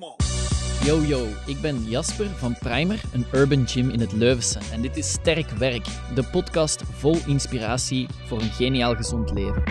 Come 0.00 0.14
on. 0.18 0.86
Yo 0.86 1.02
yo, 1.02 1.26
ik 1.46 1.60
ben 1.60 1.84
Jasper 1.84 2.26
van 2.26 2.58
Primer, 2.58 3.00
een 3.12 3.26
urban 3.32 3.68
gym 3.68 3.90
in 3.90 4.00
het 4.00 4.12
Leuvense. 4.12 4.58
En 4.72 4.82
dit 4.82 4.96
is 4.96 5.10
Sterk 5.10 5.50
Werk, 5.50 5.84
de 6.14 6.24
podcast 6.24 6.82
vol 6.82 7.16
inspiratie 7.26 8.06
voor 8.26 8.40
een 8.40 8.50
geniaal 8.50 8.94
gezond 8.94 9.30
leven. 9.30 9.62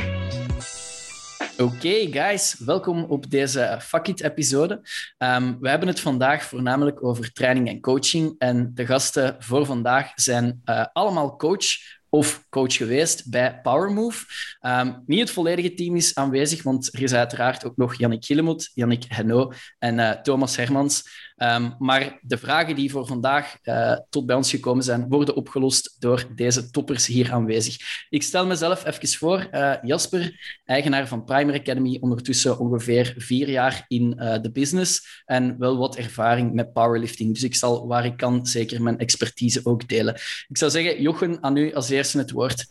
Oké, 1.57 2.11
guys, 2.11 2.55
welkom 2.65 3.03
op 3.03 3.29
deze 3.29 3.77
Fuck 3.81 4.07
It-episode. 4.07 4.81
Ehm, 5.17 5.53
we 5.59 5.69
hebben 5.69 5.87
het 5.87 5.99
vandaag 5.99 6.43
voornamelijk 6.43 7.03
over 7.03 7.31
training 7.31 7.67
en 7.67 7.81
coaching. 7.81 8.35
En 8.37 8.71
de 8.73 8.85
gasten 8.85 9.35
voor 9.39 9.65
vandaag 9.65 10.11
zijn 10.15 10.61
uh, 10.65 10.85
allemaal 10.93 11.35
coach 11.35 11.98
of 12.09 12.45
coach 12.49 12.75
geweest 12.75 13.29
bij 13.29 13.59
PowerMove. 13.61 14.25
Um, 14.61 15.03
niet 15.05 15.19
het 15.19 15.31
volledige 15.31 15.73
team 15.73 15.95
is 15.95 16.15
aanwezig, 16.15 16.63
want 16.63 16.93
er 16.93 17.01
is 17.01 17.13
uiteraard 17.13 17.65
ook 17.65 17.77
nog 17.77 17.97
Yannick 17.97 18.25
Gillemoet, 18.25 18.71
Yannick 18.73 19.03
Heno 19.07 19.51
en 19.79 19.97
uh, 19.97 20.11
Thomas 20.11 20.55
Hermans. 20.55 21.28
Um, 21.41 21.75
maar 21.77 22.19
de 22.21 22.37
vragen 22.37 22.75
die 22.75 22.91
voor 22.91 23.07
vandaag 23.07 23.57
uh, 23.63 23.97
tot 24.09 24.25
bij 24.25 24.35
ons 24.35 24.49
gekomen 24.49 24.83
zijn, 24.83 25.05
worden 25.09 25.35
opgelost 25.35 25.95
door 25.99 26.25
deze 26.35 26.69
toppers 26.69 27.05
hier 27.05 27.31
aanwezig. 27.31 27.77
Ik 28.09 28.23
stel 28.23 28.45
mezelf 28.45 28.85
even 28.85 29.07
voor. 29.07 29.47
Uh, 29.51 29.73
Jasper, 29.81 30.57
eigenaar 30.65 31.07
van 31.07 31.23
Primer 31.23 31.55
Academy, 31.59 31.97
ondertussen 31.99 32.59
ongeveer 32.59 33.13
vier 33.17 33.49
jaar 33.49 33.85
in 33.87 34.09
de 34.41 34.49
business 34.53 35.23
en 35.25 35.55
wel 35.59 35.77
wat 35.77 35.95
ervaring 35.95 36.53
met 36.53 36.73
powerlifting. 36.73 37.33
Dus 37.33 37.43
ik 37.43 37.55
zal 37.55 37.87
waar 37.87 38.05
ik 38.05 38.17
kan 38.17 38.45
zeker 38.45 38.81
mijn 38.81 38.99
expertise 38.99 39.61
ook 39.63 39.87
delen. 39.87 40.15
Ik 40.47 40.57
zou 40.57 40.71
zeggen, 40.71 41.01
Jochen, 41.01 41.43
aan 41.43 41.57
u 41.57 41.73
als 41.73 41.89
eerste 41.89 42.17
het 42.17 42.31
woord. 42.31 42.67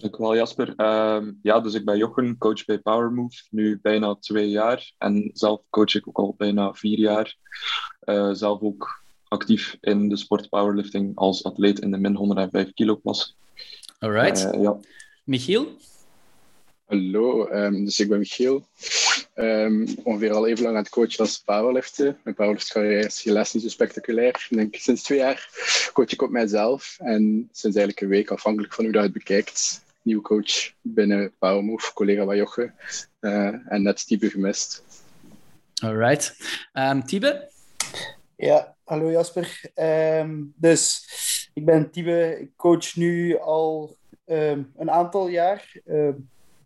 Dankjewel 0.00 0.36
Jasper. 0.36 0.74
Uh, 0.76 1.28
ja, 1.42 1.60
dus 1.60 1.74
ik 1.74 1.84
ben 1.84 1.98
Jochen, 1.98 2.38
coach 2.38 2.64
bij 2.64 2.78
PowerMove, 2.78 3.42
nu 3.50 3.78
bijna 3.82 4.14
twee 4.14 4.48
jaar. 4.48 4.92
En 4.98 5.30
zelf 5.32 5.60
coach 5.70 5.94
ik 5.94 6.08
ook 6.08 6.18
al 6.18 6.34
bijna 6.36 6.74
vier 6.74 6.98
jaar. 6.98 7.36
Uh, 8.04 8.30
zelf 8.32 8.60
ook 8.60 9.02
actief 9.28 9.76
in 9.80 10.08
de 10.08 10.16
sport 10.16 10.48
powerlifting 10.48 11.16
als 11.16 11.44
atleet 11.44 11.78
in 11.78 11.90
de 11.90 11.98
min 11.98 12.14
105 12.14 12.72
kilo 12.72 12.96
klasse. 12.96 13.32
Alright. 13.98 14.54
Uh, 14.54 14.62
ja. 14.62 14.78
Michiel? 15.24 15.68
Hallo, 16.84 17.48
um, 17.50 17.84
dus 17.84 18.00
ik 18.00 18.08
ben 18.08 18.18
Michiel. 18.18 18.66
Um, 19.34 19.86
ongeveer 20.02 20.32
al 20.32 20.46
even 20.46 20.62
lang 20.62 20.76
aan 20.76 20.82
het 20.82 20.92
coachen 20.92 21.18
als 21.18 21.38
powerliften. 21.38 22.18
Mijn 22.24 22.36
powerliftcarrière 22.36 23.06
is 23.06 23.22
helaas 23.22 23.52
niet 23.52 23.62
zo 23.62 23.68
spectaculair. 23.68 24.46
Ik 24.48 24.56
denk 24.56 24.74
sinds 24.74 25.02
twee 25.02 25.18
jaar 25.18 25.48
coach 25.92 26.12
ik 26.12 26.22
op 26.22 26.30
mijzelf. 26.30 26.96
En 26.98 27.48
sinds 27.52 27.76
eigenlijk 27.76 28.00
een 28.00 28.08
week, 28.08 28.30
afhankelijk 28.30 28.74
van 28.74 28.84
hoe 28.84 28.92
dat 28.92 29.02
het 29.02 29.12
bekijkt, 29.12 29.82
nieuwe 30.02 30.22
coach 30.22 30.72
binnen 30.80 31.32
Powermove, 31.38 31.92
collega 31.92 32.24
van 32.24 32.36
Joche. 32.36 32.72
Uh, 33.20 33.72
en 33.72 33.82
net 33.82 34.06
Tibe 34.06 34.30
gemist. 34.30 34.84
Alright. 35.82 36.36
Um, 36.72 37.04
Tibe? 37.04 37.50
Ja, 38.36 38.76
hallo 38.84 39.10
Jasper. 39.10 39.70
Um, 39.74 40.52
dus 40.56 41.08
ik 41.54 41.64
ben 41.64 41.90
Tibe. 41.90 42.38
Ik 42.40 42.50
coach 42.56 42.96
nu 42.96 43.38
al 43.38 43.96
um, 44.26 44.72
een 44.76 44.90
aantal 44.90 45.28
jaar. 45.28 45.72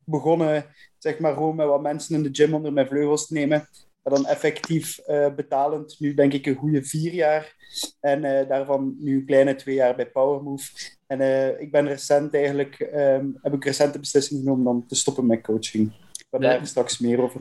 begonnen 0.05 0.67
zeg 0.99 1.19
maar 1.19 1.35
gewoon 1.35 1.57
met 1.57 1.67
wat 1.67 1.83
mensen 1.83 2.15
in 2.15 2.23
de 2.23 2.29
gym 2.33 2.55
onder 2.55 2.73
mijn 2.73 2.87
vleugels 2.87 3.27
te 3.27 3.33
nemen. 3.33 3.69
Maar 4.03 4.15
dan 4.15 4.27
effectief 4.27 5.01
uh, 5.07 5.35
betalend, 5.35 5.97
nu 5.99 6.15
denk 6.15 6.33
ik 6.33 6.47
een 6.47 6.55
goede 6.55 6.85
vier 6.85 7.13
jaar. 7.13 7.55
En 8.01 8.25
uh, 8.25 8.49
daarvan 8.49 8.97
nu 8.99 9.17
een 9.17 9.27
kleine 9.27 9.55
twee 9.55 9.75
jaar 9.75 9.97
bij 9.97 10.11
Powermove. 10.11 10.94
En 11.07 11.21
uh, 11.21 11.61
ik 11.61 11.71
ben 11.71 11.87
recent 11.87 12.35
eigenlijk, 12.35 12.91
um, 12.95 13.39
heb 13.43 13.55
ik 13.55 13.65
recent 13.65 13.93
de 13.93 13.99
beslissing 13.99 14.41
genomen 14.41 14.73
om 14.73 14.87
te 14.87 14.95
stoppen 14.95 15.27
met 15.27 15.43
coaching. 15.43 15.93
Ben 16.31 16.41
daar 16.41 16.67
straks 16.67 16.99
meer 16.99 17.23
over. 17.23 17.41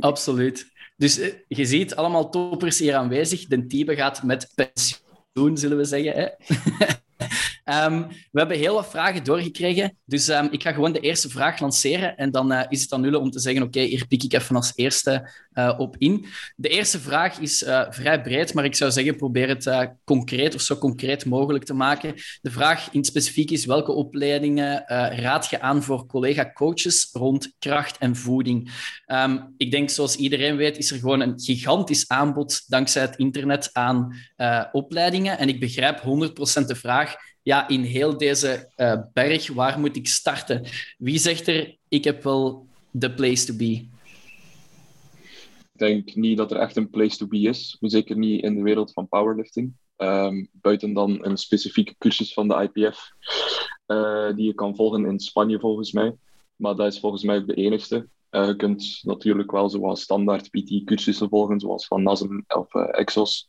Absoluut. 0.00 0.66
Dus 0.96 1.20
je 1.48 1.64
ziet 1.64 1.94
allemaal 1.94 2.30
toppers 2.30 2.78
hier 2.78 2.94
aanwezig. 2.94 3.46
De 3.46 3.66
team 3.66 3.96
gaat 3.96 4.22
met 4.22 4.52
pensioen, 4.54 5.56
zullen 5.56 5.76
we 5.76 5.84
zeggen. 5.84 6.12
Hè? 6.14 6.28
Um, 7.70 8.06
we 8.08 8.38
hebben 8.38 8.56
heel 8.56 8.74
wat 8.74 8.90
vragen 8.90 9.24
doorgekregen, 9.24 9.96
dus 10.04 10.28
um, 10.28 10.48
ik 10.50 10.62
ga 10.62 10.72
gewoon 10.72 10.92
de 10.92 11.00
eerste 11.00 11.28
vraag 11.28 11.60
lanceren 11.60 12.16
en 12.16 12.30
dan 12.30 12.52
uh, 12.52 12.62
is 12.68 12.82
het 12.82 12.92
aan 12.92 13.02
jullie 13.02 13.18
om 13.18 13.30
te 13.30 13.40
zeggen, 13.40 13.62
oké, 13.62 13.80
hier 13.80 14.06
pik 14.06 14.22
ik 14.22 14.32
even 14.32 14.56
als 14.56 14.72
eerste 14.74 15.30
uh, 15.54 15.74
op 15.78 15.96
in. 15.98 16.26
De 16.56 16.68
eerste 16.68 17.00
vraag 17.00 17.38
is 17.38 17.62
uh, 17.62 17.86
vrij 17.90 18.22
breed, 18.22 18.54
maar 18.54 18.64
ik 18.64 18.74
zou 18.74 18.90
zeggen, 18.90 19.16
probeer 19.16 19.48
het 19.48 19.94
concreet 20.04 20.54
of 20.54 20.60
zo 20.60 20.76
concreet 20.76 21.24
mogelijk 21.24 21.64
te 21.64 21.74
maken. 21.74 22.14
De 22.40 22.50
vraag 22.50 22.88
in 22.92 23.04
specifiek 23.04 23.50
is, 23.50 23.66
welke 23.66 23.92
opleidingen 23.92 24.84
raad 25.16 25.50
je 25.50 25.60
aan 25.60 25.82
voor 25.82 26.06
collega-coaches 26.06 27.08
rond 27.12 27.52
kracht 27.58 27.98
en 27.98 28.16
voeding? 28.16 28.70
Um, 29.06 29.54
ik 29.56 29.70
denk, 29.70 29.90
zoals 29.90 30.16
iedereen 30.16 30.56
weet, 30.56 30.78
is 30.78 30.90
er 30.90 30.98
gewoon 30.98 31.20
een 31.20 31.40
gigantisch 31.40 32.08
aanbod 32.08 32.64
dankzij 32.66 33.02
het 33.02 33.16
internet 33.16 33.70
aan 33.72 34.16
opleidingen 34.72 35.38
en 35.38 35.48
ik 35.48 35.60
begrijp 35.60 35.98
100% 35.98 36.66
de 36.66 36.74
vraag, 36.74 37.14
ja, 37.42 37.68
in 37.68 37.82
heel 37.82 38.18
deze 38.18 38.72
uh, 38.76 39.00
berg, 39.12 39.52
waar 39.52 39.80
moet 39.80 39.96
ik 39.96 40.08
starten? 40.08 40.64
Wie 40.98 41.18
zegt 41.18 41.46
er, 41.46 41.76
ik 41.88 42.04
heb 42.04 42.22
wel 42.22 42.66
de 42.90 43.10
place 43.10 43.46
to 43.46 43.56
be? 43.56 43.88
Ik 45.72 45.88
denk 45.88 46.14
niet 46.14 46.36
dat 46.36 46.50
er 46.50 46.56
echt 46.56 46.76
een 46.76 46.90
place 46.90 47.16
to 47.16 47.26
be 47.26 47.38
is. 47.38 47.76
Zeker 47.80 48.16
niet 48.16 48.42
in 48.42 48.54
de 48.54 48.62
wereld 48.62 48.92
van 48.92 49.08
powerlifting. 49.08 49.72
Um, 49.96 50.48
buiten 50.52 50.92
dan 50.92 51.24
een 51.24 51.36
specifieke 51.36 51.94
cursus 51.98 52.32
van 52.32 52.48
de 52.48 52.70
IPF, 52.72 53.10
uh, 53.86 54.34
die 54.36 54.46
je 54.46 54.54
kan 54.54 54.76
volgen 54.76 55.04
in 55.04 55.20
Spanje 55.20 55.58
volgens 55.58 55.92
mij. 55.92 56.16
Maar 56.56 56.74
dat 56.74 56.92
is 56.92 57.00
volgens 57.00 57.22
mij 57.22 57.44
de 57.44 57.54
enigste. 57.54 58.08
Uh, 58.30 58.46
je 58.46 58.56
kunt 58.56 59.00
natuurlijk 59.02 59.50
wel 59.50 59.70
zoals 59.70 60.00
standaard 60.00 60.50
PT-cursussen 60.50 61.28
volgen, 61.28 61.60
zoals 61.60 61.86
van 61.86 62.02
NASM 62.02 62.40
of 62.48 62.74
Exos. 62.74 63.46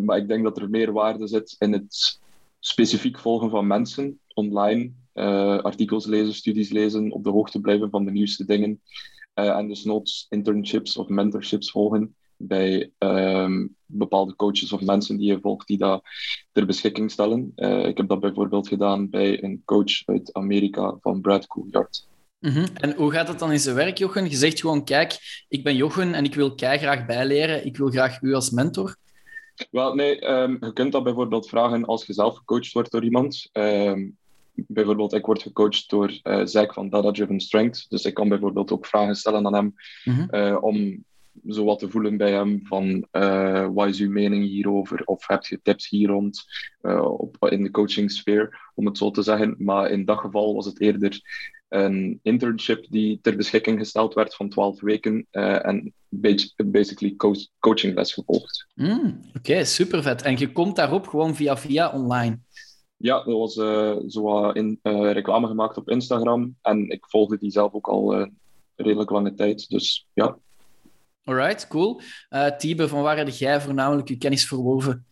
Maar 0.00 0.16
ik 0.16 0.28
denk 0.28 0.44
dat 0.44 0.58
er 0.58 0.70
meer 0.70 0.92
waarde 0.92 1.26
zit 1.26 1.56
in 1.58 1.72
het 1.72 2.20
specifiek 2.66 3.18
volgen 3.18 3.50
van 3.50 3.66
mensen 3.66 4.20
online, 4.34 4.92
uh, 5.14 5.58
artikels 5.58 6.06
lezen, 6.06 6.34
studies 6.34 6.70
lezen, 6.70 7.12
op 7.12 7.24
de 7.24 7.30
hoogte 7.30 7.60
blijven 7.60 7.90
van 7.90 8.04
de 8.04 8.10
nieuwste 8.10 8.44
dingen. 8.44 8.80
Uh, 9.34 9.56
en 9.56 9.68
dus 9.68 9.84
noods 9.84 10.26
internships 10.28 10.96
of 10.96 11.08
mentorships 11.08 11.70
volgen 11.70 12.14
bij 12.36 12.90
um, 12.98 13.76
bepaalde 13.86 14.36
coaches 14.36 14.72
of 14.72 14.80
mensen 14.80 15.16
die 15.16 15.26
je 15.26 15.40
volgt 15.40 15.66
die 15.66 15.78
dat 15.78 16.02
ter 16.52 16.66
beschikking 16.66 17.10
stellen. 17.10 17.52
Uh, 17.56 17.86
ik 17.86 17.96
heb 17.96 18.08
dat 18.08 18.20
bijvoorbeeld 18.20 18.68
gedaan 18.68 19.10
bij 19.10 19.42
een 19.42 19.62
coach 19.64 20.04
uit 20.04 20.32
Amerika 20.32 20.96
van 21.00 21.20
Brad 21.20 21.46
Couillard. 21.46 22.08
Mm 22.40 22.50
-hmm. 22.50 22.66
En 22.74 22.94
hoe 22.94 23.12
gaat 23.12 23.28
het 23.28 23.38
dan 23.38 23.52
in 23.52 23.60
zijn 23.60 23.76
werk, 23.76 23.98
Jochen? 23.98 24.30
Je 24.30 24.36
zegt 24.36 24.60
gewoon, 24.60 24.84
kijk, 24.84 25.44
ik 25.48 25.64
ben 25.64 25.76
Jochen 25.76 26.14
en 26.14 26.24
ik 26.24 26.34
wil 26.34 26.52
graag 26.56 27.06
bijleren. 27.06 27.66
Ik 27.66 27.76
wil 27.76 27.88
graag 27.88 28.22
u 28.22 28.34
als 28.34 28.50
mentor. 28.50 28.96
Wel, 29.70 29.94
nee, 29.94 30.28
um, 30.28 30.56
je 30.60 30.72
kunt 30.72 30.92
dat 30.92 31.04
bijvoorbeeld 31.04 31.48
vragen 31.48 31.84
als 31.84 32.06
je 32.06 32.12
zelf 32.12 32.36
gecoacht 32.36 32.72
wordt 32.72 32.90
door 32.90 33.04
iemand. 33.04 33.48
Um, 33.52 34.16
bijvoorbeeld, 34.54 35.12
ik 35.12 35.26
word 35.26 35.42
gecoacht 35.42 35.90
door 35.90 36.20
uh, 36.22 36.40
Zack 36.44 36.72
van 36.72 36.88
Data 36.88 37.10
Driven 37.10 37.40
Strength. 37.40 37.86
Dus 37.88 38.04
ik 38.04 38.14
kan 38.14 38.28
bijvoorbeeld 38.28 38.72
ook 38.72 38.86
vragen 38.86 39.14
stellen 39.14 39.46
aan 39.46 39.54
hem 39.54 39.74
mm 40.04 40.14
-hmm. 40.14 40.28
uh, 40.30 40.56
om 40.60 41.04
zo 41.48 41.64
wat 41.64 41.78
te 41.78 41.90
voelen 41.90 42.16
bij 42.16 42.32
hem 42.32 42.60
van 42.64 43.06
uh, 43.12 43.68
wat 43.72 43.88
is 43.88 44.00
uw 44.00 44.10
mening 44.10 44.44
hierover? 44.44 45.02
Of 45.04 45.26
heb 45.26 45.44
je 45.44 45.60
tips 45.62 45.88
hier 45.88 46.08
rond 46.08 46.44
op, 47.02 47.48
in 47.48 47.62
de 47.62 47.70
coachingsfeer, 47.70 48.70
om 48.74 48.86
het 48.86 48.98
zo 48.98 49.10
te 49.10 49.22
zeggen. 49.22 49.54
Maar 49.58 49.90
in 49.90 50.04
dat 50.04 50.18
geval 50.18 50.54
was 50.54 50.66
het 50.66 50.80
eerder 50.80 51.20
een 51.68 52.20
internship 52.22 52.86
die 52.90 53.18
ter 53.22 53.36
beschikking 53.36 53.78
gesteld 53.78 54.14
werd 54.14 54.34
van 54.34 54.48
12 54.48 54.80
weken 54.80 55.26
uh, 55.32 55.66
en 55.66 55.94
basically 56.56 57.16
coach, 57.16 57.38
coachingles 57.58 58.12
gevolgd. 58.12 58.66
Mm, 58.74 59.20
Oké, 59.28 59.38
okay, 59.38 59.64
super 59.64 60.02
vet. 60.02 60.22
En 60.22 60.38
je 60.38 60.52
komt 60.52 60.76
daarop 60.76 61.06
gewoon 61.06 61.34
via 61.34 61.56
via 61.56 61.92
online? 61.92 62.38
Ja, 62.96 63.24
er 63.26 63.36
was 63.36 63.56
uh, 63.56 63.96
zo 64.06 64.50
in, 64.50 64.78
uh, 64.82 65.12
reclame 65.12 65.46
gemaakt 65.46 65.76
op 65.76 65.90
Instagram 65.90 66.56
en 66.62 66.88
ik 66.88 67.06
volgde 67.08 67.38
die 67.38 67.50
zelf 67.50 67.72
ook 67.72 67.88
al 67.88 68.20
uh, 68.20 68.26
redelijk 68.76 69.10
lange 69.10 69.34
tijd, 69.34 69.68
dus 69.68 70.08
ja. 70.12 70.38
Alright, 71.24 71.68
cool. 71.68 72.00
Uh, 72.30 72.56
Tibe, 72.56 72.88
van 72.88 73.02
waar 73.02 73.16
heb 73.16 73.28
jij 73.28 73.60
voornamelijk 73.60 74.08
je 74.08 74.18
kennis 74.18 74.46
verworven? 74.46 75.06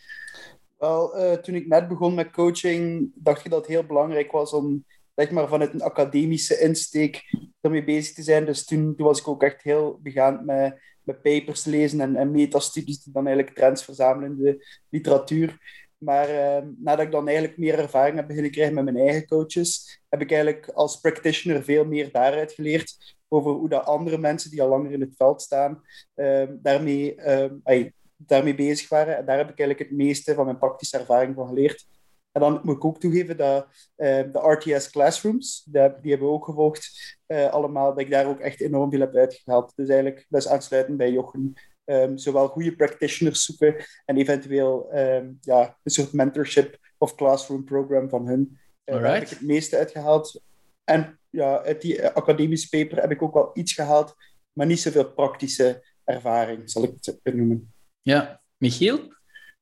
Wel, 0.79 1.19
uh, 1.19 1.33
toen 1.33 1.55
ik 1.55 1.67
net 1.67 1.89
begon 1.89 2.15
met 2.15 2.31
coaching, 2.31 3.11
dacht 3.15 3.43
je 3.43 3.49
dat 3.49 3.59
het 3.59 3.69
heel 3.69 3.85
belangrijk 3.85 4.33
was 4.33 4.53
om 4.53 4.85
zeg 5.14 5.31
maar, 5.31 5.49
vanuit 5.49 5.75
een 5.75 5.82
academische 5.82 6.58
insteek 6.58 7.22
ermee 7.61 7.84
bezig 7.84 8.14
te 8.14 8.22
zijn. 8.22 8.44
Dus 8.44 8.64
toen, 8.64 8.94
was 8.96 9.20
ik 9.20 9.28
ook 9.28 9.43
echt 9.43 9.62
heel 9.62 9.99
begaan 10.02 10.44
met, 10.44 10.81
met 11.02 11.22
papers 11.22 11.64
lezen 11.64 12.00
en, 12.00 12.16
en 12.16 12.31
metastudies 12.31 13.02
die 13.02 13.12
dan 13.12 13.26
eigenlijk 13.26 13.56
trends 13.56 13.84
verzamelen 13.84 14.31
in 14.31 14.44
de 14.44 14.66
literatuur. 14.88 15.82
Maar 15.99 16.31
uh, 16.31 16.69
nadat 16.76 17.06
ik 17.06 17.12
dan 17.12 17.26
eigenlijk 17.28 17.58
meer 17.58 17.78
ervaring 17.78 18.16
heb 18.16 18.26
beginnen 18.26 18.50
krijgen 18.50 18.75
met 18.75 18.84
mijn 18.84 18.96
eigen 18.96 19.26
coaches, 19.26 20.00
heb 20.08 20.20
ik 20.20 20.32
eigenlijk 20.32 20.69
als 20.69 21.00
practitioner 21.00 21.64
veel 21.64 21.84
meer 21.84 22.12
daaruit 22.12 22.52
geleerd 22.52 23.16
over 23.28 23.50
hoe 23.50 23.69
dat 23.69 23.84
andere 23.84 24.19
mensen 24.19 24.50
die 24.50 24.62
al 24.62 24.69
langer 24.69 24.93
in 24.93 25.00
het 25.00 25.14
veld 25.16 25.43
staan, 25.43 25.82
uh, 26.14 26.44
daarmee, 26.50 27.22
ay, 27.62 27.93
daarmee 28.16 28.55
bezig 28.55 28.88
waren. 28.88 29.16
En 29.16 29.25
daar 29.25 29.37
heb 29.37 29.50
ik 29.50 29.58
eigenlijk 29.58 29.90
het 29.90 29.99
meeste 29.99 30.34
van 30.34 30.44
mijn 30.44 30.58
praktische 30.58 30.99
ervaring 30.99 31.34
van 31.34 31.49
geleerd. 31.49 31.87
En 32.35 32.41
dan 32.41 32.61
moet 32.63 32.77
ik 32.77 32.85
ook 32.85 33.01
toegeven 33.01 33.37
dat 33.37 33.67
uh, 33.97 34.09
de 34.33 34.41
RTS 34.43 34.91
Classrooms, 34.91 35.65
die, 35.65 35.73
die 36.01 36.11
hebben 36.11 36.29
we 36.29 36.35
ook 36.35 36.45
gevolgd 36.45 36.91
uh, 37.27 37.51
allemaal, 37.51 37.89
dat 37.89 38.01
ik 38.01 38.11
daar 38.11 38.27
ook 38.27 38.41
echt 38.41 38.61
enorm 38.61 38.91
veel 38.91 39.01
heb 39.01 39.15
uitgehaald. 39.15 39.73
Dus 39.77 39.89
eigenlijk, 39.89 40.27
dat 40.29 40.43
is 40.43 40.49
aansluitend 40.49 40.97
bij 40.97 41.13
Jochen, 41.13 41.53
ehm, 41.85 42.17
zowel 42.17 42.49
goede 42.49 42.77
practitioners 42.77 43.45
zoeken 43.45 43.85
en 44.05 44.17
eventueel 44.17 44.91
ehm, 44.91 45.33
ja, 45.41 45.79
een 45.83 45.91
soort 45.91 46.13
mentorship 46.13 46.79
of 46.99 47.15
classroom 47.15 47.65
program 47.65 48.09
van 48.09 48.27
hun. 48.27 48.59
Uh, 48.85 48.95
daar 48.95 49.15
heb 49.15 49.23
ik 49.23 49.29
het 49.29 49.43
meeste 49.43 49.77
uitgehaald. 49.77 50.43
En 50.85 51.19
ja, 51.31 51.63
uit 51.63 51.81
die 51.81 52.09
academische 52.09 52.69
paper 52.69 53.01
heb 53.01 53.11
ik 53.11 53.23
ook 53.23 53.35
wel 53.35 53.51
iets 53.53 53.73
gehaald, 53.73 54.15
maar 54.53 54.67
niet 54.67 54.81
zoveel 54.81 55.13
praktische 55.13 55.85
ervaring, 56.05 56.71
zal 56.71 56.83
ik 56.83 56.93
het 57.01 57.35
noemen. 57.35 57.73
Ja, 58.03 58.43
Michiel? 58.57 59.13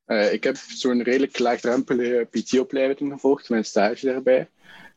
Uh, 0.07 0.33
ik 0.33 0.43
heb 0.43 0.57
zo'n 0.57 1.03
redelijk 1.03 1.39
laagdrempelige 1.39 2.27
PT-opleiding 2.31 3.11
gevolgd, 3.11 3.49
mijn 3.49 3.65
stage 3.65 4.05
daarbij. 4.05 4.49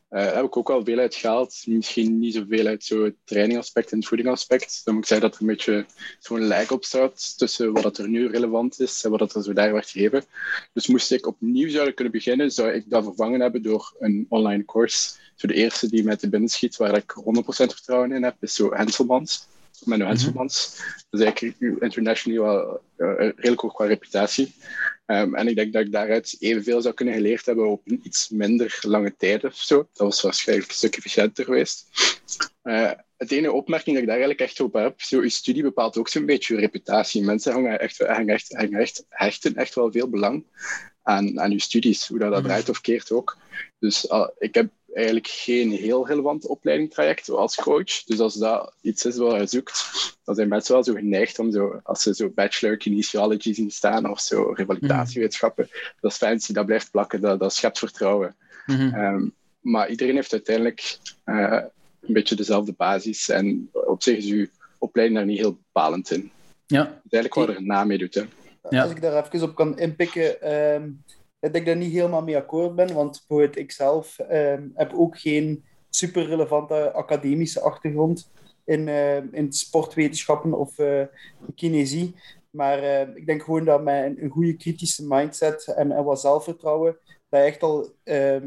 Uh, 0.09 0.33
heb 0.33 0.43
ik 0.43 0.57
ook 0.57 0.67
wel 0.67 0.83
veel 0.83 0.97
uit 0.97 1.15
gehaald. 1.15 1.63
Misschien 1.65 2.19
niet 2.19 2.33
zoveel 2.33 2.65
uit 2.65 2.83
zo'n 2.83 3.17
trainingaspect 3.23 3.91
en 3.91 3.97
het 3.97 4.07
voedingaspect. 4.07 4.81
Dan 4.83 4.93
moet 4.93 5.03
ik 5.03 5.09
zeggen 5.09 5.29
dat 5.29 5.35
er 5.35 5.41
een 5.41 5.55
beetje 5.55 5.85
zo'n 6.19 6.47
lijk 6.47 6.71
op 6.71 6.83
staat 6.83 7.37
tussen 7.37 7.73
wat 7.73 7.97
er 7.97 8.09
nu 8.09 8.27
relevant 8.27 8.79
is 8.79 9.03
en 9.03 9.11
wat 9.11 9.35
er 9.35 9.43
zo 9.43 9.53
daar 9.53 9.73
werd 9.73 9.89
gegeven. 9.89 10.23
Dus 10.73 10.87
moest 10.87 11.11
ik 11.11 11.27
opnieuw 11.27 11.69
zouden 11.69 11.93
kunnen 11.93 12.13
beginnen, 12.13 12.51
zou 12.51 12.71
ik 12.71 12.89
dat 12.89 13.03
vervangen 13.03 13.41
hebben 13.41 13.61
door 13.61 13.95
een 13.99 14.25
online 14.29 14.65
course. 14.65 15.15
Zo 15.35 15.47
de 15.47 15.53
eerste 15.53 15.89
die 15.89 16.03
met 16.03 16.19
de 16.19 16.29
binnen 16.29 16.49
schiet, 16.49 16.77
waar 16.77 16.95
ik 16.95 17.13
100% 17.13 17.23
vertrouwen 17.45 18.11
in 18.11 18.23
heb, 18.23 18.35
is 18.39 18.53
zo 18.53 18.73
Henselmans. 18.73 19.47
Met 19.85 19.99
een 19.99 20.05
Henselmans. 20.05 20.75
Mm 20.77 20.85
-hmm. 21.09 21.21
Eigenlijk 21.21 21.81
internationally 21.81 22.41
wel 22.41 22.81
uh, 22.97 23.15
redelijk 23.17 23.61
hoog 23.61 23.73
qua 23.73 23.85
reputatie. 23.85 24.55
Um, 25.05 25.35
en 25.35 25.47
ik 25.47 25.55
denk 25.55 25.73
dat 25.73 25.85
ik 25.85 25.91
daaruit 25.91 26.35
evenveel 26.39 26.81
zou 26.81 26.93
kunnen 26.93 27.13
geleerd 27.13 27.45
hebben 27.45 27.67
op 27.67 27.81
een 27.85 27.99
iets 28.03 28.29
minder 28.29 28.79
lange 28.81 29.15
tijd 29.17 29.43
of 29.43 29.55
zo. 29.55 29.77
Dat 29.77 30.07
was 30.07 30.21
waarschijnlijk 30.21 30.69
een 30.69 30.75
stuk 30.75 30.95
efficiënter 30.95 31.45
geweest. 31.45 31.87
Uh, 32.63 32.91
het 33.17 33.31
ene 33.31 33.51
opmerking 33.51 33.95
dat 33.95 34.03
ik 34.03 34.09
daar 34.09 34.19
eigenlijk 34.19 34.49
echt 34.49 34.59
op 34.59 34.73
heb, 34.73 35.01
zo, 35.01 35.23
je 35.23 35.29
studie 35.29 35.63
bepaalt 35.63 35.97
ook 35.97 36.07
zo'n 36.07 36.25
beetje 36.25 36.53
je 36.53 36.59
reputatie. 36.59 37.23
Mensen 37.23 37.53
hangen 37.53 37.79
echt, 37.79 37.97
hangen 37.97 38.33
echt, 38.33 38.53
hangen 38.53 38.79
echt, 38.79 39.05
hechten 39.09 39.55
echt 39.55 39.75
wel 39.75 39.91
veel 39.91 40.09
belang 40.09 40.45
aan, 41.03 41.39
aan 41.39 41.51
je 41.51 41.61
studies, 41.61 42.07
hoe 42.07 42.19
dat, 42.19 42.31
dat 42.31 42.43
draait 42.43 42.69
of 42.69 42.81
keert 42.81 43.11
ook. 43.11 43.37
Dus 43.79 44.05
uh, 44.05 44.27
ik 44.37 44.53
heb 44.53 44.69
eigenlijk 44.97 45.27
geen 45.27 45.71
heel 45.71 46.07
relevant 46.07 46.45
opleidingstraject 46.45 47.29
als 47.29 47.55
coach. 47.55 48.03
Dus 48.05 48.19
als 48.19 48.35
dat 48.35 48.73
iets 48.81 49.05
is 49.05 49.17
wat 49.17 49.39
je 49.39 49.45
zoekt, 49.45 49.83
dan 50.23 50.35
zijn 50.35 50.47
mensen 50.47 50.73
wel 50.73 50.83
zo 50.83 50.93
geneigd 50.93 51.39
om 51.39 51.51
zo, 51.51 51.79
als 51.83 52.01
ze 52.01 52.15
zo 52.15 52.29
bachelor 52.29 52.77
kinesiology 52.77 53.53
zien 53.53 53.71
staan 53.71 54.09
of 54.09 54.19
zo 54.19 54.51
revalidatiewetenschappen, 54.51 55.69
mm. 55.71 55.91
dat 55.99 56.11
is 56.11 56.17
fancy, 56.17 56.53
dat 56.53 56.65
blijft 56.65 56.91
plakken, 56.91 57.21
dat, 57.21 57.39
dat 57.39 57.53
schept 57.53 57.79
vertrouwen. 57.79 58.35
Mm 58.65 58.75
-hmm. 58.75 58.93
um, 58.95 59.33
maar 59.59 59.89
iedereen 59.89 60.15
heeft 60.15 60.31
uiteindelijk 60.31 60.97
uh, 61.25 61.61
een 62.01 62.13
beetje 62.13 62.35
dezelfde 62.35 62.73
basis 62.77 63.29
en 63.29 63.69
op 63.71 64.03
zich 64.03 64.17
is 64.17 64.25
uw 64.25 64.47
opleiding 64.77 65.19
daar 65.19 65.27
niet 65.27 65.39
heel 65.39 65.59
bepalend 65.71 66.11
in. 66.11 66.31
Ja. 66.65 67.01
Is 67.09 67.11
eigenlijk 67.11 67.57
er 67.57 67.63
na 67.63 67.83
mee 67.83 67.97
doet. 67.97 68.15
Hè. 68.15 68.23
Ja. 68.69 68.81
Als 68.81 68.91
ik 68.91 69.01
daar 69.01 69.25
even 69.25 69.49
op 69.49 69.55
kan 69.55 69.79
inpikken, 69.79 70.53
um, 70.73 71.03
dat 71.51 71.61
ik 71.61 71.65
daar 71.65 71.75
niet 71.75 71.91
helemaal 71.91 72.23
mee 72.23 72.37
akkoord 72.37 72.75
ben, 72.75 72.93
want 72.93 73.23
bijvoorbeeld 73.27 73.57
ik 73.57 73.71
zelf 73.71 74.19
um, 74.31 74.71
heb 74.75 74.93
ook 74.93 75.19
geen 75.19 75.63
super 75.89 76.25
relevante 76.25 76.91
academische 76.91 77.61
achtergrond 77.61 78.31
in, 78.65 78.87
uh, 78.87 79.33
in 79.33 79.53
sportwetenschappen 79.53 80.53
of 80.53 80.79
uh, 80.79 81.01
kinesie. 81.55 82.15
Maar 82.49 82.83
uh, 82.83 83.15
ik 83.15 83.25
denk 83.25 83.43
gewoon 83.43 83.65
dat 83.65 83.83
met 83.83 84.17
een, 84.17 84.29
goede 84.29 84.57
kritische 84.57 85.05
mindset 85.07 85.67
en, 85.67 85.91
en 85.91 86.03
wat 86.03 86.21
zelfvertrouwen, 86.21 86.97
dat 87.29 87.39
je 87.39 87.45
echt 87.45 87.63
al 87.63 87.93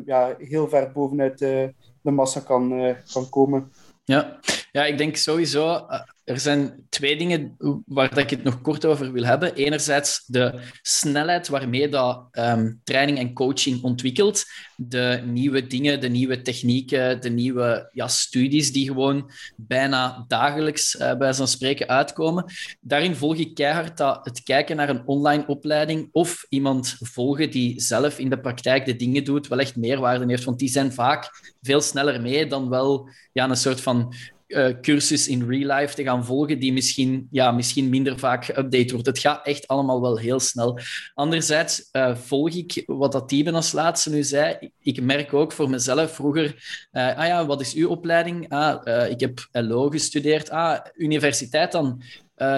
ja, 0.04 0.36
heel 0.38 0.68
ver 0.68 0.92
bovenuit 0.92 1.38
de, 1.38 1.74
massa 2.02 2.40
kan, 2.40 2.96
kan 3.12 3.28
komen. 3.28 3.72
Ja. 4.04 4.40
Ja, 4.72 4.84
ik 4.84 4.98
denk 4.98 5.16
sowieso 5.16 5.86
er 6.30 6.40
zijn 6.40 6.86
twee 6.88 7.16
dingen 7.16 7.56
waar 7.86 8.18
ik 8.18 8.30
het 8.30 8.42
nog 8.42 8.60
kort 8.60 8.84
over 8.84 9.12
wil 9.12 9.24
hebben. 9.24 9.54
Enerzijds 9.54 10.24
de 10.26 10.60
snelheid 10.82 11.48
waarmee 11.48 11.88
dat 11.88 12.28
um, 12.32 12.80
training 12.84 13.18
en 13.18 13.32
coaching 13.32 13.82
ontwikkelt. 13.82 14.44
De 14.76 15.22
nieuwe 15.24 15.66
dingen, 15.66 16.00
de 16.00 16.08
nieuwe 16.08 16.42
technieken, 16.42 17.20
de 17.20 17.30
nieuwe 17.30 17.90
ja, 17.92 18.08
studies 18.08 18.72
die 18.72 18.86
gewoon 18.86 19.30
bijna 19.56 20.24
dagelijks 20.28 20.94
uh, 20.94 21.14
bij 21.14 21.32
zo'n 21.32 21.46
spreken 21.46 21.88
uitkomen. 21.88 22.44
Daarin 22.80 23.14
volg 23.14 23.36
ik 23.36 23.54
keihard 23.54 23.96
dat 23.96 24.24
het 24.24 24.42
kijken 24.42 24.76
naar 24.76 24.88
een 24.88 25.06
online 25.06 25.46
opleiding 25.46 26.08
of 26.12 26.46
iemand 26.48 26.96
volgen 26.98 27.50
die 27.50 27.80
zelf 27.80 28.18
in 28.18 28.30
de 28.30 28.40
praktijk 28.40 28.86
de 28.86 28.96
dingen 28.96 29.24
doet, 29.24 29.48
wel 29.48 29.58
echt 29.58 29.76
meerwaarde 29.76 30.24
heeft. 30.26 30.44
Want 30.44 30.58
die 30.58 30.68
zijn 30.68 30.92
vaak 30.92 31.30
veel 31.62 31.80
sneller 31.80 32.20
mee 32.20 32.46
dan 32.46 32.68
wel 32.68 33.08
ja, 33.32 33.48
een 33.48 33.56
soort 33.56 33.80
van 33.80 34.14
uh, 34.50 34.80
cursus 34.80 35.28
in 35.28 35.48
real 35.48 35.78
life 35.78 35.94
te 35.94 36.02
gaan 36.02 36.24
volgen, 36.24 36.58
die 36.58 36.72
misschien, 36.72 37.28
ja, 37.30 37.50
misschien 37.50 37.88
minder 37.88 38.18
vaak 38.18 38.44
geüpdate 38.44 38.92
wordt. 38.92 39.06
Het 39.06 39.18
gaat 39.18 39.46
echt 39.46 39.68
allemaal 39.68 40.00
wel 40.00 40.18
heel 40.18 40.40
snel. 40.40 40.78
Anderzijds 41.14 41.88
uh, 41.92 42.16
volg 42.16 42.50
ik 42.50 42.82
wat 42.86 43.12
dat 43.12 43.28
Tieben 43.28 43.54
als 43.54 43.72
laatste 43.72 44.10
nu 44.10 44.22
zei. 44.22 44.70
Ik 44.82 45.02
merk 45.02 45.34
ook 45.34 45.52
voor 45.52 45.70
mezelf 45.70 46.14
vroeger, 46.14 46.44
uh, 46.92 47.16
ah 47.16 47.26
ja, 47.26 47.46
wat 47.46 47.60
is 47.60 47.74
uw 47.74 47.88
opleiding? 47.88 48.48
Ah, 48.48 49.10
ik 49.10 49.20
heb 49.20 49.48
LO 49.52 49.88
gestudeerd. 49.88 50.50
Ah, 50.50 50.78
universiteit 50.96 51.72
dan? 51.72 52.02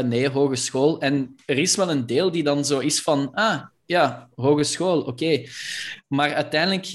nee, 0.04 0.28
hogeschool. 0.28 1.00
En 1.00 1.34
er 1.46 1.58
is 1.58 1.76
wel 1.76 1.90
een 1.90 2.06
deel 2.06 2.30
die 2.30 2.42
dan 2.42 2.64
zo 2.64 2.78
is 2.78 3.00
van, 3.00 3.30
ah, 3.34 3.62
ja, 3.86 4.28
hogeschool, 4.34 5.00
oké. 5.00 5.42
Maar 6.08 6.34
uiteindelijk 6.34 6.86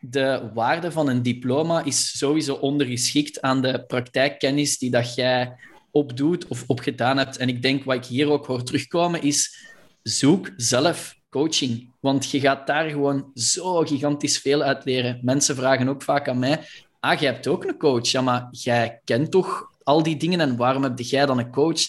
de 0.00 0.50
waarde 0.54 0.92
van 0.92 1.08
een 1.08 1.22
diploma 1.22 1.84
is 1.84 2.18
sowieso 2.18 2.54
ondergeschikt 2.54 3.40
aan 3.40 3.62
de 3.62 3.84
praktijkkennis 3.86 4.78
die 4.78 4.90
dat 4.90 5.14
jij 5.14 5.56
opdoet 5.90 6.46
of 6.46 6.64
opgedaan 6.66 7.18
hebt. 7.18 7.36
En 7.36 7.48
ik 7.48 7.62
denk 7.62 7.84
wat 7.84 7.96
ik 7.96 8.04
hier 8.04 8.30
ook 8.30 8.46
hoor 8.46 8.62
terugkomen 8.62 9.22
is 9.22 9.66
zoek 10.02 10.50
zelf 10.56 11.14
coaching. 11.30 11.92
Want 12.00 12.30
je 12.30 12.40
gaat 12.40 12.66
daar 12.66 12.90
gewoon 12.90 13.30
zo 13.34 13.80
gigantisch 13.80 14.38
veel 14.38 14.62
uit 14.62 14.84
leren. 14.84 15.18
Mensen 15.22 15.56
vragen 15.56 15.88
ook 15.88 16.02
vaak 16.02 16.28
aan 16.28 16.38
mij, 16.38 16.60
ah, 17.00 17.20
jij 17.20 17.32
hebt 17.32 17.46
ook 17.46 17.64
een 17.64 17.78
coach. 17.78 18.08
Ja, 18.08 18.20
maar 18.20 18.48
jij 18.50 19.00
kent 19.04 19.30
toch 19.30 19.70
al 19.82 20.02
die 20.02 20.16
dingen 20.16 20.40
en 20.40 20.56
waarom 20.56 20.82
heb 20.82 20.98
jij 20.98 21.26
dan 21.26 21.38
een 21.38 21.50
coach? 21.50 21.80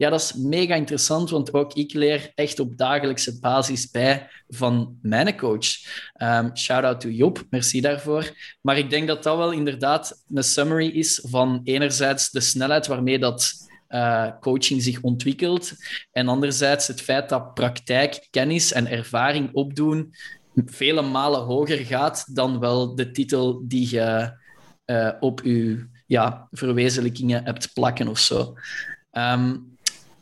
Ja, 0.00 0.10
dat 0.10 0.20
is 0.20 0.34
mega 0.34 0.74
interessant, 0.74 1.30
want 1.30 1.54
ook 1.54 1.72
ik 1.74 1.92
leer 1.92 2.32
echt 2.34 2.60
op 2.60 2.76
dagelijkse 2.76 3.40
basis 3.40 3.90
bij 3.90 4.28
van 4.48 4.98
mijn 5.02 5.36
coach. 5.36 5.66
Um, 6.22 6.56
Shout-out 6.56 7.00
to 7.00 7.08
Job, 7.08 7.44
merci 7.50 7.80
daarvoor. 7.80 8.32
Maar 8.60 8.78
ik 8.78 8.90
denk 8.90 9.08
dat 9.08 9.22
dat 9.22 9.36
wel 9.36 9.50
inderdaad 9.52 10.24
een 10.28 10.44
summary 10.44 10.88
is 10.88 11.26
van 11.28 11.60
enerzijds 11.64 12.30
de 12.30 12.40
snelheid 12.40 12.86
waarmee 12.86 13.18
dat 13.18 13.52
uh, 13.88 14.30
coaching 14.40 14.82
zich 14.82 15.00
ontwikkelt 15.00 15.72
en 16.12 16.28
anderzijds 16.28 16.86
het 16.86 17.00
feit 17.00 17.28
dat 17.28 17.54
praktijk, 17.54 18.26
kennis 18.30 18.72
en 18.72 18.86
ervaring 18.86 19.50
opdoen 19.52 20.14
vele 20.54 21.02
malen 21.02 21.40
hoger 21.40 21.78
gaat 21.78 22.34
dan 22.34 22.58
wel 22.58 22.94
de 22.94 23.10
titel 23.10 23.62
die 23.66 23.94
je 23.94 24.32
uh, 24.86 25.12
op 25.20 25.40
je 25.44 25.88
ja, 26.06 26.48
verwezenlijkingen 26.50 27.44
hebt 27.44 27.72
plakken 27.72 28.08
of 28.08 28.18
zo. 28.18 28.54
Um, 29.12 29.69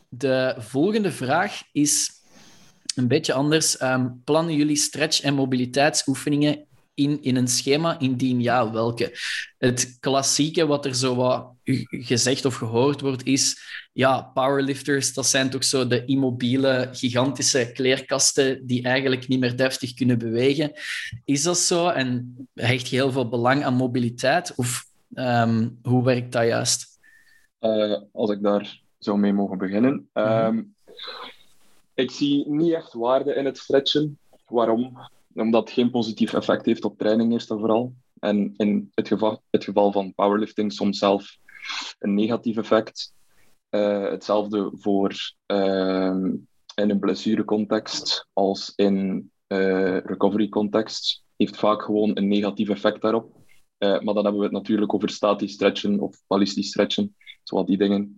de 0.09 0.55
volgende 0.57 1.11
vraag 1.11 1.61
is 1.71 2.11
een 2.95 3.07
beetje 3.07 3.33
anders. 3.33 3.81
Um, 3.81 4.21
plannen 4.23 4.55
jullie 4.55 4.75
stretch- 4.75 5.21
en 5.21 5.33
mobiliteitsoefeningen 5.33 6.65
in, 6.93 7.21
in 7.21 7.35
een 7.35 7.47
schema? 7.47 7.99
Indien 7.99 8.41
ja, 8.41 8.71
welke? 8.71 9.17
Het 9.57 9.97
klassieke 9.99 10.65
wat 10.65 10.85
er 10.85 10.95
zo 10.95 11.15
wat 11.15 11.53
gezegd 11.89 12.45
of 12.45 12.55
gehoord 12.55 13.01
wordt 13.01 13.25
is... 13.25 13.77
Ja, 13.93 14.21
powerlifters, 14.21 15.13
dat 15.13 15.25
zijn 15.25 15.49
toch 15.49 15.63
zo 15.63 15.87
de 15.87 16.05
immobiele, 16.05 16.89
gigantische 16.91 17.71
kleerkasten 17.73 18.67
die 18.67 18.83
eigenlijk 18.83 19.27
niet 19.27 19.39
meer 19.39 19.57
deftig 19.57 19.93
kunnen 19.93 20.17
bewegen. 20.17 20.71
Is 21.25 21.43
dat 21.43 21.57
zo? 21.57 21.87
En 21.87 22.35
hecht 22.53 22.87
je 22.87 22.95
heel 22.95 23.11
veel 23.11 23.29
belang 23.29 23.63
aan 23.63 23.73
mobiliteit? 23.73 24.53
Of 24.55 24.85
um, 25.13 25.79
hoe 25.81 26.03
werkt 26.03 26.31
dat 26.31 26.45
juist? 26.45 26.99
Uh, 27.59 27.97
als 28.13 28.29
ik 28.29 28.41
daar 28.41 28.79
zou 28.99 29.17
mee 29.17 29.33
mogen 29.33 29.57
beginnen. 29.57 30.09
Um, 30.13 30.75
ik 31.93 32.11
zie 32.11 32.49
niet 32.49 32.73
echt 32.73 32.93
waarde 32.93 33.33
in 33.33 33.45
het 33.45 33.57
stretchen. 33.57 34.19
Waarom? 34.45 34.97
Omdat 35.33 35.63
het 35.63 35.71
geen 35.71 35.91
positief 35.91 36.33
effect 36.33 36.65
heeft 36.65 36.85
op 36.85 36.97
training, 36.97 37.31
eerst 37.31 37.51
en 37.51 37.59
vooral. 37.59 37.93
En 38.19 38.53
in 38.57 38.91
het 38.93 39.07
geval, 39.07 39.41
het 39.49 39.63
geval 39.63 39.91
van 39.91 40.13
powerlifting 40.13 40.73
soms 40.73 40.97
zelf 40.97 41.37
een 41.99 42.13
negatief 42.13 42.57
effect. 42.57 43.13
Uh, 43.69 44.09
hetzelfde 44.09 44.71
voor 44.73 45.15
uh, 45.47 46.15
in 46.75 46.89
een 46.89 46.99
blessurecontext 46.99 48.27
als 48.33 48.73
in 48.75 49.31
uh, 49.47 49.97
recovery 49.97 50.49
context. 50.49 51.23
Heeft 51.37 51.57
vaak 51.57 51.81
gewoon 51.81 52.11
een 52.13 52.27
negatief 52.27 52.69
effect 52.69 53.01
daarop. 53.01 53.37
Uh, 53.79 53.99
maar 53.99 54.13
dan 54.13 54.23
hebben 54.23 54.37
we 54.37 54.43
het 54.43 54.51
natuurlijk 54.51 54.93
over 54.93 55.09
statisch 55.09 55.53
stretchen 55.53 55.99
of 55.99 56.21
ballistisch 56.27 56.67
stretchen, 56.67 57.15
zoals 57.43 57.67
die 57.67 57.77
dingen. 57.77 58.15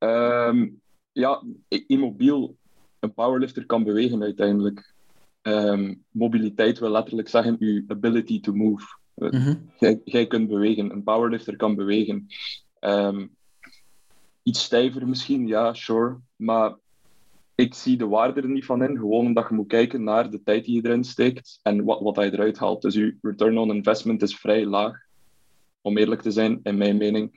Um, 0.00 0.80
ja, 1.12 1.42
immobiel. 1.86 2.56
Een 2.98 3.14
powerlifter 3.14 3.66
kan 3.66 3.84
bewegen 3.84 4.22
uiteindelijk. 4.22 4.94
Um, 5.42 6.04
mobiliteit 6.10 6.78
wil 6.78 6.90
letterlijk 6.90 7.28
zeggen 7.28 7.56
je 7.58 7.84
ability 7.86 8.40
to 8.40 8.52
move. 8.52 8.84
Mm 9.14 9.30
-hmm. 9.30 9.70
jij, 9.78 10.00
jij, 10.04 10.26
kunt 10.26 10.48
bewegen. 10.48 10.90
Een 10.90 11.02
powerlifter 11.02 11.56
kan 11.56 11.74
bewegen. 11.74 12.26
Um, 12.80 13.36
iets 14.42 14.62
stijver 14.62 15.08
misschien, 15.08 15.46
ja, 15.46 15.74
sure. 15.74 16.18
Maar 16.36 16.76
ik 17.54 17.74
zie 17.74 17.96
de 17.96 18.06
waarde 18.06 18.40
er 18.40 18.48
niet 18.48 18.64
van 18.64 18.82
in, 18.82 18.96
gewoon 18.96 19.26
omdat 19.26 19.48
je 19.48 19.54
moet 19.54 19.66
kijken 19.66 20.04
naar 20.04 20.30
de 20.30 20.42
tijd 20.42 20.64
die 20.64 20.74
je 20.74 20.88
erin 20.88 21.04
steekt 21.04 21.58
en 21.62 21.84
wat, 21.84 22.00
wat 22.00 22.16
je 22.16 22.32
eruit 22.32 22.58
haalt. 22.58 22.82
Dus 22.82 22.94
je 22.94 23.16
return 23.22 23.58
on 23.58 23.74
investment 23.74 24.22
is 24.22 24.36
vrij 24.36 24.66
laag, 24.66 24.96
om 25.80 25.98
eerlijk 25.98 26.22
te 26.22 26.30
zijn, 26.30 26.60
in 26.62 26.76
mijn 26.76 26.96
mening. 26.96 27.30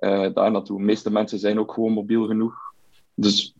Uh, 0.00 0.34
daar 0.34 0.50
naartoe. 0.50 0.78
De 0.78 0.84
meeste 0.84 1.10
mensen 1.10 1.38
zijn 1.38 1.58
ook 1.58 1.72
gewoon 1.72 1.92
mobiel 1.92 2.26
genoeg. 2.26 2.54
Dus 3.14 3.54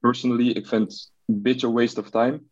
personally, 0.00 0.48
ik 0.48 0.66
vind 0.66 0.92
het 0.92 1.12
een 1.26 1.42
beetje 1.42 1.72
waste 1.72 2.00
of 2.00 2.10
time. 2.10 2.42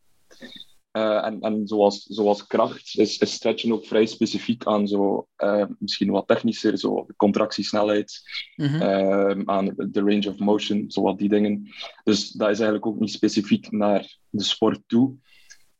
Uh, 0.92 1.25
en 1.25 1.40
en 1.40 1.66
zoals, 1.68 2.02
zoals 2.02 2.47
kracht 2.47 2.99
is, 2.99 3.18
is 3.18 3.32
stretchen 3.32 3.73
ook 3.73 3.87
vrij 3.87 4.06
specifiek 4.06 4.66
aan 4.66 4.88
zo, 4.88 5.26
uh, 5.38 5.64
misschien 5.78 6.11
wat 6.11 6.26
technischer, 6.26 6.78
zo 6.78 7.04
de 7.06 7.16
contractiesnelheid, 7.16 8.20
mm 8.56 8.66
-hmm. 8.66 9.50
aan 9.50 9.75
de 9.76 10.00
range 10.00 10.28
of 10.28 10.38
motion, 10.38 10.90
zo 10.90 11.02
wat 11.02 11.18
die 11.18 11.28
dingen. 11.28 11.68
Dus 12.04 12.30
dat 12.30 12.49
is 12.49 12.56
eigenlijk 12.56 12.87
ook 12.87 13.00
niet 13.00 13.11
specifiek 13.11 13.70
naar 13.70 14.16
de 14.30 14.42
sport 14.42 14.80
toe. 14.87 15.16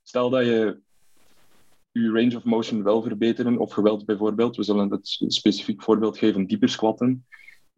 Stel 0.02 0.31
dat 0.31 0.45
je 0.45 0.81
je 1.92 2.11
range 2.11 2.37
of 2.37 2.44
motion 2.44 2.82
wil 2.82 3.02
verbeteren, 3.02 3.59
of 3.59 3.76
je 3.76 3.82
wilt 3.82 4.04
bijvoorbeeld, 4.04 4.56
we 4.56 4.62
zullen 4.62 4.90
het 4.90 5.25
specifiek 5.26 5.82
voorbeeld 5.82 6.18
geven, 6.18 6.47
dieper 6.47 6.68
squatten 6.68 7.26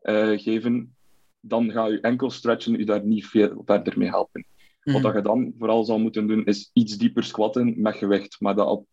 uh, 0.02 0.38
geven, 0.38 0.96
dan 1.40 1.70
ga 1.70 1.86
je 1.86 2.00
enkel 2.00 2.30
stretchen 2.30 2.78
je 2.78 2.84
daar 2.84 3.04
niet 3.04 3.26
veel 3.26 3.62
verder 3.64 3.98
mee 3.98 4.08
helpen. 4.08 4.44
Wat 4.82 5.02
mhm. 5.02 5.16
je 5.16 5.22
dan 5.22 5.52
vooral 5.58 5.84
zal 5.84 5.98
moeten 5.98 6.26
doen, 6.26 6.44
is 6.44 6.70
iets 6.72 6.98
dieper 6.98 7.24
squatten 7.24 7.80
met 7.80 7.96
gewicht, 7.96 8.40
maar 8.40 8.54
dat 8.54 8.68
op 8.68 8.86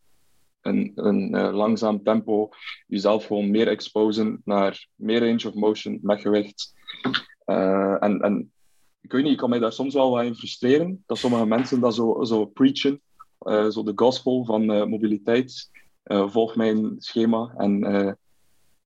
een, 0.62 0.92
een 0.96 1.36
uh, 1.36 1.54
langzaam 1.54 2.04
tempo 2.04 2.50
jezelf 2.88 3.26
gewoon 3.26 3.52
meer 3.52 3.68
exposen 3.68 4.42
naar 4.46 4.88
meer 4.96 5.20
range 5.20 5.48
of 5.48 5.54
motion 5.54 6.00
met 6.02 6.22
gewicht. 6.22 6.74
Uh, 7.46 8.04
en, 8.04 8.20
en 8.20 8.52
ik 9.02 9.12
weet 9.12 9.24
niet, 9.24 9.32
ik 9.32 9.38
kan 9.38 9.50
mij 9.50 9.60
daar 9.60 9.74
soms 9.74 9.94
wel 9.94 10.12
wat 10.12 10.24
in 10.24 10.36
frustreren, 10.36 11.04
dat 11.06 11.18
sommige 11.18 11.46
mensen 11.46 11.80
dat 11.80 11.96
zo, 11.96 12.24
zo 12.24 12.46
preachen, 12.46 13.02
zo 13.46 13.84
de 13.84 13.92
gospel 13.96 14.46
van 14.46 14.66
mobiliteit. 14.90 15.70
volg 16.04 16.56
mijn 16.56 16.96
schema 16.98 17.54
en 17.58 17.80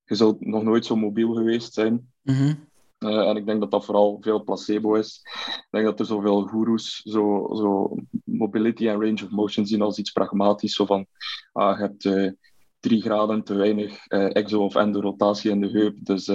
je 0.05 0.15
zult 0.15 0.45
nog 0.45 0.63
nooit 0.63 0.85
zo 0.85 0.95
mobiel 0.95 1.33
geweest 1.33 1.73
zijn. 1.73 2.11
Mm 2.21 2.71
uh, 3.03 3.29
en 3.29 3.35
ik 3.35 3.45
denk 3.45 3.59
dat 3.59 3.71
dat 3.71 3.85
vooral 3.85 4.17
veel 4.21 4.43
placebo 4.43 4.95
is. 4.95 5.21
Ik 5.45 5.67
denk 5.69 5.85
dat 5.85 5.99
er 5.99 6.05
zoveel 6.05 6.41
goeroes 6.41 7.01
zo, 7.01 7.49
zo 7.53 7.95
mobility 8.23 8.87
en 8.87 9.01
range 9.01 9.23
of 9.23 9.29
motion 9.29 9.65
zien 9.65 9.81
als 9.81 9.97
iets 9.97 10.11
pragmatisch. 10.11 10.75
Zo 10.75 10.85
van, 10.85 11.05
ah, 11.51 11.77
je 11.77 11.83
hebt 11.83 12.03
uh, 12.03 12.31
drie 12.79 13.01
graden 13.01 13.43
te 13.43 13.53
weinig 13.53 14.11
uh, 14.11 14.35
exo- 14.35 14.63
of 14.63 14.75
endo-rotatie 14.75 15.51
in 15.51 15.61
de 15.61 15.69
heup. 15.69 15.95
Dus 15.99 16.25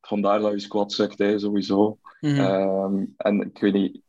vandaar 0.00 0.40
dat 0.40 0.52
je 0.52 0.58
squat 0.58 0.92
zegt, 0.92 1.18
hè, 1.18 1.38
sowieso. 1.38 1.98
Mm 2.20 2.34
-hmm. 2.34 3.14
en 3.16 3.40
ik 3.40 3.58
weet 3.58 3.72
niet, 3.72 4.00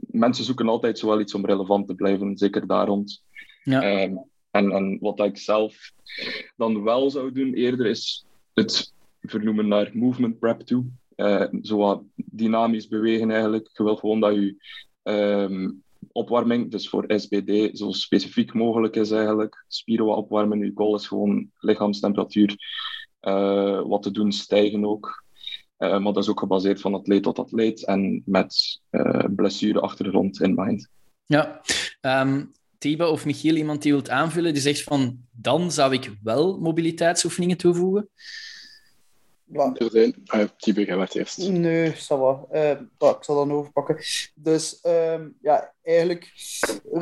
mensen 0.00 0.44
zoeken 0.44 0.68
altijd 0.68 0.98
zo 0.98 1.06
wel 1.06 1.20
iets 1.20 1.34
om 1.34 1.46
relevant 1.46 1.86
te 1.86 1.94
blijven, 1.94 2.36
zeker 2.36 2.66
daar 2.66 2.86
rond. 2.86 3.22
Ja. 3.62 4.02
Um, 4.02 4.24
en, 4.50 4.70
en 4.70 4.98
wat 5.00 5.20
ik 5.20 5.38
zelf 5.38 5.92
dan 6.56 6.82
wel 6.82 7.10
zou 7.10 7.32
doen 7.32 7.54
eerder 7.54 7.86
is 7.86 8.26
het 8.54 8.92
vernoemen 9.20 9.68
naar 9.68 9.90
movement 9.92 10.38
prep 10.38 10.60
toe. 10.60 10.84
Uh, 11.16 11.46
zo 11.62 11.76
wat 11.76 12.02
dynamisch 12.14 12.88
bewegen 12.88 13.30
eigenlijk. 13.30 13.70
Je 13.72 13.82
wil 13.82 13.96
gewoon 13.96 14.20
dat 14.20 14.34
je 14.34 14.56
um, 15.02 15.82
opwarming, 16.12 16.70
dus 16.70 16.88
voor 16.88 17.04
SBD, 17.06 17.78
zo 17.78 17.90
specifiek 17.90 18.54
mogelijk 18.54 18.96
is 18.96 19.10
eigenlijk. 19.10 19.64
Spieren 19.68 20.06
wat 20.06 20.16
opwarmen, 20.16 20.58
je 20.58 20.70
goal 20.74 20.94
is 20.94 21.06
gewoon 21.06 21.50
lichaamstemperatuur 21.58 22.56
uh, 23.22 23.82
wat 23.82 24.02
te 24.02 24.10
doen 24.10 24.32
stijgen 24.32 24.84
ook. 24.84 25.24
Uh, 25.78 25.90
maar 25.90 26.12
dat 26.12 26.22
is 26.22 26.28
ook 26.28 26.38
gebaseerd 26.38 26.80
van 26.80 26.94
atleet 26.94 27.22
tot 27.22 27.38
atleet 27.38 27.84
en 27.84 28.22
met 28.24 28.80
uh, 28.90 29.24
blessure 29.36 29.80
achtergrond 29.80 30.40
in 30.40 30.54
mind. 30.54 30.88
Ja, 31.26 31.60
um, 32.00 32.52
of 32.98 33.24
Michiel, 33.24 33.54
iemand 33.54 33.82
die 33.82 33.92
wilt 33.92 34.10
aanvullen, 34.10 34.52
die 34.52 34.62
zegt 34.62 34.82
van 34.82 35.18
dan 35.30 35.72
zou 35.72 35.92
ik 35.92 36.16
wel 36.22 36.58
mobiliteitsoefeningen 36.58 37.56
toevoegen. 37.56 38.08
Er 39.52 39.90
zijn... 39.90 40.14
Ah, 40.26 40.48
Tibe, 40.56 41.08
eerst. 41.12 41.48
Nee, 41.48 41.92
ça 41.92 42.18
va. 42.18 42.46
Uh, 42.52 42.70
ik 43.10 43.24
zal 43.24 43.34
dan 43.34 43.52
overpakken. 43.52 43.96
Dus 44.34 44.80
um, 44.86 45.36
ja, 45.42 45.72
eigenlijk 45.82 46.32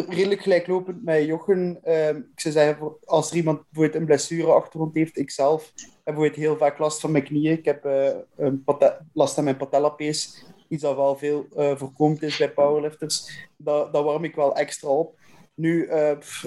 redelijk 0.09 0.41
gelijklopend 0.41 1.05
met 1.05 1.25
Jochen. 1.25 1.81
Um, 1.85 2.17
ik 2.17 2.41
zou 2.41 2.55
zeggen, 2.55 2.97
als 3.05 3.31
er 3.31 3.37
iemand 3.37 3.63
bijvoorbeeld 3.63 4.01
een 4.01 4.07
blessure 4.07 4.53
achtergrond 4.53 4.95
heeft, 4.95 5.19
ik 5.19 5.31
zelf 5.31 5.73
heb 5.77 6.01
bijvoorbeeld 6.05 6.37
heel 6.37 6.57
vaak 6.57 6.79
last 6.79 7.01
van 7.01 7.11
mijn 7.11 7.25
knieën. 7.25 7.59
Ik 7.59 7.65
heb 7.65 7.85
uh, 7.87 8.11
een 8.37 8.65
last 9.13 9.39
aan 9.39 9.45
mijn 9.45 9.57
patellapees. 9.57 10.45
Iets 10.69 10.83
dat 10.83 10.97
wel 10.97 11.17
veel 11.17 11.47
uh, 11.57 11.77
voorkomend 11.77 12.23
is 12.23 12.37
bij 12.37 12.53
powerlifters. 12.53 13.47
Dat, 13.57 13.93
dat 13.93 14.05
warm 14.05 14.25
ik 14.25 14.35
wel 14.35 14.57
extra 14.57 14.89
op. 14.89 15.19
Nu 15.55 15.89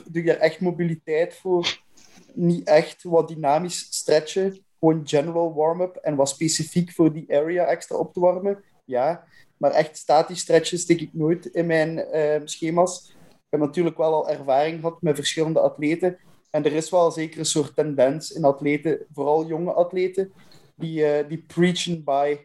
doe 0.06 0.22
ik 0.22 0.26
daar 0.26 0.38
echt 0.38 0.60
mobiliteit 0.60 1.36
voor. 1.36 1.86
Niet 2.34 2.68
echt 2.68 3.04
wat 3.04 3.28
dynamisch 3.28 3.88
stretchen 3.90 4.66
gewoon 4.80 5.02
general 5.08 5.54
warm-up 5.54 5.96
en 5.96 6.16
wat 6.16 6.30
specifiek 6.30 6.92
voor 6.92 7.14
die 7.14 7.36
area 7.36 7.66
extra 7.66 7.96
op 7.98 8.14
te 8.14 8.20
warmen. 8.20 8.64
Ja, 8.86 9.24
maar 9.58 9.72
echt 9.72 9.98
statisch 9.98 10.40
stretches 10.40 10.82
stik 10.82 11.02
ik 11.02 11.14
nooit 11.14 11.46
in 11.46 11.66
mijn 11.66 12.06
uh, 12.14 12.42
schema's. 12.44 13.16
Ik 13.30 13.54
heb 13.54 13.60
natuurlijk 13.60 13.98
wel 13.98 14.14
al 14.14 14.30
ervaring 14.30 14.80
gehad 14.80 15.02
met 15.02 15.16
verschillende 15.16 15.60
atleten. 15.60 16.18
En 16.50 16.66
er 16.66 16.74
is 16.74 16.90
wel 16.90 17.12
zeker 17.12 17.40
een 17.40 17.46
soort 17.46 17.76
tendens 17.76 18.32
in 18.32 18.44
atleten, 18.44 19.06
vooral 19.14 19.48
jonge 19.48 19.74
atleten, 19.74 20.32
die, 20.76 21.00
uh, 21.00 21.30
die 21.30 21.44
preachen 21.48 22.04
by 22.04 22.38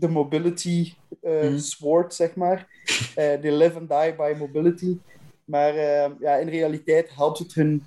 the 0.00 0.08
mobility 0.08 0.94
uh, 1.22 1.42
mm. 1.42 1.58
sword, 1.58 2.14
zeg 2.14 2.34
maar. 2.34 2.68
they 3.14 3.52
live 3.52 3.78
and 3.78 3.88
die 3.88 4.14
by 4.14 4.34
mobility. 4.38 4.98
Maar 5.44 5.74
ja, 6.20 6.36
in 6.36 6.48
realiteit 6.48 7.14
helpt 7.14 7.38
het 7.38 7.54
hun 7.54 7.86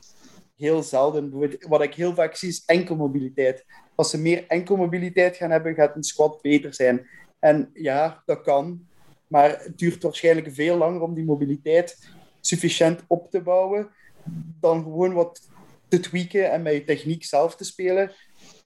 heel 0.64 0.84
zelden. 0.84 1.58
Wat 1.68 1.82
ik 1.82 1.94
heel 1.94 2.14
vaak 2.14 2.36
zie 2.36 2.50
is 2.50 2.64
enkelmobiliteit. 2.66 3.66
Als 3.96 4.10
ze 4.10 4.18
meer 4.18 4.46
enkelmobiliteit 4.48 5.36
gaan 5.36 5.52
hebben, 5.52 5.76
gaat 5.76 5.96
een 5.96 6.04
squat 6.04 6.42
beter 6.42 6.74
zijn. 6.74 7.08
En 7.40 7.70
ja, 7.74 8.24
dat 8.26 8.42
kan. 8.42 8.88
Maar 9.28 9.50
het 9.50 9.78
duurt 9.78 10.04
waarschijnlijk 10.04 10.48
veel 10.52 10.78
langer 10.78 11.02
om 11.02 11.14
die 11.14 11.24
mobiliteit 11.24 12.10
sufficiënt 12.42 13.04
op 13.08 13.32
te 13.32 13.42
bouwen 13.42 13.90
dan 14.60 14.84
gewoon 14.84 15.14
wat 15.14 15.50
te 15.88 16.00
tweaken 16.00 16.52
en 16.52 16.62
met 16.62 16.74
je 16.74 16.84
techniek 16.84 17.24
zelf 17.24 17.56
te 17.56 17.64
spelen. 17.64 18.12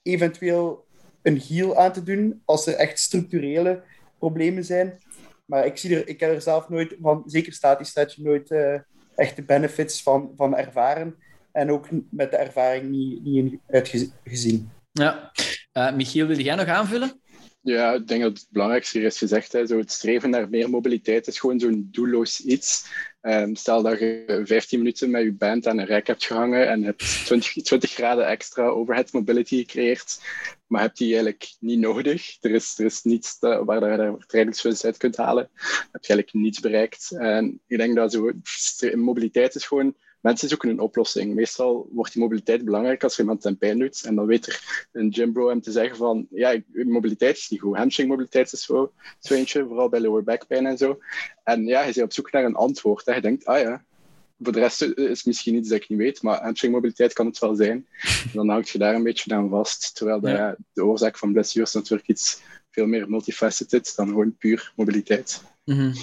Eventueel 0.03 0.85
een 1.21 1.37
heel 1.37 1.77
aan 1.77 1.93
te 1.93 2.03
doen 2.03 2.41
als 2.45 2.67
er 2.67 2.73
echt 2.73 2.99
structurele 2.99 3.83
problemen 4.17 4.65
zijn. 4.65 4.99
Maar 5.45 5.65
ik, 5.65 5.77
zie 5.77 5.95
er, 5.95 6.07
ik 6.07 6.19
heb 6.19 6.31
er 6.31 6.41
zelf 6.41 6.69
nooit 6.69 6.95
van, 7.01 7.23
zeker 7.25 7.53
statisch 7.53 8.17
nooit 8.17 8.51
uh, 8.51 8.79
echt 9.15 9.35
de 9.35 9.43
benefits 9.43 10.03
van, 10.03 10.33
van 10.35 10.55
ervaren 10.55 11.15
en 11.57 11.71
ook 11.71 11.87
met 12.09 12.31
de 12.31 12.37
ervaring 12.37 12.89
niet, 12.89 13.23
niet 13.23 13.59
uitgezien. 13.67 14.69
Ja. 14.91 15.31
Uh, 15.73 15.93
Michiel, 15.93 16.27
wil 16.27 16.39
jij 16.39 16.55
nog 16.55 16.67
aanvullen? 16.67 17.21
Ja, 17.61 17.93
ik 17.93 18.07
denk 18.07 18.21
dat 18.21 18.37
het 18.37 18.47
belangrijkste 18.49 19.01
is 19.01 19.17
gezegd. 19.17 19.51
Hè. 19.51 19.65
Zo 19.65 19.77
het 19.77 19.91
streven 19.91 20.29
naar 20.29 20.49
meer 20.49 20.69
mobiliteit 20.69 21.27
is 21.27 21.39
gewoon 21.39 21.59
zo'n 21.59 21.87
doelloos 21.91 22.39
iets. 22.39 22.87
Um, 23.21 23.55
stel 23.55 23.81
dat 23.81 23.99
je 23.99 24.41
15 24.43 24.79
minuten 24.79 25.09
met 25.09 25.23
je 25.23 25.33
band 25.33 25.67
aan 25.67 25.77
een 25.77 25.85
rek 25.85 26.07
hebt 26.07 26.25
gehangen 26.25 26.69
en 26.69 26.83
hebt 26.83 27.25
20, 27.25 27.63
20 27.63 27.91
graden 27.91 28.27
extra 28.27 28.67
overhead 28.67 29.11
mobility 29.11 29.57
gecreëerd, 29.57 30.21
maar 30.67 30.81
hebt 30.81 30.97
die 30.97 31.07
eigenlijk 31.07 31.49
niet 31.59 31.79
nodig. 31.79 32.37
Er 32.41 32.51
is, 32.51 32.79
er 32.79 32.85
is 32.85 33.03
niets 33.03 33.39
te, 33.39 33.65
waar 33.65 33.91
je 33.91 33.97
daar 33.97 34.17
trainingswinst 34.27 34.85
uit 34.85 34.97
kunt 34.97 35.17
halen. 35.17 35.49
heb 35.91 36.03
je 36.03 36.13
eigenlijk 36.13 36.33
niets 36.33 36.59
bereikt. 36.59 37.11
En 37.11 37.61
ik 37.67 37.77
denk 37.77 37.95
dat 37.95 38.11
zo, 38.11 38.31
mobiliteit 38.95 39.55
is 39.55 39.65
gewoon 39.65 39.95
mensen 40.27 40.49
zoeken 40.49 40.69
een 40.69 40.79
oplossing. 40.79 41.33
Meestal 41.33 41.89
wordt 41.91 42.13
die 42.13 42.21
mobiliteit 42.21 42.65
belangrijk 42.65 43.03
als 43.03 43.13
er 43.13 43.19
iemand 43.19 43.41
zijn 43.41 43.57
pijn 43.57 43.79
doet. 43.79 44.03
En 44.05 44.15
dan 44.15 44.25
weet 44.25 44.47
er 44.47 44.87
een 44.91 45.13
gymbro 45.13 45.47
hem 45.47 45.61
te 45.61 45.71
zeggen 45.71 45.97
van, 45.97 46.27
ja, 46.29 46.61
mobiliteit 46.73 47.37
is 47.37 47.49
niet 47.49 47.59
goed. 47.59 47.77
Hamstring 47.77 48.09
mobiliteit 48.09 48.53
is 48.53 48.63
zo, 48.63 48.91
zo 49.19 49.33
eentje, 49.33 49.65
vooral 49.67 49.89
bij 49.89 49.99
lower 49.99 50.23
back 50.23 50.47
pijn 50.47 50.65
en 50.65 50.77
zo. 50.77 50.99
En 51.43 51.65
ja, 51.65 51.79
je 51.79 51.93
bent 51.93 52.05
op 52.05 52.13
zoek 52.13 52.31
naar 52.31 52.43
een 52.43 52.55
antwoord. 52.55 53.05
Hè. 53.05 53.13
Je 53.13 53.21
denkt, 53.21 53.45
ah 53.45 53.59
ja, 53.59 53.83
voor 54.39 54.53
de 54.53 54.59
rest 54.59 54.81
is 54.81 55.23
misschien 55.23 55.55
iets 55.55 55.69
dat 55.69 55.81
ik 55.81 55.89
niet 55.89 55.97
weet, 55.97 56.21
maar 56.21 56.41
hamstring 56.41 56.73
mobiliteit 56.73 57.13
kan 57.13 57.25
het 57.25 57.39
wel 57.39 57.55
zijn. 57.55 57.87
En 58.01 58.31
dan 58.33 58.49
houd 58.49 58.69
je 58.69 58.77
daar 58.77 58.95
een 58.95 59.03
beetje 59.03 59.35
aan 59.35 59.49
vast. 59.49 59.95
Terwijl 59.95 60.19
de, 60.19 60.29
ja. 60.29 60.55
de 60.73 60.85
oorzaak 60.85 61.17
van 61.17 61.31
blessures 61.31 61.73
natuurlijk 61.73 62.07
iets 62.07 62.41
veel 62.71 62.87
meer 62.87 63.09
multifaceted 63.09 63.93
dan 63.95 64.07
gewoon 64.07 64.37
puur 64.37 64.73
mobiliteit. 64.75 65.43
Mm 65.63 65.77
-hmm. 65.77 65.93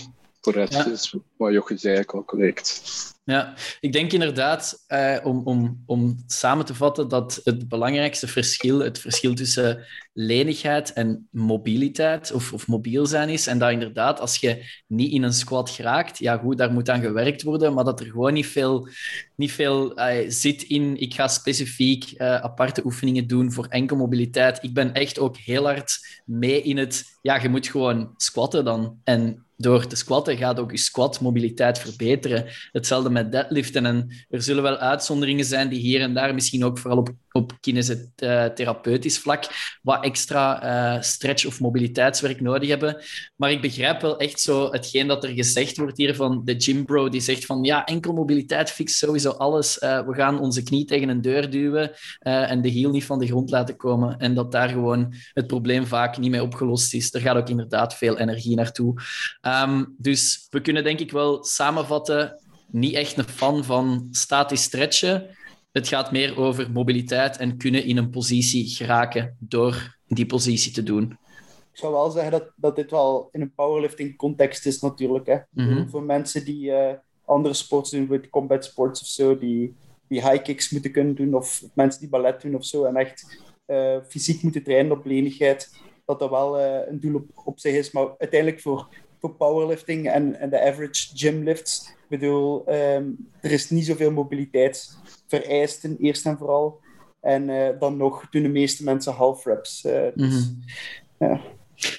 Voor 0.44 0.52
de 0.52 0.58
rest 0.58 0.72
ja. 0.72 0.86
is 0.86 1.16
wat 1.36 1.52
Jochen 1.52 1.78
zei 1.78 1.94
eigenlijk 1.94 2.18
al 2.18 2.36
correct. 2.36 2.82
Ja, 3.24 3.54
ik 3.80 3.92
denk 3.92 4.12
inderdaad, 4.12 4.84
eh, 4.86 5.16
om, 5.22 5.40
om, 5.44 5.82
om 5.86 6.22
samen 6.26 6.64
te 6.64 6.74
vatten, 6.74 7.08
dat 7.08 7.40
het 7.44 7.68
belangrijkste 7.68 8.26
verschil, 8.26 8.78
het 8.78 8.98
verschil 8.98 9.34
tussen 9.34 9.86
lenigheid 10.12 10.92
en 10.92 11.28
mobiliteit 11.30 12.32
of, 12.32 12.52
of 12.52 12.66
mobiel 12.66 13.06
zijn 13.06 13.28
is. 13.28 13.46
En 13.46 13.58
dat 13.58 13.70
inderdaad, 13.70 14.20
als 14.20 14.36
je 14.36 14.64
niet 14.86 15.12
in 15.12 15.22
een 15.22 15.32
squat 15.32 15.70
geraakt, 15.70 16.18
ja 16.18 16.36
goed, 16.36 16.58
daar 16.58 16.72
moet 16.72 16.90
aan 16.90 17.00
gewerkt 17.00 17.42
worden, 17.42 17.74
maar 17.74 17.84
dat 17.84 18.00
er 18.00 18.06
gewoon 18.06 18.32
niet 18.32 18.46
veel, 18.46 18.88
niet 19.36 19.52
veel 19.52 19.98
uh, 19.98 20.24
zit 20.28 20.62
in, 20.62 21.00
ik 21.00 21.14
ga 21.14 21.28
specifiek 21.28 22.12
uh, 22.16 22.34
aparte 22.34 22.84
oefeningen 22.84 23.26
doen 23.26 23.52
voor 23.52 23.66
enkel 23.66 23.96
mobiliteit. 23.96 24.62
Ik 24.62 24.74
ben 24.74 24.92
echt 24.92 25.18
ook 25.18 25.36
heel 25.36 25.64
hard 25.64 26.22
mee 26.24 26.62
in 26.62 26.76
het, 26.76 27.18
ja, 27.22 27.42
je 27.42 27.48
moet 27.48 27.66
gewoon 27.66 28.14
squatten 28.16 28.64
dan. 28.64 29.00
En 29.04 29.43
door 29.56 29.86
te 29.86 29.96
squatten 29.96 30.36
gaat 30.36 30.58
ook 30.58 30.70
je 30.70 30.76
squatmobiliteit 30.76 31.78
verbeteren. 31.78 32.46
Hetzelfde 32.72 33.10
met 33.10 33.32
deadliften. 33.32 33.86
En 33.86 34.26
er 34.28 34.42
zullen 34.42 34.62
wel 34.62 34.76
uitzonderingen 34.76 35.44
zijn 35.44 35.68
die 35.68 35.80
hier 35.80 36.00
en 36.00 36.14
daar 36.14 36.34
misschien 36.34 36.64
ook 36.64 36.78
vooral 36.78 36.98
op, 36.98 37.08
op 37.36 37.52
kinesitherapeutisch 37.60 39.18
vlak 39.18 39.44
wat 39.82 40.04
extra 40.04 40.64
uh, 40.96 41.02
stretch- 41.02 41.46
of 41.46 41.60
mobiliteitswerk 41.60 42.40
nodig 42.40 42.68
hebben. 42.68 43.02
Maar 43.36 43.50
ik 43.50 43.60
begrijp 43.60 44.00
wel 44.00 44.18
echt 44.18 44.40
zo 44.40 44.70
hetgeen 44.72 45.06
dat 45.06 45.24
er 45.24 45.30
gezegd 45.30 45.76
wordt 45.76 45.96
hier 45.96 46.14
van 46.14 46.42
de 46.44 46.54
gym 46.58 46.84
bro, 46.84 47.08
die 47.08 47.20
zegt 47.20 47.46
van 47.46 47.64
ja, 47.64 47.84
enkel 47.84 48.12
mobiliteit 48.12 48.70
fixt 48.70 48.96
sowieso 48.96 49.30
alles. 49.30 49.78
Uh, 49.78 50.06
we 50.06 50.14
gaan 50.14 50.40
onze 50.40 50.62
knie 50.62 50.84
tegen 50.84 51.08
een 51.08 51.20
deur 51.20 51.50
duwen 51.50 51.90
uh, 51.90 52.50
en 52.50 52.62
de 52.62 52.68
hiel 52.68 52.90
niet 52.90 53.04
van 53.04 53.18
de 53.18 53.26
grond 53.26 53.50
laten 53.50 53.76
komen. 53.76 54.18
En 54.18 54.34
dat 54.34 54.52
daar 54.52 54.68
gewoon 54.68 55.14
het 55.32 55.46
probleem 55.46 55.86
vaak 55.86 56.18
niet 56.18 56.30
mee 56.30 56.42
opgelost 56.42 56.94
is. 56.94 57.14
Er 57.14 57.20
gaat 57.20 57.36
ook 57.36 57.48
inderdaad 57.48 57.94
veel 57.94 58.18
energie 58.18 58.56
naartoe. 58.56 59.02
Um, 59.42 59.94
dus 59.98 60.46
we 60.50 60.60
kunnen 60.60 60.84
denk 60.84 61.00
ik 61.00 61.10
wel 61.10 61.44
samenvatten, 61.44 62.40
niet 62.70 62.94
echt 62.94 63.18
een 63.18 63.28
fan 63.28 63.64
van 63.64 64.08
statisch 64.10 64.62
stretchen. 64.62 65.26
Het 65.74 65.88
gaat 65.88 66.12
meer 66.12 66.38
over 66.38 66.70
mobiliteit 66.70 67.36
en 67.36 67.56
kunnen 67.56 67.84
in 67.84 67.96
een 67.96 68.10
positie 68.10 68.66
geraken 68.66 69.36
door 69.38 69.96
die 70.06 70.26
positie 70.26 70.72
te 70.72 70.82
doen. 70.82 71.18
Ik 71.72 71.78
zou 71.78 71.92
wel 71.92 72.10
zeggen 72.10 72.32
dat, 72.32 72.52
dat 72.56 72.76
dit 72.76 72.90
wel 72.90 73.28
in 73.32 73.40
een 73.40 73.54
powerlifting 73.54 74.16
context 74.16 74.66
is 74.66 74.80
natuurlijk. 74.80 75.26
Hè. 75.26 75.34
Mm 75.50 75.68
-hmm. 75.68 75.90
Voor 75.90 76.02
mensen 76.02 76.44
die 76.44 76.70
uh, 76.70 76.92
andere 77.24 77.54
sports 77.54 77.90
doen, 77.90 78.00
bijvoorbeeld 78.00 78.30
combat 78.30 78.64
sports 78.64 79.00
of 79.00 79.06
zo, 79.06 79.38
die, 79.38 79.74
die 80.08 80.28
high 80.28 80.42
kicks 80.42 80.70
moeten 80.70 80.92
kunnen 80.92 81.14
doen, 81.14 81.34
of 81.34 81.62
mensen 81.74 82.00
die 82.00 82.08
ballet 82.08 82.40
doen 82.40 82.54
of 82.54 82.64
zo, 82.64 82.84
en 82.84 82.96
echt 82.96 83.42
uh, 83.66 83.96
fysiek 84.08 84.42
moeten 84.42 84.62
trainen 84.62 84.92
op 84.92 85.04
lenigheid, 85.04 85.76
dat 86.04 86.18
dat 86.18 86.30
wel 86.30 86.60
uh, 86.60 86.88
een 86.88 87.00
doel 87.00 87.14
op, 87.14 87.26
op 87.44 87.58
zich 87.58 87.74
is. 87.74 87.92
Maar 87.92 88.08
uiteindelijk 88.18 88.60
voor 88.60 88.88
voor 89.24 89.34
powerlifting 89.34 90.10
en, 90.10 90.40
en 90.40 90.50
de 90.50 90.60
average 90.60 91.10
gymlifts. 91.14 91.88
Ik 91.88 92.20
bedoel, 92.20 92.64
um, 92.68 93.30
er 93.40 93.50
is 93.50 93.70
niet 93.70 93.86
zoveel 93.86 94.10
mobiliteit 94.10 94.98
vereisten, 95.26 95.96
eerst 95.98 96.26
en 96.26 96.38
vooral. 96.38 96.80
En 97.20 97.48
uh, 97.48 97.68
dan 97.78 97.96
nog 97.96 98.28
doen 98.30 98.42
de 98.42 98.48
meeste 98.48 98.84
mensen 98.84 99.12
half 99.12 99.44
reps. 99.44 99.84
Uh, 99.84 99.92
dus, 100.14 100.48
mm 100.48 100.62
-hmm. 101.18 101.28
ja. 101.28 101.40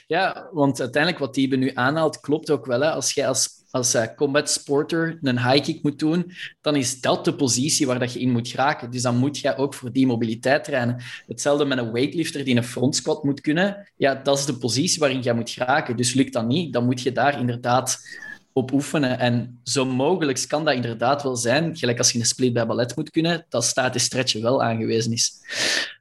ja, 0.07 0.49
want 0.51 0.79
uiteindelijk 0.79 1.23
wat 1.23 1.33
die 1.33 1.57
nu 1.57 1.71
aanhaalt, 1.73 2.19
klopt 2.19 2.49
ook 2.49 2.65
wel. 2.65 2.81
Hè? 2.81 2.91
Als 2.91 3.13
jij 3.13 3.27
als 3.27 3.54
als 3.75 3.95
uh, 3.95 4.03
combat 4.15 4.49
sporter 4.49 5.19
een 5.21 5.39
high 5.39 5.63
kick 5.63 5.83
moet 5.83 5.99
doen, 5.99 6.31
dan 6.61 6.75
is 6.75 7.01
dat 7.01 7.25
de 7.25 7.35
positie 7.35 7.87
waar 7.87 7.99
dat 7.99 8.13
je 8.13 8.19
in 8.19 8.31
moet 8.31 8.47
geraken. 8.47 8.91
Dus 8.91 9.01
dan 9.01 9.17
moet 9.17 9.39
je 9.39 9.55
ook 9.55 9.73
voor 9.73 9.91
die 9.91 10.07
mobiliteit 10.07 10.63
trainen. 10.63 10.97
Hetzelfde 11.27 11.65
met 11.65 11.77
een 11.77 11.91
weightlifter 11.91 12.43
die 12.43 12.55
een 12.55 12.63
front 12.63 12.95
squat 12.95 13.23
moet 13.23 13.41
kunnen. 13.41 13.91
Ja, 13.97 14.15
dat 14.15 14.37
is 14.37 14.45
de 14.45 14.57
positie 14.57 14.99
waarin 14.99 15.23
je 15.23 15.33
moet 15.33 15.49
geraken. 15.49 15.97
Dus 15.97 16.13
lukt 16.13 16.33
dat 16.33 16.47
niet, 16.47 16.73
dan 16.73 16.85
moet 16.85 17.01
je 17.01 17.11
daar 17.11 17.39
inderdaad 17.39 17.99
op 18.53 18.71
oefenen. 18.71 19.19
En 19.19 19.59
zo 19.63 19.85
mogelijk 19.85 20.45
kan 20.47 20.65
dat 20.65 20.73
inderdaad 20.73 21.23
wel 21.23 21.35
zijn, 21.35 21.77
gelijk 21.77 21.97
als 21.97 22.11
je 22.11 22.19
een 22.19 22.25
split 22.25 22.53
bij 22.53 22.65
ballet 22.65 22.95
moet 22.95 23.09
kunnen, 23.09 23.45
dat 23.49 23.63
statisch 23.63 24.03
stretchen 24.03 24.41
wel 24.41 24.63
aangewezen 24.63 25.11
is. 25.11 25.33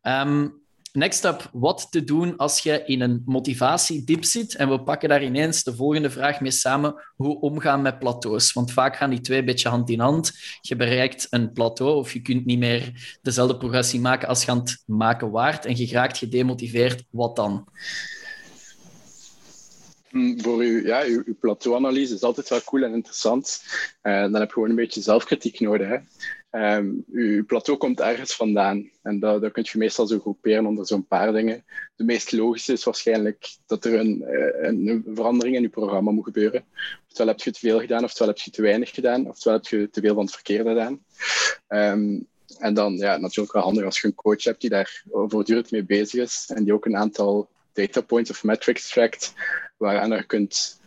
Um, 0.03 0.64
Next 0.99 1.25
up, 1.25 1.51
wat 1.53 1.87
te 1.91 2.05
doen 2.05 2.37
als 2.37 2.59
je 2.59 2.83
in 2.85 3.01
een 3.01 3.23
motivatiedip 3.27 4.25
zit. 4.25 4.55
En 4.55 4.69
we 4.69 4.83
pakken 4.83 5.09
daar 5.09 5.23
ineens 5.23 5.63
de 5.63 5.75
volgende 5.75 6.11
vraag 6.11 6.41
mee 6.41 6.51
samen. 6.51 6.95
Hoe 7.17 7.41
omgaan 7.41 7.83
met 7.83 7.99
plateaus? 7.99 8.53
Want 8.53 8.73
vaak 8.73 8.97
gaan 8.97 9.11
die 9.11 9.21
twee 9.21 9.39
een 9.39 9.45
beetje 9.45 9.69
hand 9.69 9.91
in 9.91 10.01
hand. 10.01 10.33
Je 10.61 10.77
bereikt 10.77 11.27
een 11.31 11.53
plateau 11.53 11.97
of 11.97 12.13
je 12.13 12.23
kunt 12.23 12.45
niet 12.45 12.59
meer 12.59 13.19
dezelfde 13.23 13.57
progressie 13.57 14.01
maken 14.01 14.29
als 14.29 14.45
je 14.45 14.51
aan 14.51 14.59
het 14.59 14.83
maken 14.87 15.31
waard. 15.31 15.65
En 15.65 15.77
je 15.77 15.87
raakt 15.87 16.19
gedemotiveerd. 16.19 17.05
Wat 17.11 17.37
dan? 17.37 17.69
Voor 20.37 20.59
uw, 20.59 20.87
ja, 20.87 21.05
uw, 21.05 21.23
uw 21.25 21.37
plateauanalyse 21.41 22.15
is 22.15 22.23
altijd 22.23 22.49
wel 22.49 22.63
cool 22.65 22.83
en 22.83 22.93
interessant. 22.93 23.63
Uh, 24.03 24.21
dan 24.21 24.35
heb 24.35 24.47
je 24.47 24.53
gewoon 24.53 24.71
een 24.71 24.77
beetje 24.77 25.01
zelfkritiek 25.01 25.61
nodig. 25.61 25.89
Hè? 25.89 25.97
Um, 26.57 27.05
uw 27.13 27.45
plateau 27.45 27.79
komt 27.79 28.01
ergens 28.01 28.35
vandaan. 28.37 28.91
En 29.03 29.19
dat, 29.19 29.41
dat 29.41 29.53
kun 29.53 29.67
je 29.67 29.79
meestal 29.79 30.07
zo 30.07 30.19
groeperen 30.19 30.67
onder 30.67 30.87
zo'n 30.87 31.07
paar 31.07 31.33
dingen. 31.33 31.65
De 31.97 32.05
meest 32.05 32.33
logische 32.33 32.73
is 32.73 32.85
waarschijnlijk 32.85 33.57
dat 33.67 33.85
er 33.85 33.95
een, 33.95 34.25
een, 34.67 34.89
een, 34.89 35.05
verandering 35.15 35.57
in 35.57 35.63
je 35.63 35.69
programma 35.69 36.11
moet 36.11 36.25
gebeuren. 36.25 36.65
Oftewel 37.07 37.33
heb 37.33 37.41
je 37.41 37.53
te 37.53 37.59
veel 37.59 37.81
gedaan, 37.81 38.05
oftewel 38.05 38.29
heb 38.29 38.39
je 38.39 38.51
te 38.51 38.63
weinig 38.63 38.91
gedaan, 38.91 39.29
oftewel 39.29 39.59
heb 39.59 39.67
je 39.67 39.91
te 39.91 40.01
veel 40.01 40.15
van 40.15 40.25
het 40.25 40.35
verkeerde 40.35 40.69
gedaan. 40.69 41.05
Um, 41.69 42.27
en 42.59 42.75
dan 42.75 42.97
ja, 42.97 43.17
natuurlijk 43.17 43.55
wel 43.55 43.63
handig 43.63 43.85
als 43.85 44.01
je 44.01 44.07
een 44.07 44.15
coach 44.15 44.43
hebt 44.43 44.61
die 44.61 44.71
daar 44.71 45.05
voortdurend 45.11 45.71
mee 45.71 45.85
bezig 45.85 46.23
is 46.23 46.51
en 46.55 46.65
die 46.65 46.73
ook 46.73 46.85
een 46.85 46.97
aantal 46.97 47.49
data 47.73 48.01
points 48.01 48.31
of 48.31 48.45
metrics 48.45 48.91
trackt, 48.91 49.33
waaraan 49.77 50.11
je 50.11 50.25
kunt 50.25 50.81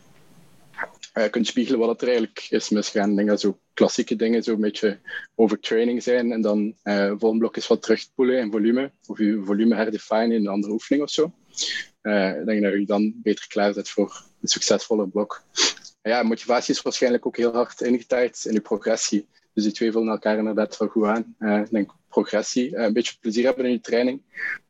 uh, 1.17 1.29
kunt 1.29 1.47
spiegelen 1.47 1.79
wat 1.79 2.01
er 2.01 2.07
eigenlijk 2.07 2.47
is 2.49 2.69
misgaan. 2.69 3.09
Ik 3.09 3.15
denk 3.15 3.27
dat 3.27 3.39
zo 3.39 3.59
klassieke 3.73 4.15
dingen 4.15 4.43
zo 4.43 4.53
een 4.53 4.61
beetje 4.61 4.99
overtraining 5.35 6.03
zijn 6.03 6.31
en 6.31 6.41
dan 6.41 6.75
uh, 6.83 7.07
volgende 7.07 7.37
blok 7.37 7.57
is 7.57 7.67
wat 7.67 7.81
terugpoelen 7.81 8.39
in 8.39 8.51
volume, 8.51 8.91
of 9.05 9.17
je 9.17 9.41
volume 9.43 9.75
herdefinen 9.75 10.31
in 10.31 10.41
een 10.41 10.47
andere 10.47 10.73
oefening 10.73 11.03
of 11.03 11.09
zo. 11.09 11.33
Uh, 12.01 12.39
ik 12.39 12.45
denk 12.45 12.63
dat 12.63 12.73
je 12.73 12.85
dan 12.85 13.13
beter 13.15 13.47
klaar 13.47 13.73
zet 13.73 13.89
voor 13.89 14.23
een 14.41 14.47
succesvolle 14.47 15.07
blok. 15.07 15.43
ja, 16.01 16.23
motivatie 16.23 16.73
is 16.73 16.81
waarschijnlijk 16.81 17.25
ook 17.25 17.37
heel 17.37 17.53
hard 17.53 17.81
ingetuigd 17.81 18.45
in 18.45 18.53
je 18.53 18.61
progressie. 18.61 19.27
Dus 19.53 19.63
die 19.63 19.73
twee 19.73 19.91
vullen 19.91 20.07
elkaar 20.07 20.37
inderdaad 20.37 20.77
wel 20.77 20.87
goed 20.87 21.05
aan. 21.05 21.35
ik 21.63 21.69
denk 21.71 21.91
progressie, 22.09 22.75
een 22.75 22.93
beetje 22.93 23.17
plezier 23.19 23.45
hebben 23.45 23.65
in 23.65 23.71
je 23.71 23.79
training, 23.79 24.21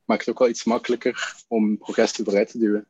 maakt 0.06 0.20
het 0.20 0.30
ook 0.30 0.40
wel 0.40 0.50
iets 0.50 0.64
makkelijker 0.64 1.36
om 1.48 1.78
progressie 1.78 2.24
vooruit 2.24 2.52
te 2.52 2.58
duwen. 2.58 2.88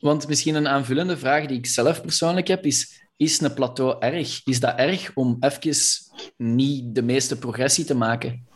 Want 0.00 0.28
misschien 0.28 0.54
een 0.54 0.68
aanvullende 0.68 1.16
vraag 1.16 1.46
die 1.46 1.58
ik 1.58 1.66
zelf 1.66 2.02
persoonlijk 2.02 2.48
heb, 2.48 2.64
is 2.64 3.04
is 3.16 3.40
een 3.40 3.54
plateau 3.54 3.96
erg? 3.98 4.46
Is 4.46 4.60
dat 4.60 4.78
erg 4.78 5.10
om 5.14 5.36
even 5.40 5.74
niet 6.36 6.94
de 6.94 7.02
meeste 7.02 7.38
progressie 7.38 7.84
te 7.84 7.94
maken? 7.94 8.46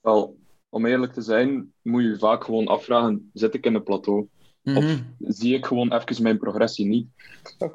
Wel, 0.00 0.36
om 0.68 0.86
eerlijk 0.86 1.12
te 1.12 1.22
zijn, 1.22 1.72
moet 1.82 2.02
je 2.02 2.18
vaak 2.18 2.44
gewoon 2.44 2.66
afvragen, 2.66 3.30
zit 3.32 3.54
ik 3.54 3.66
in 3.66 3.74
een 3.74 3.82
plateau? 3.82 4.28
Mm 4.62 4.76
-hmm. 4.76 5.16
Of 5.20 5.34
zie 5.34 5.54
ik 5.54 5.66
gewoon 5.66 5.92
even 5.92 6.22
mijn 6.22 6.38
progressie 6.38 6.86
niet? 6.86 7.06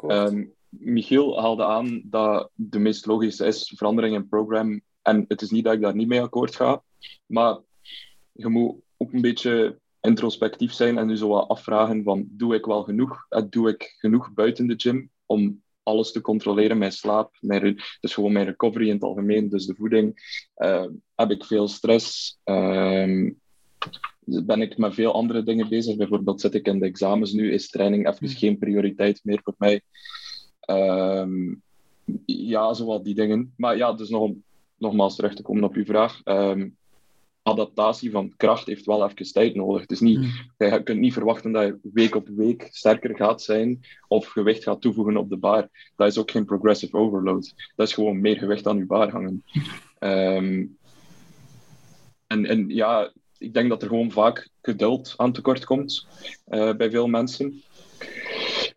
Um, 0.08 0.54
Michiel 0.70 1.42
haalde 1.42 1.66
aan 1.66 2.02
dat 2.06 2.50
de 2.54 2.80
meest 2.80 3.06
logische 3.06 3.46
is 3.46 3.74
verandering 3.76 4.16
in 4.16 4.30
program. 4.30 4.82
En 5.02 5.26
het 5.28 5.42
is 5.42 5.50
niet 5.50 5.64
dat 5.64 5.74
ik 5.74 5.82
daar 5.82 5.96
niet 5.96 6.08
mee 6.08 6.22
akkoord 6.22 6.56
ga, 6.56 6.84
maar 7.26 7.58
je 8.32 8.48
moet 8.48 8.76
ook 8.98 9.14
een 9.14 9.22
beetje 9.22 9.80
introspectief 10.02 10.74
zijn 10.74 10.98
en 10.98 11.08
nu 11.08 11.18
zo 11.18 11.28
wat 11.28 11.48
afvragen 11.48 12.04
van 12.04 12.28
doe 12.30 12.56
ik 12.56 12.66
wel 12.66 12.84
genoeg? 12.84 13.28
Doe 13.50 13.70
ik 13.70 13.96
genoeg 13.98 14.34
buiten 14.34 14.68
de 14.68 14.74
gym 14.78 15.10
om 15.26 15.62
alles 15.84 16.12
te 16.12 16.22
controleren, 16.22 16.78
mijn 16.78 16.92
slaap, 16.92 17.38
mijn, 17.40 17.82
dus 18.00 18.14
gewoon 18.14 18.32
mijn 18.32 18.46
recovery 18.46 18.88
in 18.88 18.94
het 18.94 19.04
algemeen, 19.04 19.50
dus 19.50 19.66
de 19.66 19.76
voeding. 19.76 20.38
Uh, 20.58 20.86
heb 21.16 21.32
ik 21.32 21.46
veel 21.46 21.68
stress? 21.68 22.38
Uh, 22.46 23.32
ben 24.26 24.62
ik 24.62 24.78
met 24.78 24.94
veel 24.94 25.14
andere 25.14 25.44
dingen 25.44 25.70
bezig? 25.70 25.96
Bijvoorbeeld 25.96 26.42
zit 26.42 26.54
ik 26.54 26.68
in 26.68 26.80
de 26.80 26.86
examens 26.86 27.32
nu, 27.32 27.52
is 27.54 27.70
training 27.70 28.08
even 28.08 28.28
hmm. 28.28 28.38
geen 28.38 28.58
prioriteit 28.58 29.20
meer 29.24 29.40
voor 29.44 29.56
mij? 29.58 29.82
Uh, 30.70 31.54
ja, 32.26 32.74
zowat 32.74 33.04
die 33.04 33.16
dingen. 33.16 33.54
Maar 33.58 33.78
ja, 33.78 33.94
dus 33.94 34.10
nog, 34.10 34.32
nogmaals 34.78 35.16
terug 35.16 35.36
te 35.36 35.42
komen 35.42 35.64
op 35.64 35.76
uw 35.76 35.86
vraag. 35.86 36.22
Um, 36.24 36.78
adaptatie 37.50 38.12
van 38.12 38.34
kracht 38.38 38.68
heeft 38.68 38.86
wel 38.86 39.10
even 39.10 39.34
tijd 39.34 39.56
nodig. 39.56 39.82
Het 39.82 39.92
is 39.92 40.00
niet, 40.00 40.20
mm. 40.20 40.32
Je 40.58 40.84
kunt 40.84 41.00
niet 41.00 41.14
verwachten 41.14 41.52
dat 41.52 41.66
je 41.66 41.80
week 41.94 42.16
op 42.16 42.28
week 42.28 42.68
sterker 42.72 43.16
gaat 43.16 43.42
zijn 43.42 43.80
of 44.08 44.26
gewicht 44.26 44.64
gaat 44.64 44.82
toevoegen 44.82 45.18
op 45.18 45.30
de 45.30 45.38
bar. 45.38 45.70
Dat 45.96 46.08
is 46.08 46.18
ook 46.18 46.32
geen 46.32 46.46
progressive 46.46 46.98
overload. 46.98 47.54
Dat 47.76 47.88
is 47.88 47.94
gewoon 47.94 48.22
meer 48.22 48.38
gewicht 48.38 48.68
aan 48.68 48.78
je 48.78 48.86
bar 48.86 49.12
hangen. 49.12 49.44
Um, 50.00 50.78
en, 52.28 52.46
en 52.46 52.70
ja, 52.70 53.14
ik 53.38 53.54
denk 53.54 53.70
dat 53.70 53.82
er 53.82 53.88
gewoon 53.88 54.12
vaak 54.12 54.50
geduld 54.62 55.14
aan 55.18 55.32
tekort 55.32 55.66
komt 55.66 56.08
uh, 56.48 56.74
bij 56.74 56.90
veel 56.90 57.08
mensen. 57.08 57.62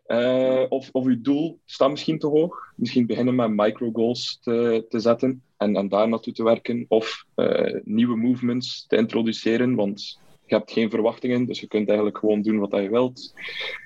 Uh, 0.07 0.63
of, 0.69 0.89
of 0.91 1.05
uw 1.05 1.21
doel 1.21 1.59
staat 1.65 1.89
misschien 1.89 2.19
te 2.19 2.27
hoog. 2.27 2.73
Misschien 2.75 3.05
beginnen 3.05 3.35
met 3.35 3.49
micro 3.55 3.91
goals 3.91 4.39
te, 4.41 4.85
te 4.89 4.99
zetten 4.99 5.41
en, 5.57 5.75
en 5.75 5.89
daar 5.89 6.09
naartoe 6.09 6.33
te 6.33 6.43
werken. 6.43 6.85
Of 6.87 7.25
uh, 7.35 7.79
nieuwe 7.83 8.15
movements 8.15 8.85
te 8.87 8.95
introduceren, 8.95 9.75
want 9.75 10.19
je 10.45 10.55
hebt 10.55 10.71
geen 10.71 10.89
verwachtingen, 10.89 11.45
dus 11.45 11.59
je 11.59 11.67
kunt 11.67 11.87
eigenlijk 11.87 12.17
gewoon 12.17 12.41
doen 12.41 12.59
wat 12.59 12.71
je 12.71 12.89
wilt. 12.89 13.33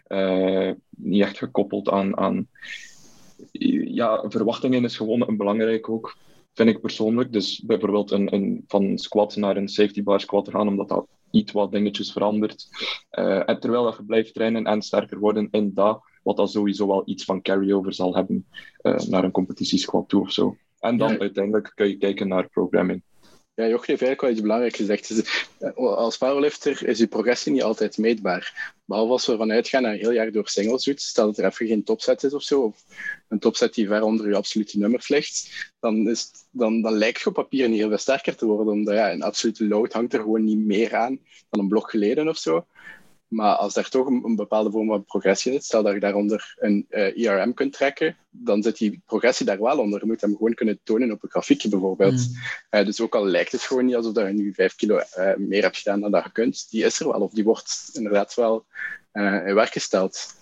Uh, 0.08 0.72
niet 0.90 1.22
echt 1.22 1.38
gekoppeld 1.38 1.90
aan, 1.90 2.18
aan. 2.18 2.48
Ja, 3.52 4.24
verwachtingen 4.28 4.84
is 4.84 4.98
gewoon 4.98 5.28
een 5.28 5.38
belangrijk 5.38 5.90
ook, 5.90 6.18
vind 6.58 6.70
ik 6.70 6.82
persoonlijk. 6.82 7.34
Dus 7.34 7.60
bijvoorbeeld 7.60 8.12
een, 8.12 8.34
een, 8.34 8.64
van 8.68 8.98
squat 8.98 9.36
naar 9.36 9.58
een 9.58 9.68
safety 9.68 10.04
bar 10.04 10.20
squat 10.20 10.50
gaan, 10.50 10.68
omdat 10.68 10.90
dat 10.90 11.08
iets 11.32 11.52
wat 11.52 11.72
dingetjes 11.72 12.12
verandert. 12.12 12.68
Uh, 13.12 13.50
en 13.50 13.60
terwijl 13.60 13.84
dat 13.84 13.98
je 13.98 14.04
blijft 14.04 14.34
trainen 14.34 14.66
en 14.66 14.82
sterker 14.82 15.20
worden 15.20 15.48
in 15.52 15.74
dat, 15.74 16.02
wat 16.24 16.38
dan 16.38 16.48
sowieso 16.48 16.88
wel 16.88 17.02
iets 17.06 17.24
van 17.24 17.42
carryover 17.42 17.94
zal 17.94 18.16
hebben 18.16 18.46
uh, 18.82 18.96
naar 18.96 19.24
een 19.24 19.32
competitie 19.32 19.80
squat 19.80 20.10
toe 20.10 20.22
of 20.22 20.32
zo. 20.32 20.58
En 20.80 20.98
dan 20.98 21.20
uiteindelijk 21.20 21.72
kun 21.76 21.88
je 21.88 21.98
kijken 21.98 22.28
naar 22.28 22.50
programming. 22.50 23.02
Ja, 23.58 23.68
Jochen 23.68 23.88
heeft 23.88 24.02
eigenlijk 24.02 24.22
wel 24.22 24.30
iets 24.30 24.42
belangrijks 24.42 24.78
gezegd. 24.78 25.08
Dus, 25.08 25.48
eh, 25.60 25.76
als 25.76 26.18
powerlifter 26.18 26.88
is 26.88 26.98
je 26.98 27.08
progressie 27.08 27.52
niet 27.52 27.64
altijd 27.64 27.98
meetbaar. 27.98 28.74
Behalve 28.86 29.12
als 29.12 29.26
we 29.26 29.32
ervan 29.32 29.52
uitgaan 29.52 29.84
dat 29.84 29.92
je 29.92 30.00
heel 30.00 30.12
jaar 30.12 30.32
door 30.32 30.48
singles 30.50 30.84
doet, 30.84 31.02
stel 31.02 31.26
dat 31.26 31.38
er 31.38 31.46
even 31.46 31.68
geen 31.68 31.84
topset 31.84 32.24
is 32.24 32.34
of 32.34 32.44
zo, 32.44 32.62
of 32.62 32.84
een 33.28 33.40
topset 33.40 33.74
die 33.74 33.88
ver 33.88 34.02
onder 34.02 34.28
je 34.28 34.36
absolute 34.36 34.78
nummers 34.78 35.08
ligt, 35.08 35.72
dan, 35.80 36.10
is, 36.10 36.32
dan, 36.52 36.82
dan 36.82 36.94
lijkt 36.94 37.22
je 37.22 37.28
op 37.28 37.34
papier 37.34 37.70
niet 37.70 37.80
heel 37.80 37.88
veel 37.88 37.98
sterker 37.98 38.36
te 38.36 38.46
worden, 38.46 38.74
omdat 38.74 38.96
ja, 38.96 39.12
een 39.12 39.24
absolute 39.24 39.68
load 39.68 39.94
hangt 39.94 40.14
er 40.14 40.20
gewoon 40.20 40.44
niet 40.44 40.66
meer 40.66 40.96
aan 40.96 41.20
dan 41.50 41.60
een 41.60 41.68
blok 41.68 41.90
geleden 41.90 42.28
of 42.28 42.38
zo. 42.38 42.66
Maar 43.28 43.56
als 43.56 43.74
daar 43.74 43.90
toch 43.90 44.08
een, 44.08 44.36
bepaalde 44.36 44.72
vorm 44.72 44.88
van 44.88 45.06
progressie 45.06 45.52
zit, 45.52 45.64
stel 45.64 45.84
dat 45.84 45.94
je 45.94 46.00
daaronder 46.00 46.56
een 46.60 46.86
uh, 46.90 47.08
eh, 47.08 47.18
IRM 47.18 47.54
kunt 47.54 47.74
trekken, 47.74 48.18
dan 48.30 48.64
zit 48.64 48.78
die 48.78 49.02
progressie 49.06 49.46
daar 49.46 49.62
wel 49.62 49.80
onder. 49.80 50.00
Je 50.00 50.06
moet 50.06 50.22
hem 50.22 50.36
gewoon 50.36 50.54
kunnen 50.54 50.80
tonen 50.84 51.12
op 51.12 51.24
een 51.24 51.30
grafiekje 51.30 51.70
bijvoorbeeld. 51.70 52.14
Mm. 52.14 52.80
Uh, 52.80 52.86
dus 52.86 53.02
ook 53.02 53.16
al 53.16 53.26
lijkt 53.26 53.52
het 53.52 53.62
gewoon 53.62 53.86
niet 53.86 53.96
alsof 53.96 54.16
je 54.16 54.22
nu 54.22 54.54
5 54.54 54.76
kilo 54.76 54.98
uh, 54.98 55.36
meer 55.38 55.62
hebt 55.62 55.78
gedaan 55.78 56.02
dan 56.02 56.12
dat 56.12 56.24
je 56.24 56.32
kunt, 56.32 56.70
die 56.70 56.84
is 56.84 57.00
er 57.00 57.08
wel, 57.08 57.22
of 57.22 57.34
die 57.34 57.44
wordt 57.44 57.90
inderdaad 57.94 58.34
wel 58.34 58.66
in 59.12 59.54
werk 59.54 59.72
gesteld. 59.72 60.36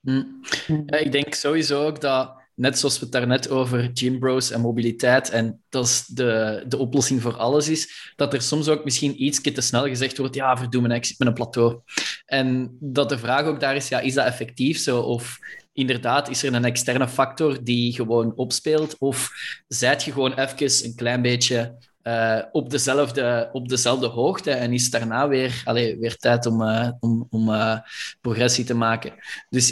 Mm. 0.00 0.40
Ja, 0.86 0.96
ik 0.96 1.12
denk 1.12 1.34
sowieso 1.34 1.86
ook 1.86 2.00
dat 2.00 2.37
net 2.58 2.78
zoals 2.78 2.98
we 2.98 3.04
het 3.04 3.12
daarnet 3.12 3.50
over 3.50 3.90
gym 3.94 4.18
bros 4.18 4.50
en 4.50 4.60
mobiliteit 4.60 5.30
en 5.30 5.62
dat 5.68 5.86
is 5.86 6.06
de, 6.06 6.64
de 6.68 6.76
oplossing 6.76 7.22
voor 7.22 7.36
alles 7.36 7.68
is, 7.68 8.12
dat 8.16 8.34
er 8.34 8.42
soms 8.42 8.68
ook 8.68 8.84
misschien 8.84 9.24
iets 9.24 9.40
te 9.40 9.60
snel 9.60 9.86
gezegd 9.86 10.18
wordt, 10.18 10.34
ja, 10.34 10.56
verdoe 10.56 10.82
me, 10.82 10.94
ik 10.94 11.04
zit 11.04 11.18
met 11.18 11.28
een 11.28 11.34
plateau. 11.34 11.80
En 12.26 12.76
dat 12.80 13.08
de 13.08 13.18
vraag 13.18 13.44
ook 13.44 13.60
daar 13.60 13.76
is, 13.76 13.88
ja, 13.88 14.00
is 14.00 14.14
dat 14.14 14.26
effectief 14.26 14.78
zo? 14.78 15.00
Of 15.00 15.38
inderdaad, 15.72 16.30
is 16.30 16.42
er 16.42 16.54
een 16.54 16.64
externe 16.64 17.08
factor 17.08 17.64
die 17.64 17.94
gewoon 17.94 18.32
opspeelt? 18.36 18.98
Of 18.98 19.30
zijt 19.68 20.04
je 20.04 20.12
gewoon 20.12 20.38
even 20.38 20.84
een 20.84 20.94
klein 20.94 21.22
beetje 21.22 21.76
uh, 22.02 22.42
op, 22.52 22.70
dezelfde, 22.70 23.48
op 23.52 23.68
dezelfde 23.68 24.06
hoogte 24.06 24.50
en 24.50 24.72
is 24.72 24.90
daarna 24.90 25.28
weer, 25.28 25.62
allez, 25.64 25.98
weer 25.98 26.16
tijd 26.16 26.46
om, 26.46 26.62
uh, 26.62 26.90
om, 27.00 27.26
om 27.30 27.48
uh, 27.48 27.78
progressie 28.20 28.64
te 28.64 28.74
maken? 28.74 29.12
Dus 29.50 29.70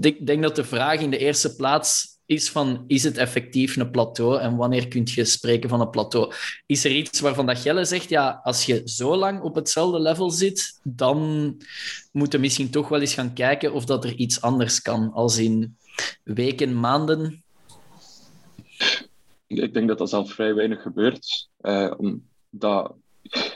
ik 0.00 0.26
denk 0.26 0.42
dat 0.42 0.56
de 0.56 0.64
vraag 0.64 1.00
in 1.00 1.10
de 1.10 1.18
eerste 1.18 1.56
plaats 1.56 2.11
is 2.26 2.50
van, 2.50 2.84
is 2.86 3.02
het 3.02 3.16
effectief 3.16 3.76
een 3.76 3.90
plateau 3.90 4.40
en 4.40 4.56
wanneer 4.56 4.88
kun 4.88 5.02
je 5.04 5.24
spreken 5.24 5.68
van 5.68 5.80
een 5.80 5.90
plateau? 5.90 6.32
Is 6.66 6.84
er 6.84 6.90
iets 6.90 7.20
waarvan 7.20 7.46
dat 7.46 7.62
Jelle 7.62 7.84
zegt, 7.84 8.08
ja, 8.08 8.40
als 8.42 8.66
je 8.66 8.82
zo 8.84 9.16
lang 9.16 9.40
op 9.40 9.54
hetzelfde 9.54 10.00
level 10.00 10.30
zit, 10.30 10.80
dan 10.82 11.56
moet 12.12 12.32
je 12.32 12.38
misschien 12.38 12.70
toch 12.70 12.88
wel 12.88 13.00
eens 13.00 13.14
gaan 13.14 13.32
kijken 13.34 13.72
of 13.72 13.84
dat 13.84 14.04
er 14.04 14.14
iets 14.14 14.40
anders 14.40 14.82
kan, 14.82 15.12
als 15.12 15.38
in 15.38 15.76
weken, 16.22 16.80
maanden? 16.80 17.42
Ik 19.46 19.74
denk 19.74 19.88
dat 19.88 19.98
dat 19.98 20.10
zelf 20.10 20.32
vrij 20.32 20.54
weinig 20.54 20.82
gebeurt. 20.82 21.48
Uh, 21.60 21.94
omdat 21.96 22.94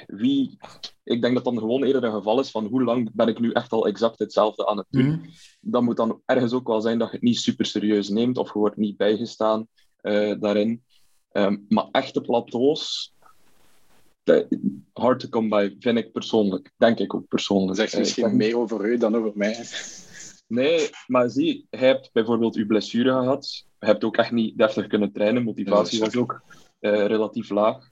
wie, 0.06 0.58
ik 1.04 1.22
denk 1.22 1.34
dat 1.34 1.44
dan 1.44 1.58
gewoon 1.58 1.84
eerder 1.84 2.04
een 2.04 2.12
geval 2.12 2.40
is 2.40 2.50
van 2.50 2.66
hoe 2.66 2.84
lang 2.84 3.10
ben 3.12 3.28
ik 3.28 3.38
nu 3.38 3.52
echt 3.52 3.72
al 3.72 3.86
exact 3.86 4.18
hetzelfde 4.18 4.66
aan 4.66 4.76
het 4.76 4.86
doen. 4.90 5.06
Mm. 5.06 5.22
Dat 5.60 5.82
moet 5.82 5.96
dan 5.96 6.22
ergens 6.24 6.52
ook 6.52 6.66
wel 6.66 6.80
zijn 6.80 6.98
dat 6.98 7.08
je 7.08 7.14
het 7.14 7.22
niet 7.22 7.38
super 7.38 7.66
serieus 7.66 8.08
neemt 8.08 8.38
of 8.38 8.52
je 8.52 8.58
wordt 8.58 8.76
niet 8.76 8.96
bijgestaan 8.96 9.66
uh, 10.02 10.34
daarin. 10.40 10.82
Um, 11.32 11.64
maar 11.68 11.88
echte 11.92 12.20
plateaus, 12.20 13.12
hard 14.92 15.20
to 15.20 15.28
come 15.28 15.48
by, 15.48 15.76
vind 15.78 15.98
ik 15.98 16.12
persoonlijk. 16.12 16.72
Denk 16.76 16.98
ik 16.98 17.14
ook 17.14 17.28
persoonlijk. 17.28 17.78
Zegt 17.78 17.98
misschien 17.98 18.28
uh, 18.28 18.34
meer 18.34 18.58
over 18.58 18.86
u 18.86 18.98
dan 18.98 19.16
over 19.16 19.32
mij. 19.34 19.66
Nee, 20.46 20.90
maar 21.06 21.30
zie, 21.30 21.66
hij 21.70 21.88
hebt 21.88 22.10
bijvoorbeeld 22.12 22.56
uw 22.56 22.66
blessure 22.66 23.10
gehad. 23.10 23.64
Je 23.80 23.86
hebt 23.86 24.04
ook 24.04 24.16
echt 24.16 24.30
niet 24.30 24.58
deftig 24.58 24.86
kunnen 24.86 25.12
trainen. 25.12 25.42
Motivatie 25.42 26.00
was 26.00 26.16
ook 26.16 26.42
uh, 26.80 27.06
relatief 27.06 27.50
laag. 27.50 27.88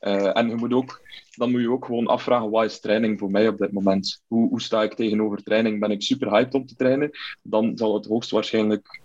Uh, 0.00 0.36
en 0.36 0.48
je 0.48 0.54
moet 0.54 0.72
ook, 0.72 1.00
dan 1.38 1.50
moet 1.50 1.60
je 1.60 1.70
ook 1.70 1.84
gewoon 1.84 2.06
afvragen, 2.06 2.50
wat 2.50 2.64
is 2.64 2.80
training 2.80 3.18
voor 3.18 3.30
mij 3.30 3.48
op 3.48 3.58
dit 3.58 3.72
moment? 3.72 4.22
Hoe, 4.26 4.48
hoe 4.48 4.60
sta 4.60 4.82
ik 4.82 4.94
tegenover 4.94 5.42
training? 5.42 5.80
Ben 5.80 5.90
ik 5.90 6.02
super 6.02 6.30
hyped 6.30 6.54
om 6.54 6.66
te 6.66 6.76
trainen? 6.76 7.10
Dan 7.42 7.72
zal 7.76 7.94
het 7.94 8.06
hoogstwaarschijnlijk 8.06 9.00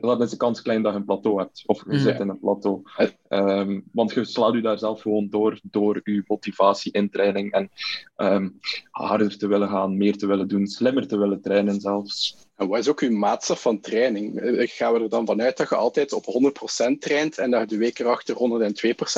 dat 0.00 0.20
is 0.20 0.30
de 0.30 0.36
kans 0.36 0.62
klein 0.62 0.82
dat 0.82 0.92
je 0.92 0.98
een 0.98 1.04
plateau 1.04 1.38
hebt. 1.38 1.62
Of 1.66 1.84
je 1.90 1.98
zit 1.98 2.20
in 2.20 2.28
een 2.28 2.38
plateau. 2.38 2.82
Um, 3.28 3.84
want 3.92 4.12
je 4.12 4.24
slaat 4.24 4.52
je 4.52 4.60
daar 4.60 4.78
zelf 4.78 5.00
gewoon 5.00 5.28
door, 5.30 5.60
door 5.62 6.00
je 6.04 6.22
motivatie 6.26 6.92
in 6.92 7.10
training. 7.10 7.52
En 7.52 7.70
um, 8.16 8.60
harder 8.90 9.38
te 9.38 9.46
willen 9.46 9.68
gaan, 9.68 9.96
meer 9.96 10.16
te 10.16 10.26
willen 10.26 10.48
doen, 10.48 10.66
slimmer 10.66 11.06
te 11.06 11.18
willen 11.18 11.40
trainen 11.40 11.80
zelfs. 11.80 12.36
En 12.56 12.68
wat 12.68 12.78
is 12.78 12.88
ook 12.88 13.00
uw 13.00 13.10
maatstaf 13.10 13.60
van 13.60 13.80
training? 13.80 14.40
Eh, 14.40 14.68
gaan 14.68 14.92
we 14.92 15.00
er 15.00 15.08
dan 15.08 15.26
vanuit 15.26 15.56
dat 15.56 15.68
je 15.68 15.74
altijd 15.74 16.12
op 16.12 16.24
100% 16.24 17.00
traint 17.00 17.38
en 17.38 17.50
dat 17.50 17.60
je 17.60 17.66
de 17.66 17.76
week 17.76 17.98
erachter 17.98 18.36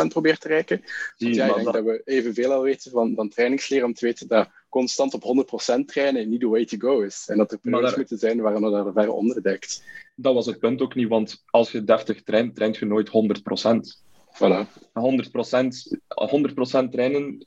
102% 0.05 0.09
probeert 0.09 0.41
te 0.41 0.49
reiken? 0.49 0.83
Want 1.19 1.35
ja, 1.35 1.47
ik 1.47 1.55
denk 1.55 1.65
dat... 1.65 1.75
dat 1.75 1.85
we 1.85 2.03
evenveel 2.05 2.53
al 2.53 2.63
weten 2.63 2.91
van, 2.91 3.15
van 3.15 3.29
trainingsleer 3.29 3.85
om 3.85 3.95
te 3.95 4.05
weten 4.05 4.29
dat 4.29 4.49
constant 4.69 5.15
op 5.15 5.47
100% 5.73 5.85
trainen 5.87 6.29
niet 6.29 6.41
the 6.41 6.49
way 6.49 6.65
to 6.65 6.77
go 6.79 7.01
is. 7.01 7.25
En 7.29 7.37
dat 7.37 7.53
er 7.53 7.59
periodes 7.59 7.89
daar... 7.89 7.99
moeten 7.99 8.19
zijn 8.19 8.41
waar 8.41 8.61
je 8.61 8.71
daar 8.71 8.93
ver 8.93 9.13
onderdekt. 9.13 9.83
Dat 10.15 10.35
was 10.35 10.47
het 10.47 10.59
punt 10.59 10.81
ook 10.81 10.95
niet, 10.95 11.09
want 11.09 11.45
als 11.47 11.73
je 11.73 11.85
deftig 11.85 12.23
traint, 12.23 12.55
traint 12.55 12.77
je 12.77 12.87
nooit 12.87 13.09
100%. 13.09 13.13
Voilà. 14.35 14.67
100%, 14.93 15.99
100 16.09 16.93
trainen, 16.93 17.47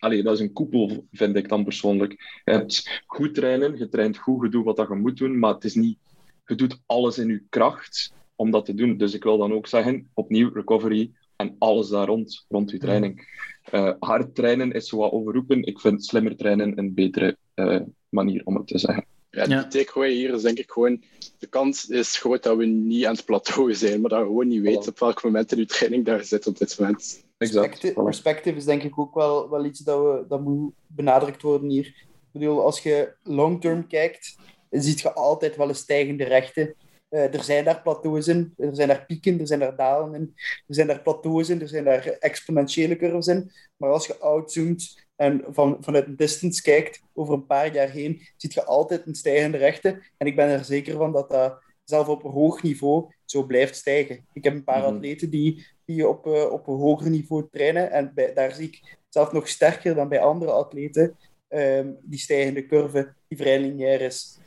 allee, 0.00 0.22
dat 0.22 0.34
is 0.34 0.40
een 0.40 0.52
koepel, 0.52 1.06
vind 1.12 1.36
ik 1.36 1.48
dan 1.48 1.64
persoonlijk. 1.64 2.40
Je 2.44 2.52
hebt 2.52 3.02
goed 3.06 3.34
trainen, 3.34 3.78
je 3.78 3.88
traint 3.88 4.18
goed, 4.18 4.42
je 4.42 4.48
doet 4.48 4.64
wat 4.64 4.88
je 4.88 4.94
moet 4.94 5.16
doen, 5.16 5.38
maar 5.38 5.54
het 5.54 5.64
is 5.64 5.74
niet, 5.74 5.98
je 6.46 6.54
doet 6.54 6.80
alles 6.86 7.18
in 7.18 7.28
je 7.28 7.42
kracht 7.48 8.12
om 8.34 8.50
dat 8.50 8.64
te 8.64 8.74
doen. 8.74 8.96
Dus 8.96 9.14
ik 9.14 9.22
wil 9.22 9.38
dan 9.38 9.52
ook 9.52 9.66
zeggen, 9.66 10.10
opnieuw, 10.14 10.52
recovery 10.52 11.10
en 11.36 11.56
alles 11.58 11.88
daar 11.88 12.06
rond, 12.06 12.44
rond 12.48 12.70
je 12.70 12.78
training. 12.78 13.38
Uh, 13.72 13.92
hard 13.98 14.34
trainen 14.34 14.72
is 14.72 14.88
zo 14.88 14.96
wat 14.96 15.12
overroepen. 15.12 15.62
Ik 15.62 15.80
vind 15.80 16.04
slimmer 16.04 16.36
trainen 16.36 16.78
een 16.78 16.94
betere 16.94 17.36
uh, 17.54 17.80
manier 18.08 18.44
om 18.44 18.56
het 18.56 18.66
te 18.66 18.78
zeggen. 18.78 19.04
Ja, 19.30 19.46
de 19.46 19.66
takeaway 19.66 20.10
hier 20.10 20.34
is 20.34 20.42
denk 20.42 20.58
ik 20.58 20.70
gewoon, 20.70 21.02
de 21.38 21.46
kans 21.46 21.88
is 21.88 22.18
groot 22.18 22.42
dat 22.42 22.56
we 22.56 22.64
niet 22.66 23.06
aan 23.06 23.14
het 23.14 23.24
plateau 23.24 23.74
zijn, 23.74 24.00
maar 24.00 24.10
dat 24.10 24.20
we 24.20 24.26
gewoon 24.26 24.48
niet 24.48 24.62
weten 24.62 24.88
op 24.88 24.98
welk 24.98 25.22
moment 25.22 25.52
in 25.52 25.58
uw 25.58 25.64
training 25.64 26.04
daar 26.04 26.24
zit 26.24 26.46
op 26.46 26.58
dit 26.58 26.78
moment. 26.78 27.24
Exact. 27.38 27.94
Perspective 27.94 28.56
is 28.56 28.64
denk 28.64 28.82
ik 28.82 28.98
ook 28.98 29.14
wel, 29.14 29.50
wel 29.50 29.64
iets 29.64 29.80
dat, 29.80 30.02
we, 30.02 30.24
dat 30.28 30.40
moet 30.40 30.72
benadrukt 30.86 31.42
worden 31.42 31.68
hier. 31.68 31.86
Ik 31.86 32.38
bedoel, 32.40 32.64
als 32.64 32.80
je 32.80 33.12
long-term 33.22 33.86
kijkt, 33.86 34.36
zie 34.70 34.96
je 34.96 35.12
altijd 35.12 35.56
wel 35.56 35.68
een 35.68 35.74
stijgende 35.74 36.24
rechten. 36.24 36.74
Uh, 37.10 37.34
er 37.34 37.42
zijn 37.42 37.64
daar 37.64 37.82
plateaus 37.82 38.28
in, 38.28 38.54
er 38.56 38.74
zijn 38.74 38.88
daar 38.88 39.06
pieken, 39.06 39.40
er 39.40 39.46
zijn 39.46 39.60
daar 39.60 39.76
dalen 39.76 40.14
in, 40.14 40.32
er 40.66 40.74
zijn 40.74 40.86
daar 40.86 41.02
plateaus 41.02 41.48
in, 41.48 41.60
er 41.60 41.68
zijn 41.68 41.84
daar 41.84 42.06
exponentiële 42.06 42.96
curves 42.96 43.26
in. 43.26 43.50
Maar 43.76 43.90
als 43.90 44.06
je 44.06 44.18
outzoomt 44.18 45.06
en 45.16 45.44
van, 45.48 45.76
vanuit 45.80 46.06
een 46.06 46.16
distance 46.16 46.62
kijkt, 46.62 47.02
over 47.12 47.34
een 47.34 47.46
paar 47.46 47.74
jaar 47.74 47.88
heen, 47.88 48.20
zie 48.36 48.50
je 48.54 48.64
altijd 48.64 49.06
een 49.06 49.14
stijgende 49.14 49.58
rechte. 49.58 50.02
En 50.16 50.26
ik 50.26 50.36
ben 50.36 50.48
er 50.48 50.64
zeker 50.64 50.96
van 50.96 51.12
dat 51.12 51.30
dat 51.30 51.62
zelf 51.84 52.08
op 52.08 52.24
een 52.24 52.30
hoog 52.30 52.62
niveau 52.62 53.12
zo 53.24 53.46
blijft 53.46 53.76
stijgen. 53.76 54.26
Ik 54.32 54.44
heb 54.44 54.54
een 54.54 54.64
paar 54.64 54.82
mhm. 54.82 54.94
atleten 54.94 55.30
die, 55.30 55.66
die 55.84 56.08
op, 56.08 56.26
uh, 56.26 56.52
op 56.52 56.66
een 56.66 56.76
hoger 56.76 57.10
niveau 57.10 57.48
trainen 57.50 57.90
en 57.90 58.12
bij, 58.14 58.34
daar 58.34 58.52
zie 58.52 58.66
ik 58.66 58.98
zelf 59.08 59.32
nog 59.32 59.48
sterker 59.48 59.94
dan 59.94 60.08
bij 60.08 60.20
andere 60.20 60.50
atleten 60.50 61.16
um, 61.48 61.98
die 62.02 62.18
stijgende 62.18 62.66
curve 62.66 63.14
die 63.28 63.38
vrij 63.38 63.60
lineair 63.60 64.00
is. 64.00 64.38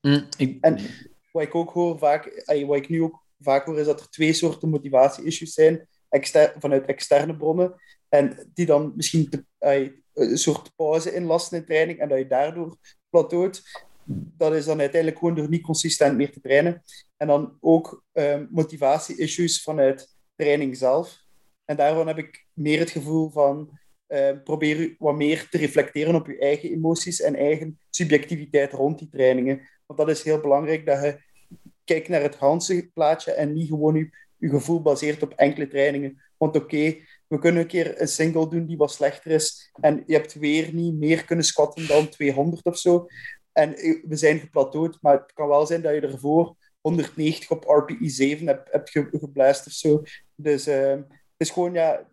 Mm, 0.00 0.26
ik... 0.36 0.58
En 0.60 0.78
wat 1.32 1.42
ik 1.42 1.54
ook 1.54 1.70
hoor 1.70 1.98
vaak, 1.98 2.44
wat 2.66 2.76
ik 2.76 2.88
nu 2.88 3.02
ook 3.02 3.24
vaak 3.38 3.66
hoor, 3.66 3.78
is 3.78 3.86
dat 3.86 4.00
er 4.00 4.08
twee 4.08 4.32
soorten 4.32 4.68
motivatie-issues 4.68 5.54
zijn 5.54 5.88
exter 6.08 6.54
vanuit 6.58 6.86
externe 6.86 7.36
bronnen. 7.36 7.74
En 8.08 8.50
die 8.54 8.66
dan 8.66 8.92
misschien 8.96 9.28
te, 9.28 9.44
een 10.14 10.38
soort 10.38 10.74
pauze 10.76 11.14
inlasten 11.14 11.58
in 11.58 11.64
training 11.64 11.98
en 11.98 12.08
dat 12.08 12.18
je 12.18 12.26
daardoor 12.26 12.76
plateaut. 13.10 13.62
Dat 14.36 14.54
is 14.54 14.64
dan 14.64 14.80
uiteindelijk 14.80 15.20
gewoon 15.20 15.34
door 15.34 15.48
niet 15.48 15.62
consistent 15.62 16.16
meer 16.16 16.32
te 16.32 16.40
trainen. 16.40 16.82
En 17.16 17.26
dan 17.26 17.56
ook 17.60 18.04
um, 18.12 18.48
motivatie-issues 18.50 19.62
vanuit 19.62 20.14
training 20.36 20.76
zelf. 20.76 21.20
En 21.64 21.76
daarvan 21.76 22.06
heb 22.06 22.18
ik 22.18 22.46
meer 22.52 22.78
het 22.78 22.90
gevoel 22.90 23.30
van 23.30 23.78
uh, 24.08 24.30
probeer 24.44 24.94
wat 24.98 25.14
meer 25.14 25.48
te 25.48 25.58
reflecteren 25.58 26.14
op 26.14 26.26
je 26.26 26.38
eigen 26.38 26.70
emoties 26.70 27.20
en 27.20 27.34
eigen 27.34 27.78
subjectiviteit 27.90 28.72
rond 28.72 28.98
die 28.98 29.08
trainingen. 29.08 29.60
Want 29.96 30.08
dat 30.08 30.16
is 30.16 30.24
heel 30.24 30.40
belangrijk 30.40 30.86
dat 30.86 31.02
je 31.02 31.20
kijkt 31.84 32.08
naar 32.08 32.22
het 32.22 32.34
ganse 32.34 32.90
plaatje 32.94 33.32
en 33.32 33.52
niet 33.52 33.68
gewoon 33.68 33.94
je, 33.94 34.10
je 34.36 34.48
gevoel 34.48 34.82
baseert 34.82 35.22
op 35.22 35.32
enkele 35.32 35.68
trainingen. 35.68 36.22
Want 36.36 36.56
oké, 36.56 36.96
we 37.26 37.38
kunnen 37.38 37.62
een 37.62 37.68
keer 37.68 38.00
een 38.00 38.08
single 38.08 38.48
doen 38.48 38.66
die 38.66 38.76
wat 38.76 38.92
slechter 38.92 39.30
is 39.30 39.70
en 39.80 40.02
je 40.06 40.14
hebt 40.14 40.34
weer 40.34 40.74
niet 40.74 40.94
meer 40.94 41.24
kunnen 41.24 41.44
squatten 41.44 41.86
dan 41.86 42.08
200 42.08 42.64
of 42.64 42.78
zo. 42.78 43.06
En 43.52 43.70
we 44.08 44.16
zijn 44.16 44.38
geplateaud, 44.38 44.98
maar 45.00 45.20
het 45.20 45.32
kan 45.32 45.48
wel 45.48 45.66
zijn 45.66 45.82
dat 45.82 45.94
je 45.94 46.00
ervoor 46.00 46.56
190 46.80 47.50
op 47.50 47.64
RPI 47.64 48.10
7 48.10 48.46
hebt, 48.46 48.72
hebt 48.72 49.22
of 49.66 49.72
zo. 49.72 50.02
Dus 50.34 50.68
uh, 50.68 50.96
het 51.36 51.50
gewoon, 51.50 51.72
ja, 51.72 52.08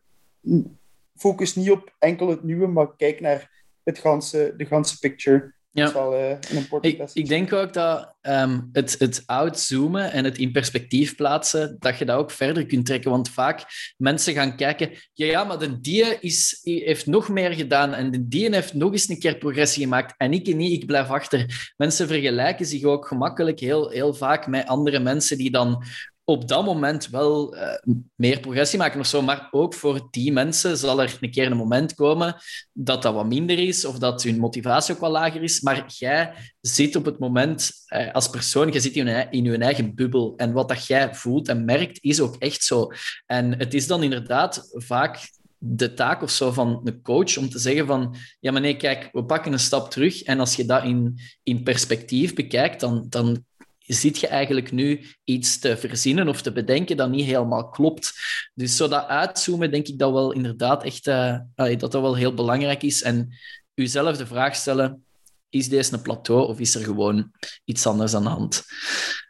focus 1.15 1.56
niet 1.56 1.72
op 1.72 1.96
enkel 2.00 2.30
het 2.30 2.44
nieuwe, 2.44 2.68
maar 2.68 2.96
kijk 2.96 3.20
naar 3.20 3.63
het 3.84 4.00
ganse, 4.00 4.54
de 4.58 4.65
ganse 4.65 5.00
picture. 5.00 5.54
Dat 5.71 5.88
is 5.88 5.93
wel 5.93 6.13
uh, 6.13 6.29
een 6.29 6.58
important 6.58 6.93
ik, 6.93 7.10
ik 7.13 7.27
denk 7.27 7.53
ook 7.53 7.73
dat 7.73 8.13
um, 8.21 8.69
het, 8.71 8.95
het 8.99 9.23
outzoomen 9.25 10.12
en 10.12 10.23
het 10.23 10.38
in 10.38 10.51
perspectief 10.51 11.15
plaatsen, 11.15 11.75
dat 11.79 11.97
je 11.97 12.05
dat 12.05 12.17
ook 12.17 12.32
verder 12.32 12.65
kunt 12.65 12.86
trekken. 12.86 13.12
Want 13.12 13.29
vaak 13.29 13.65
mensen 13.97 14.34
gaan 14.34 14.55
kijken, 14.55 14.91
ja, 15.13 15.25
ja 15.25 15.43
maar 15.43 15.60
de 15.60 15.79
die 15.79 16.19
is, 16.19 16.60
heeft 16.63 17.05
nog 17.05 17.29
meer 17.29 17.53
gedaan 17.53 17.93
en 17.93 18.12
de 18.12 18.27
die 18.27 18.53
heeft 18.53 18.73
nog 18.73 18.91
eens 18.91 19.10
een 19.10 19.19
keer 19.19 19.38
progressie 19.38 19.84
gemaakt 19.84 20.13
en 20.17 20.34
ik 20.34 20.55
niet, 20.55 20.82
ik 20.82 20.86
blijf 20.86 21.10
achter. 21.10 21.73
Mensen 21.77 22.08
vergelijken 22.08 22.65
zich 22.65 22.84
ook 22.84 23.08
gemakkelijk 23.08 23.60
heel, 23.60 23.89
heel 23.89 24.13
vaak 24.13 24.47
met 24.47 24.67
andere 24.67 24.99
mensen 24.99 25.38
die 25.38 25.51
dan 25.51 25.84
op 26.30 26.48
dat 26.48 26.65
moment 26.65 27.10
wel 27.10 27.56
uh, 27.56 27.74
meer 28.15 28.39
progressie 28.39 28.80
maken 28.80 29.00
of 29.00 29.06
zo. 29.06 29.22
Maar 29.22 29.48
ook 29.52 29.74
voor 29.74 30.08
die 30.12 30.32
mensen 30.32 30.78
zal 30.78 31.02
er 31.02 31.18
een 31.22 31.32
keer 31.32 31.52
een 31.52 31.58
moment 31.58 31.94
komen 31.94 32.36
dat 32.74 33.02
dat 33.02 33.13
wat 33.13 33.26
minder 33.26 33.60
is 33.60 33.86
of 33.86 33.98
dat 34.00 34.24
hun 34.24 34.39
motivatie 34.39 34.94
ook 34.94 35.00
wat 35.00 35.12
lager 35.12 35.44
is. 35.44 35.62
Maar 35.62 35.86
jij 35.88 36.34
zit 36.62 36.96
op 36.96 37.06
het 37.06 37.20
moment 37.20 37.72
uh, 37.88 38.13
als 38.13 38.30
persoon, 38.30 38.72
je 38.72 38.80
zit 38.80 38.96
in 38.96 39.32
in 39.32 39.44
je 39.44 39.58
eigen 39.58 39.96
bubbel. 39.96 40.34
En 40.38 40.52
wat 40.52 40.68
dat 40.68 40.86
jij 40.86 41.15
voelt 41.15 41.48
en 41.48 41.65
merkt, 41.65 42.04
is 42.04 42.20
ook 42.20 42.36
echt 42.36 42.63
zo. 42.63 42.92
En 43.26 43.58
het 43.58 43.74
is 43.74 43.88
dan 43.88 44.04
inderdaad 44.04 44.70
vaak 44.72 45.30
de 45.58 45.94
taak 45.94 46.22
of 46.22 46.30
zo 46.30 46.52
van 46.52 46.82
de 46.84 47.02
coach 47.02 47.38
om 47.38 47.50
te 47.50 47.60
zeggen 47.60 47.86
van 47.86 48.15
ja, 48.39 48.52
maar 48.52 48.62
nee, 48.62 48.78
kijk, 48.78 49.10
we 49.12 49.26
pakken 49.26 49.54
een 49.54 49.60
stap 49.60 49.92
terug 49.92 50.24
en 50.24 50.39
als 50.39 50.56
je 50.56 50.65
dat 50.65 50.84
in, 50.84 51.20
in 51.44 51.63
perspectief 51.63 52.34
bekijkt, 52.34 52.80
dan, 52.80 53.06
dan 53.10 53.48
zit 53.95 54.19
je 54.19 54.28
eigenlijk 54.28 54.71
nu 54.71 55.06
iets 55.23 55.60
te 55.60 55.78
verzinnen 55.78 56.28
of 56.28 56.41
te 56.41 56.52
bedenken 56.52 56.97
dat 56.97 57.10
niet 57.10 57.25
helemaal 57.25 57.69
klopt. 57.69 58.13
Dus 58.54 58.75
zo 58.75 58.88
dat 58.88 59.08
uitzoomen, 59.08 59.71
denk 59.71 59.88
ik 59.88 59.99
dat 59.99 60.12
wel 60.12 60.32
inderdaad 60.32 60.84
echt 60.84 61.08
uh, 61.08 61.39
dat 61.56 61.80
dat 61.80 61.93
wel 61.93 62.15
heel 62.15 62.34
belangrijk 62.34 62.84
is. 62.84 63.02
En 63.02 63.30
uzelf 63.75 64.17
de 64.17 64.25
vraag 64.25 64.56
stellen, 64.56 65.04
is 65.49 65.69
deze 65.69 65.93
een 65.93 66.02
plateau 66.02 66.47
of 66.47 66.60
is 66.60 66.75
er 66.75 66.84
gewoon 66.84 67.32
iets 67.65 67.88
anders 67.88 68.13
aan 68.13 68.23
de 68.23 68.30
hand? 68.30 68.63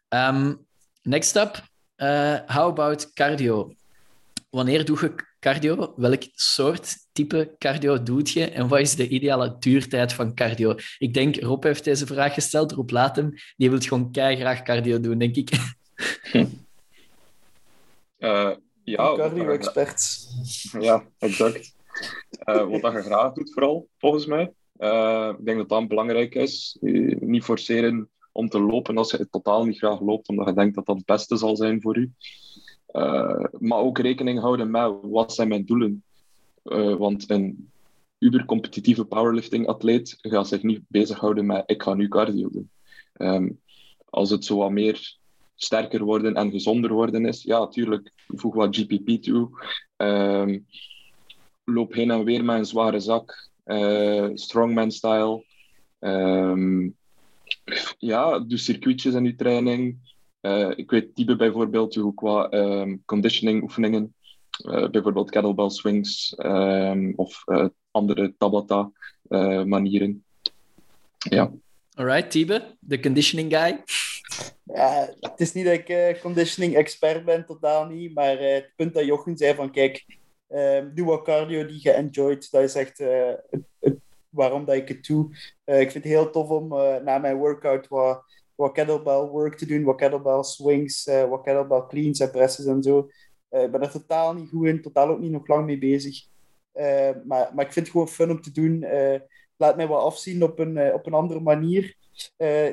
Um, 0.09 0.65
next 1.01 1.35
up, 1.35 1.63
uh, 1.97 2.39
how 2.45 2.67
about 2.67 3.13
cardio? 3.13 3.73
Wanneer 4.49 4.85
doe 4.85 4.99
je 5.01 5.27
cardio? 5.39 5.93
Welk 5.95 6.23
soort 6.31 6.95
type 7.11 7.55
cardio 7.57 8.03
doet 8.03 8.29
je? 8.29 8.49
En 8.49 8.67
wat 8.67 8.79
is 8.79 8.95
de 8.95 9.07
ideale 9.07 9.55
duurtijd 9.59 10.13
van 10.13 10.33
cardio? 10.35 10.75
Ik 10.97 11.13
denk, 11.13 11.35
Rob 11.35 11.63
heeft 11.63 11.83
deze 11.83 12.05
vraag 12.05 12.33
gesteld. 12.33 12.71
Rob 12.71 12.89
laat 12.89 13.15
hem. 13.15 13.33
Die 13.57 13.69
wil 13.69 13.79
gewoon 13.79 14.09
graag 14.11 14.63
cardio 14.63 14.99
doen, 14.99 15.17
denk 15.17 15.35
ik. 15.35 15.51
Uh, 18.19 18.51
ja, 18.83 19.15
Cardio-expert. 19.15 20.27
Ja, 20.79 21.03
exact. 21.17 21.75
Uh, 22.45 22.69
wat 22.69 22.81
dat 22.81 22.93
je 22.93 23.01
graag 23.01 23.33
doet, 23.33 23.53
vooral, 23.53 23.87
volgens 23.97 24.25
mij. 24.25 24.53
Uh, 24.77 25.33
ik 25.39 25.45
denk 25.45 25.57
dat 25.57 25.69
dat 25.69 25.87
belangrijk 25.87 26.35
is. 26.35 26.77
niet 27.19 27.43
forceren 27.43 28.09
om 28.31 28.49
te 28.49 28.61
lopen 28.61 28.97
als 28.97 29.11
je 29.11 29.29
totaal 29.29 29.65
niet 29.65 29.77
graag 29.77 29.99
loopt, 29.99 30.27
omdat 30.27 30.47
je 30.47 30.53
denkt 30.53 30.75
dat 30.75 30.85
dat 30.85 30.95
het 30.95 31.05
beste 31.05 31.37
zal 31.37 31.55
zijn 31.55 31.81
voor 31.81 31.97
u. 31.97 32.11
Uh, 32.93 33.45
maar 33.59 33.79
ook 33.79 33.97
rekening 33.97 34.39
houden 34.39 34.71
met 34.71 34.93
wat 35.01 35.33
zijn 35.33 35.47
mijn 35.47 35.65
doelen. 35.65 36.03
Uh, 36.63 36.95
want 36.95 37.29
een 37.29 37.69
uber-competitieve 38.19 39.05
powerlifting-atleet 39.05 40.17
gaat 40.17 40.47
zich 40.47 40.63
niet 40.63 40.81
bezighouden 40.87 41.45
met 41.45 41.63
ik 41.65 41.83
ga 41.83 41.93
nu 41.93 42.07
cardio 42.07 42.49
doen. 42.49 42.69
Um, 43.17 43.59
als 44.05 44.29
het 44.29 44.45
zo 44.45 44.57
wat 44.57 44.71
meer 44.71 45.17
sterker 45.55 46.03
worden 46.03 46.33
en 46.33 46.51
gezonder 46.51 46.93
worden 46.93 47.25
is, 47.25 47.43
ja, 47.43 47.59
natuurlijk, 47.59 48.11
voeg 48.27 48.55
wat 48.55 48.75
GPP 48.75 49.21
toe. 49.21 49.49
Um, 49.97 50.65
loop 51.63 51.93
heen 51.93 52.11
en 52.11 52.23
weer 52.23 52.45
met 52.45 52.57
een 52.57 52.65
zware 52.65 52.99
zak. 52.99 53.49
Uh, 53.65 54.29
strongman-style. 54.33 55.43
Um, 55.99 56.95
ja, 57.97 58.39
doe 58.39 58.57
circuitjes 58.57 59.13
in 59.13 59.23
je 59.23 59.35
training. 59.35 59.97
Uh, 60.41 60.71
ik 60.75 60.91
weet 60.91 61.15
Tibe 61.15 61.35
bijvoorbeeld 61.35 61.95
hoe 61.95 62.13
qua 62.13 62.51
um, 62.51 63.01
conditioning 63.05 63.63
oefeningen, 63.63 64.15
uh, 64.65 64.89
bijvoorbeeld 64.89 65.29
kettlebell 65.29 65.69
swings 65.69 66.33
um, 66.37 67.13
of 67.15 67.43
uh, 67.45 67.65
andere 67.91 68.33
Tabata 68.37 68.91
manieren. 69.65 70.23
Ja. 71.17 71.51
Alright, 71.93 72.31
Tibe, 72.31 72.75
de 72.79 72.99
conditioning 72.99 73.55
guy. 73.55 73.83
Ja, 74.63 75.13
het 75.19 75.39
is 75.39 75.53
niet 75.53 75.65
dat 75.65 75.73
ik 75.73 76.19
conditioning 76.21 76.75
expert 76.75 77.25
ben, 77.25 77.45
totaal 77.45 77.85
niet. 77.85 78.13
Maar 78.13 78.39
het 78.39 78.71
punt 78.75 78.93
dat 78.93 79.05
Jochen 79.05 79.37
zei 79.37 79.55
van 79.55 79.71
kijk, 79.71 80.05
ehm, 80.47 80.93
doe 80.93 81.05
wat 81.05 81.23
cardio 81.23 81.65
die 81.65 81.79
je 81.81 81.91
enjoyt. 81.91 82.51
Dat 82.51 82.63
is 82.63 82.75
echt 82.75 82.97
het, 82.97 83.63
het, 83.79 83.97
waarom 84.29 84.65
dat 84.65 84.75
ik 84.75 84.87
het 84.87 85.05
doe. 85.05 85.29
ik 85.65 85.91
vind 85.91 85.93
het 85.93 86.03
heel 86.03 86.29
tof 86.29 86.49
om 86.49 86.67
na 87.03 87.17
mijn 87.17 87.37
workout 87.37 87.87
wat 87.87 88.23
wat 88.59 88.73
kettlebell 88.75 89.29
work 89.31 89.55
te 89.55 89.65
doen, 89.65 89.83
wat 89.87 89.97
kettlebell 89.97 90.43
swings, 90.43 91.07
uh, 91.07 91.23
wat 91.31 91.43
kettlebell 91.43 91.85
cleans 91.87 92.19
en 92.19 92.31
presses 92.31 92.65
en 92.65 92.83
zo. 92.83 93.07
Uh, 93.51 93.63
ik 93.63 93.71
ben 93.71 93.81
er 93.81 93.91
totaal 93.91 94.33
niet 94.33 94.49
goed 94.49 94.67
in, 94.67 94.81
totaal 94.81 95.09
ook 95.09 95.19
niet 95.19 95.31
nog 95.31 95.47
lang 95.47 95.65
mee 95.65 95.77
bezig. 95.77 96.25
Uh, 96.73 97.09
maar, 97.25 97.51
maar 97.53 97.65
ik 97.65 97.73
vind 97.73 97.85
het 97.85 97.89
gewoon 97.89 98.07
fun 98.07 98.31
om 98.31 98.41
te 98.41 98.51
doen. 98.51 98.85
laat 99.57 99.75
mij 99.75 99.87
wat 99.87 100.03
afzien 100.03 100.43
op 100.43 100.59
een, 100.59 100.93
op 100.93 101.05
een 101.05 101.13
andere 101.13 101.39
manier. 101.39 101.95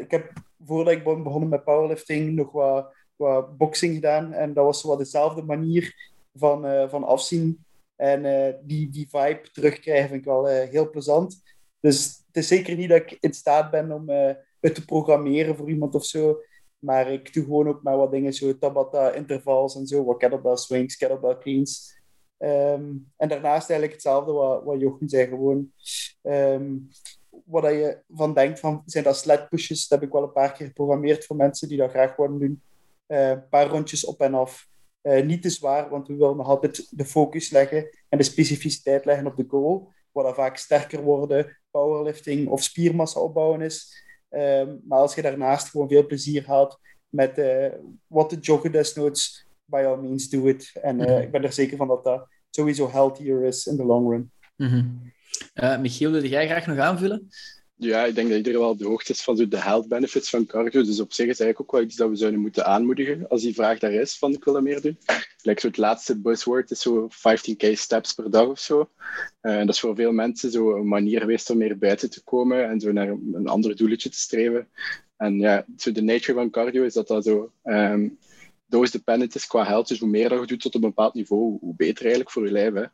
ik 0.01 0.11
heb, 0.11 0.33
voordat 0.64 0.92
ik 0.92 1.05
ben 1.05 1.22
begonnen 1.22 1.49
met 1.49 1.64
powerlifting, 1.64 2.35
nog 2.35 2.53
wat, 2.53 2.94
wat 3.16 3.57
boxing 3.57 3.94
gedaan. 3.94 4.33
En 4.33 4.53
dat 4.53 4.64
was 4.64 4.83
wat 4.83 4.99
dezelfde 4.99 5.42
manier 5.42 5.94
van, 6.35 6.88
van 6.90 7.05
afzien. 7.05 7.64
En 7.96 8.22
die, 8.62 8.90
die 8.90 9.09
vibe 9.11 9.51
terugkrijgen 9.53 10.09
vind 10.09 10.20
ik 10.20 10.27
wel 10.27 10.46
heel 10.46 10.90
plezant. 10.90 11.42
Dus 11.81 12.22
het 12.27 12.37
is 12.37 12.49
zeker 12.49 12.77
niet 12.77 12.88
dat 12.88 13.01
ik 13.01 13.16
in 13.20 13.35
staat 13.35 13.70
ben 13.70 13.92
om 13.92 14.09
het 14.66 14.74
te 14.74 14.85
programmeren 14.85 15.57
voor 15.57 15.68
iemand 15.68 15.94
of 15.94 16.05
zo. 16.05 16.40
Maar 16.79 17.12
ik 17.12 17.33
doe 17.33 17.44
gewoon 17.44 17.68
ook 17.68 17.83
maar 17.83 17.96
wat 17.96 18.11
dingen, 18.11 18.33
zo 18.33 18.59
Tabata 18.59 19.11
intervals 19.11 19.76
en 19.76 19.87
zo, 19.87 20.05
wat 20.05 20.16
kettlebell 20.16 20.57
swings, 20.57 20.96
kettlebell 20.96 21.38
cleans. 21.38 21.94
Um, 22.38 23.12
en 23.16 23.29
daarnaast 23.29 23.70
eigenlijk 23.70 23.92
hetzelfde 23.92 24.33
wat, 24.33 24.64
wat 24.64 24.81
Jochen 24.81 25.09
zei, 25.09 25.26
gewoon 25.26 25.70
um, 26.22 26.88
wat 27.44 27.64
je 27.64 28.02
van 28.09 28.35
denkt, 28.35 28.61
van, 28.61 28.83
zijn 28.85 29.05
dat 29.05 29.16
sled 29.16 29.48
pushes, 29.48 29.88
dat 29.88 29.98
heb 29.98 30.09
ik 30.09 30.14
wel 30.14 30.22
een 30.22 30.33
paar 30.33 30.52
keer 30.52 30.66
geprogrammeerd 30.66 31.24
voor 31.24 31.37
mensen 31.37 31.68
die 31.68 31.79
dat 31.79 31.90
graag 31.90 32.16
willen 32.16 32.38
doen. 32.38 32.62
Uh, 33.09 33.29
een 33.29 33.48
paar 33.48 33.66
rondjes 33.66 34.05
op 34.05 34.20
en 34.20 34.35
af. 34.35 34.68
Uh, 35.02 35.24
niet 35.24 35.42
te 35.42 35.50
zwaar, 35.50 35.88
want 35.90 36.09
we 36.09 36.16
willen 36.16 36.37
nog 36.37 36.48
altijd 36.48 36.87
de 36.90 37.05
focus 37.05 37.50
leggen 37.50 37.88
en 38.09 38.18
de 38.18 38.24
specificiteit 38.24 39.05
leggen 39.05 39.26
op 39.26 39.37
de 39.37 39.44
goal, 39.48 39.92
wat 40.12 40.24
dan 40.24 40.35
vaak 40.35 40.57
sterker 40.57 41.02
worden, 41.02 41.59
powerlifting 41.70 42.48
of 42.48 42.62
spiermassa 42.62 43.20
opbouwen 43.20 43.61
is. 43.61 44.05
Um, 44.37 44.81
maar 44.88 44.99
als 44.99 45.14
je 45.14 45.22
daarnaast 45.22 45.68
gewoon 45.68 45.88
veel 45.88 46.07
plezier 46.07 46.46
had 46.46 46.81
met 47.09 47.38
uh, 47.38 47.66
wat 48.07 48.29
te 48.29 48.38
joggen 48.38 48.72
desnoods, 48.72 49.46
by 49.64 49.83
all 49.87 49.96
means 49.96 50.29
do 50.29 50.46
it. 50.46 50.72
En 50.83 50.99
uh, 50.99 51.07
mm 51.07 51.12
-hmm. 51.12 51.22
ik 51.22 51.31
ben 51.31 51.42
er 51.42 51.53
zeker 51.53 51.77
van 51.77 51.88
dat 51.88 52.05
dat 52.05 52.29
sowieso 52.51 52.90
healthier 52.90 53.42
is 53.42 53.66
in 53.66 53.77
the 53.77 53.85
long 53.85 54.11
run. 54.11 54.31
Mm 54.57 54.68
-hmm. 54.68 55.12
uh, 55.55 55.81
Michiel, 55.81 56.11
wil 56.11 56.25
jij 56.25 56.46
graag 56.46 56.66
nog 56.66 56.79
aanvullen? 56.79 57.29
Ja, 57.79 58.05
ik 58.05 58.15
denk 58.15 58.29
dat 58.29 58.37
iedereen 58.37 58.59
wel 58.59 58.69
op 58.69 58.79
de 58.79 58.87
hoogte 58.87 59.12
is 59.12 59.23
van 59.23 59.37
de 59.37 59.59
health 59.59 59.89
benefits 59.89 60.31
van 60.31 60.47
cardio. 60.47 60.83
Dus 60.83 61.01
op 61.01 61.12
zich 61.12 61.27
is 61.29 61.41
eigenlijk 61.41 61.61
ook 61.61 61.73
wel 61.73 61.83
iets 61.83 61.97
dat 61.97 62.09
we 62.09 62.17
zouden 62.17 62.41
moeten 62.41 62.67
aanmoedigen 62.67 63.29
als 63.29 63.43
die 63.43 63.55
vraag 63.55 63.79
daar 63.79 63.93
is 63.93 64.19
van 64.19 64.33
ik 64.33 64.45
wil 64.45 64.57
er 64.57 64.62
meer 64.62 64.81
doen. 64.81 64.99
Zo 65.43 65.67
het 65.67 65.77
laatste 65.77 66.19
buzzword 66.19 66.71
is 66.71 66.81
zo 66.81 67.09
15k 67.09 67.73
steps 67.73 68.12
per 68.12 68.31
dag 68.31 68.47
of 68.47 68.59
zo. 68.59 68.91
En 69.41 69.67
dat 69.67 69.75
is 69.75 69.81
voor 69.81 69.95
veel 69.95 70.12
mensen 70.12 70.51
zo 70.51 70.77
een 70.77 70.89
manier 70.89 71.21
geweest 71.21 71.51
om 71.51 71.57
meer 71.57 71.79
buiten 71.79 72.11
te 72.11 72.23
komen 72.25 72.69
en 72.69 72.81
zo 72.81 72.93
naar 72.93 73.09
een 73.09 73.47
ander 73.47 73.77
doeletje 73.77 74.09
te 74.09 74.19
streven. 74.19 74.69
En 75.17 75.39
ja, 75.39 75.67
zo 75.77 75.93
de 75.93 76.03
nature 76.03 76.35
van 76.35 76.51
cardio 76.51 76.85
is 76.85 76.95
dat 76.95 77.09
dat 77.09 77.25
zo 77.25 77.53
um, 77.65 78.19
dose 78.67 78.93
dependent 78.93 79.35
is 79.35 79.47
qua 79.47 79.65
health. 79.65 79.89
Dus 79.89 79.99
hoe 79.99 80.09
meer 80.09 80.29
dat 80.29 80.41
je 80.41 80.47
doet 80.47 80.61
tot 80.61 80.75
een 80.75 80.81
bepaald 80.81 81.15
niveau, 81.15 81.59
hoe 81.61 81.75
beter 81.77 82.01
eigenlijk 82.01 82.31
voor 82.31 82.45
je 82.45 82.53
lijf. 82.53 82.75
Hè. 82.75 82.85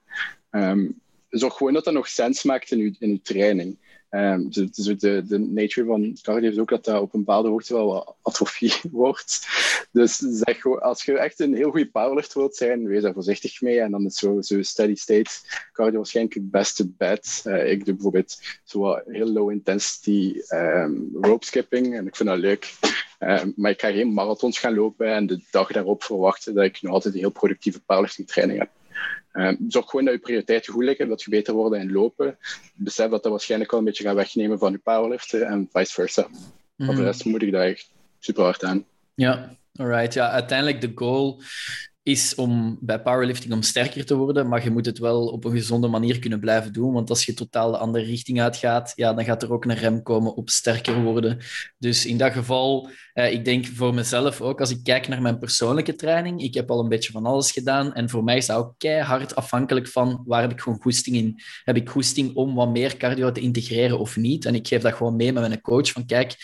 Um, 0.70 1.00
zorg 1.28 1.56
gewoon 1.56 1.72
dat 1.72 1.84
dat 1.84 1.94
nog 1.94 2.08
sens 2.08 2.42
maakt 2.42 2.70
in 2.70 2.78
je, 2.78 2.94
in 2.98 3.10
je 3.10 3.20
training. 3.22 3.78
Um, 4.14 4.50
dus, 4.50 4.70
de, 4.98 5.22
de 5.26 5.38
nature 5.38 5.86
van 5.86 6.16
cardio 6.22 6.50
is 6.50 6.58
ook 6.58 6.68
dat 6.68 6.84
dat 6.84 7.00
op 7.00 7.14
een 7.14 7.24
bepaalde 7.24 7.48
hoogte 7.48 7.74
wel 7.74 8.16
atrofie 8.22 8.72
wordt. 8.90 9.46
Dus 9.92 10.16
zeg 10.16 10.66
als 10.80 11.04
je 11.04 11.18
echt 11.18 11.40
een 11.40 11.54
heel 11.54 11.70
goede 11.70 11.90
powerlift 11.90 12.34
wilt 12.34 12.56
zijn, 12.56 12.86
wees 12.86 13.02
daar 13.02 13.12
voorzichtig 13.12 13.60
mee. 13.60 13.80
En 13.80 13.90
dan 13.90 14.04
is 14.04 14.14
zo, 14.14 14.40
zo 14.40 14.62
steady 14.62 14.94
state 14.94 15.30
cardio 15.72 15.96
waarschijnlijk 15.96 16.34
het 16.34 16.50
beste 16.50 16.88
bed. 16.88 17.42
Uh, 17.46 17.70
ik 17.70 17.84
doe 17.84 17.94
bijvoorbeeld 17.94 18.38
zo 18.64 19.00
heel 19.06 19.32
low 19.32 19.50
intensity 19.50 20.40
um, 20.48 21.08
rope 21.20 21.46
skipping 21.46 21.96
en 21.96 22.06
ik 22.06 22.16
vind 22.16 22.28
dat 22.28 22.38
leuk. 22.38 22.74
Um, 23.18 23.52
maar 23.56 23.70
ik 23.70 23.80
ga 23.80 23.90
geen 23.90 24.12
marathons 24.12 24.58
gaan 24.58 24.74
lopen 24.74 25.14
en 25.14 25.26
de 25.26 25.44
dag 25.50 25.72
daarop 25.72 26.02
verwachten 26.02 26.54
dat 26.54 26.64
ik 26.64 26.82
nog 26.82 26.92
altijd 26.92 27.14
een 27.14 27.20
heel 27.20 27.30
productieve 27.30 27.80
powerlifting 27.80 28.28
training 28.28 28.58
heb. 28.58 28.70
Zorg 29.68 29.86
gewoon 29.86 30.04
dat 30.04 30.14
je 30.14 30.20
prioriteiten 30.20 30.72
goed 30.72 30.84
liggen, 30.84 31.08
dat 31.08 31.22
je 31.22 31.30
beter 31.30 31.54
wordt 31.54 31.76
in 31.76 31.92
lopen. 31.92 32.38
Besef 32.74 33.10
dat 33.10 33.22
dat 33.22 33.32
waarschijnlijk 33.32 33.70
wel 33.70 33.80
een 33.80 33.86
beetje 33.86 34.04
gaat 34.04 34.14
wegnemen 34.14 34.58
van 34.58 34.72
je 34.72 34.78
powerliften 34.78 35.46
en 35.46 35.68
vice 35.72 35.92
versa. 35.92 36.28
Mm. 36.76 36.86
Voor 36.86 36.94
de 36.94 37.02
rest 37.02 37.24
moet 37.24 37.42
ik 37.42 37.52
daar 37.52 37.66
echt 37.66 37.90
super 38.18 38.42
hard 38.42 38.64
aan. 38.64 38.84
Ja, 39.14 39.56
alright. 39.74 40.14
Ja, 40.14 40.30
uiteindelijk 40.30 40.80
de 40.80 40.92
goal 40.94 41.42
is 42.02 42.34
om 42.34 42.78
bij 42.80 43.02
powerlifting 43.02 43.52
om 43.52 43.62
sterker 43.62 44.04
te 44.04 44.14
worden, 44.14 44.48
maar 44.48 44.64
je 44.64 44.70
moet 44.70 44.86
het 44.86 44.98
wel 44.98 45.26
op 45.26 45.44
een 45.44 45.52
gezonde 45.52 45.88
manier 45.88 46.18
kunnen 46.18 46.40
blijven 46.40 46.72
doen, 46.72 46.92
want 46.92 47.10
als 47.10 47.24
je 47.24 47.34
totaal 47.34 47.70
de 47.70 47.76
andere 47.76 48.04
richting 48.04 48.40
uitgaat, 48.40 48.92
ja, 48.96 49.14
dan 49.14 49.24
gaat 49.24 49.42
er 49.42 49.52
ook 49.52 49.64
een 49.64 49.74
rem 49.74 50.02
komen 50.02 50.34
op 50.34 50.50
sterker 50.50 51.02
worden. 51.02 51.38
Dus 51.78 52.06
in 52.06 52.16
dat 52.16 52.32
geval, 52.32 52.90
eh, 53.12 53.32
ik 53.32 53.44
denk 53.44 53.66
voor 53.66 53.94
mezelf 53.94 54.40
ook, 54.40 54.60
als 54.60 54.70
ik 54.70 54.82
kijk 54.82 55.08
naar 55.08 55.22
mijn 55.22 55.38
persoonlijke 55.38 55.94
training, 55.94 56.42
ik 56.42 56.54
heb 56.54 56.70
al 56.70 56.80
een 56.80 56.88
beetje 56.88 57.12
van 57.12 57.26
alles 57.26 57.52
gedaan 57.52 57.94
en 57.94 58.10
voor 58.10 58.24
mij 58.24 58.36
is 58.36 58.46
dat 58.46 58.56
ook 58.56 58.74
keihard 58.78 59.34
afhankelijk 59.34 59.88
van 59.88 60.22
waar 60.26 60.40
heb 60.40 60.52
ik 60.52 60.60
gewoon 60.60 60.80
goesting 60.82 61.16
in. 61.16 61.40
Heb 61.64 61.76
ik 61.76 61.88
goesting 61.88 62.34
om 62.34 62.54
wat 62.54 62.70
meer 62.70 62.96
cardio 62.96 63.32
te 63.32 63.40
integreren 63.40 63.98
of 63.98 64.16
niet? 64.16 64.44
En 64.44 64.54
ik 64.54 64.68
geef 64.68 64.82
dat 64.82 64.94
gewoon 64.94 65.16
mee 65.16 65.32
met 65.32 65.48
mijn 65.48 65.60
coach 65.60 65.92
van 65.92 66.06
kijk, 66.06 66.36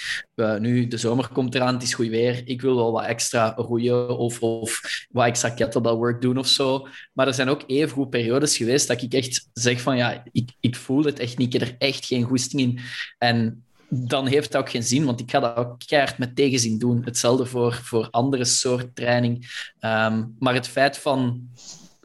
nu 0.59 0.87
de 0.87 0.97
zomer 0.97 1.29
komt 1.29 1.55
eraan, 1.55 1.75
het 1.75 1.83
is 1.83 1.95
goed 1.95 2.09
weer, 2.09 2.43
ik 2.45 2.61
wil 2.61 2.77
wel 2.77 2.93
wat 2.93 3.05
extra 3.05 3.53
roeien 3.57 4.19
of, 4.19 4.41
of 4.43 4.81
wat 5.11 5.27
extra 5.27 5.51
kettlebell 5.51 5.93
work 5.93 6.21
doen 6.21 6.39
of 6.39 6.47
zo. 6.47 6.87
Maar 7.13 7.27
er 7.27 7.35
zijn 7.35 7.49
ook 7.49 7.63
even 7.67 7.95
goed 7.95 8.11
periodes 8.11 8.57
geweest 8.57 8.89
dat 8.89 9.03
ik 9.03 9.13
echt 9.13 9.49
zeg 9.53 9.81
van 9.81 9.97
ja, 9.97 10.25
ik, 10.33 10.51
ik 10.61 10.77
voel 10.77 11.05
het 11.05 11.19
echt 11.19 11.39
niet, 11.39 11.55
ik 11.55 11.61
heb 11.61 11.69
er 11.69 11.77
echt 11.79 12.07
geen 12.07 12.23
goesting 12.23 12.63
in. 12.63 12.81
En 13.19 13.63
dan 13.89 14.27
heeft 14.27 14.53
dat 14.53 14.61
ook 14.61 14.71
geen 14.71 14.83
zin, 14.83 15.05
want 15.05 15.21
ik 15.21 15.31
ga 15.31 15.41
dat 15.41 15.57
ook 15.57 15.79
keihard 15.87 16.19
met 16.19 16.37
tegenzin 16.37 16.79
doen. 16.79 17.05
Hetzelfde 17.05 17.47
voor, 17.47 17.75
voor 17.75 18.09
andere 18.11 18.45
soort 18.45 18.97
training. 18.97 19.37
Um, 19.81 20.37
maar 20.39 20.55
het 20.55 20.69
feit 20.69 20.99
van 20.99 21.49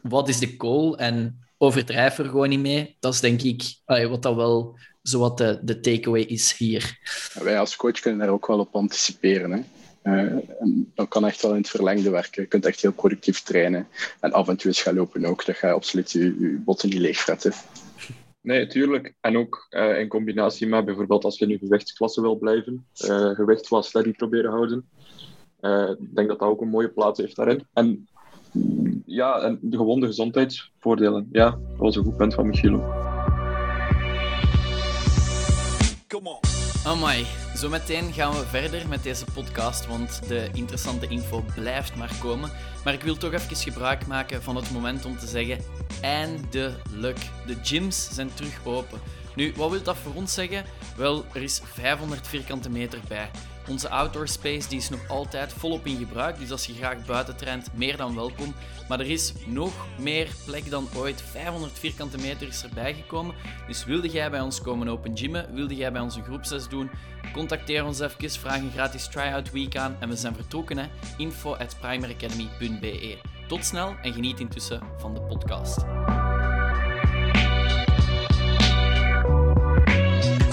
wat 0.02 0.28
is 0.28 0.38
de 0.38 0.54
goal 0.58 0.98
en 0.98 1.44
overdrijf 1.58 2.18
er 2.18 2.24
gewoon 2.24 2.48
niet 2.48 2.60
mee, 2.60 2.96
dat 3.00 3.14
is 3.14 3.20
denk 3.20 3.42
ik 3.42 3.62
wat 3.86 4.22
dat 4.22 4.34
wel 4.34 4.78
zowat 5.02 5.38
de, 5.38 5.58
de 5.62 5.80
takeaway 5.80 6.20
is 6.20 6.56
hier. 6.56 6.98
Wij 7.42 7.58
als 7.58 7.76
coach 7.76 8.00
kunnen 8.00 8.20
daar 8.20 8.28
ook 8.28 8.46
wel 8.46 8.58
op 8.58 8.74
anticiperen. 8.74 9.50
Hè? 9.50 9.60
Uh, 10.04 10.36
dan 10.94 11.08
kan 11.08 11.26
echt 11.26 11.42
wel 11.42 11.50
in 11.50 11.56
het 11.56 11.68
verlengde 11.68 12.10
werken. 12.10 12.42
Je 12.42 12.48
kunt 12.48 12.66
echt 12.66 12.80
heel 12.80 12.92
productief 12.92 13.42
trainen. 13.42 13.86
En 14.20 14.32
af 14.32 14.48
en 14.48 14.56
toe 14.56 14.66
eens 14.66 14.82
gaan 14.82 14.94
lopen 14.94 15.24
ook. 15.24 15.44
Dat 15.44 15.56
ga 15.56 15.66
je 15.66 15.72
absoluut 15.72 16.12
je, 16.12 16.20
je 16.20 16.60
botten 16.64 16.88
niet 16.88 16.98
leegfretten. 16.98 17.52
Nee, 18.44 18.66
tuurlijk. 18.66 19.14
En 19.20 19.36
ook 19.36 19.66
uh, 19.70 19.98
in 19.98 20.08
combinatie 20.08 20.66
met 20.66 20.84
bijvoorbeeld 20.84 21.24
als 21.24 21.38
je 21.38 21.48
je 21.48 21.58
gewichtsklasse 21.58 22.20
wil 22.20 22.38
blijven, 22.38 22.86
uh, 23.04 23.30
gewicht 23.30 23.68
wat 23.68 23.84
steady 23.84 24.12
proberen 24.12 24.50
houden. 24.50 24.88
Ik 26.00 26.14
denk 26.14 26.28
dat 26.28 26.38
dat 26.38 26.48
ook 26.48 26.60
een 26.60 26.68
mooie 26.68 26.88
plaats 26.88 27.20
heeft 27.20 27.36
daarin. 27.36 27.66
En 27.72 28.08
ja, 29.06 29.40
en 29.40 29.58
de 29.62 29.76
gewonde 29.76 30.06
gezondheidsvoordelen. 30.06 31.28
Ja, 31.32 31.50
dat 31.50 31.78
was 31.78 31.96
een 31.96 32.04
goed 32.04 32.16
punt 32.16 32.34
van 32.34 32.46
Michiel. 32.46 32.82
Amai, 36.84 37.24
zometeen 37.54 38.12
gaan 38.12 38.32
we 38.32 38.46
verder 38.46 38.88
met 38.88 39.02
deze 39.02 39.24
podcast, 39.34 39.86
want 39.86 40.28
de 40.28 40.48
interessante 40.52 41.06
info 41.06 41.44
blijft 41.54 41.96
maar 41.96 42.12
komen. 42.20 42.50
Maar 42.84 42.94
ik 42.94 43.02
wil 43.02 43.16
toch 43.16 43.32
even 43.32 43.56
gebruik 43.56 44.06
maken 44.06 44.42
van 44.42 44.56
het 44.56 44.70
moment 44.70 45.04
om 45.04 45.18
te 45.18 45.26
zeggen: 45.26 45.58
eindelijk. 46.00 47.18
De 47.46 47.56
gyms 47.62 48.08
zijn 48.12 48.34
terug 48.34 48.60
open. 48.64 49.00
Nu, 49.34 49.52
wat 49.56 49.70
wil 49.70 49.82
dat 49.82 49.96
voor 49.96 50.14
ons 50.14 50.34
zeggen? 50.34 50.64
Wel, 50.96 51.24
er 51.32 51.42
is 51.42 51.60
500 51.64 52.26
vierkante 52.26 52.70
meter 52.70 52.98
bij. 53.08 53.30
Onze 53.68 53.88
outdoor 53.88 54.28
space 54.28 54.68
die 54.68 54.78
is 54.78 54.88
nog 54.88 55.08
altijd 55.08 55.52
volop 55.52 55.86
in 55.86 55.96
gebruik, 55.96 56.38
dus 56.38 56.50
als 56.50 56.66
je 56.66 56.74
graag 56.74 57.04
buiten 57.06 57.36
traint, 57.36 57.68
meer 57.74 57.96
dan 57.96 58.14
welkom. 58.14 58.54
Maar 58.88 59.00
er 59.00 59.10
is 59.10 59.32
nog 59.46 59.72
meer 59.98 60.28
plek 60.44 60.70
dan 60.70 60.88
ooit. 60.96 61.22
500 61.22 61.78
vierkante 61.78 62.18
meter 62.18 62.48
is 62.48 62.62
erbij 62.62 62.94
gekomen. 62.94 63.34
Dus 63.66 63.84
wilde 63.84 64.08
jij 64.08 64.30
bij 64.30 64.40
ons 64.40 64.60
komen 64.60 64.88
open 64.88 65.18
gymmen, 65.18 65.54
wilde 65.54 65.76
jij 65.76 65.92
bij 65.92 66.00
onze 66.00 66.22
groepsles 66.22 66.68
doen, 66.68 66.90
contacteer 67.32 67.84
ons 67.84 68.00
even, 68.00 68.30
vraag 68.30 68.58
een 68.58 68.70
gratis 68.70 69.08
try-out 69.08 69.50
week 69.50 69.76
aan 69.76 69.96
en 70.00 70.08
we 70.08 70.16
zijn 70.16 70.34
vertrokken. 70.34 70.78
Hè? 70.78 70.86
info 71.16 71.54
at 71.54 71.76
primaryacademy.be. 71.80 73.18
Tot 73.48 73.64
snel 73.64 73.94
en 74.02 74.12
geniet 74.12 74.40
intussen 74.40 74.82
van 74.98 75.14
de 75.14 75.20
podcast. 75.20 75.78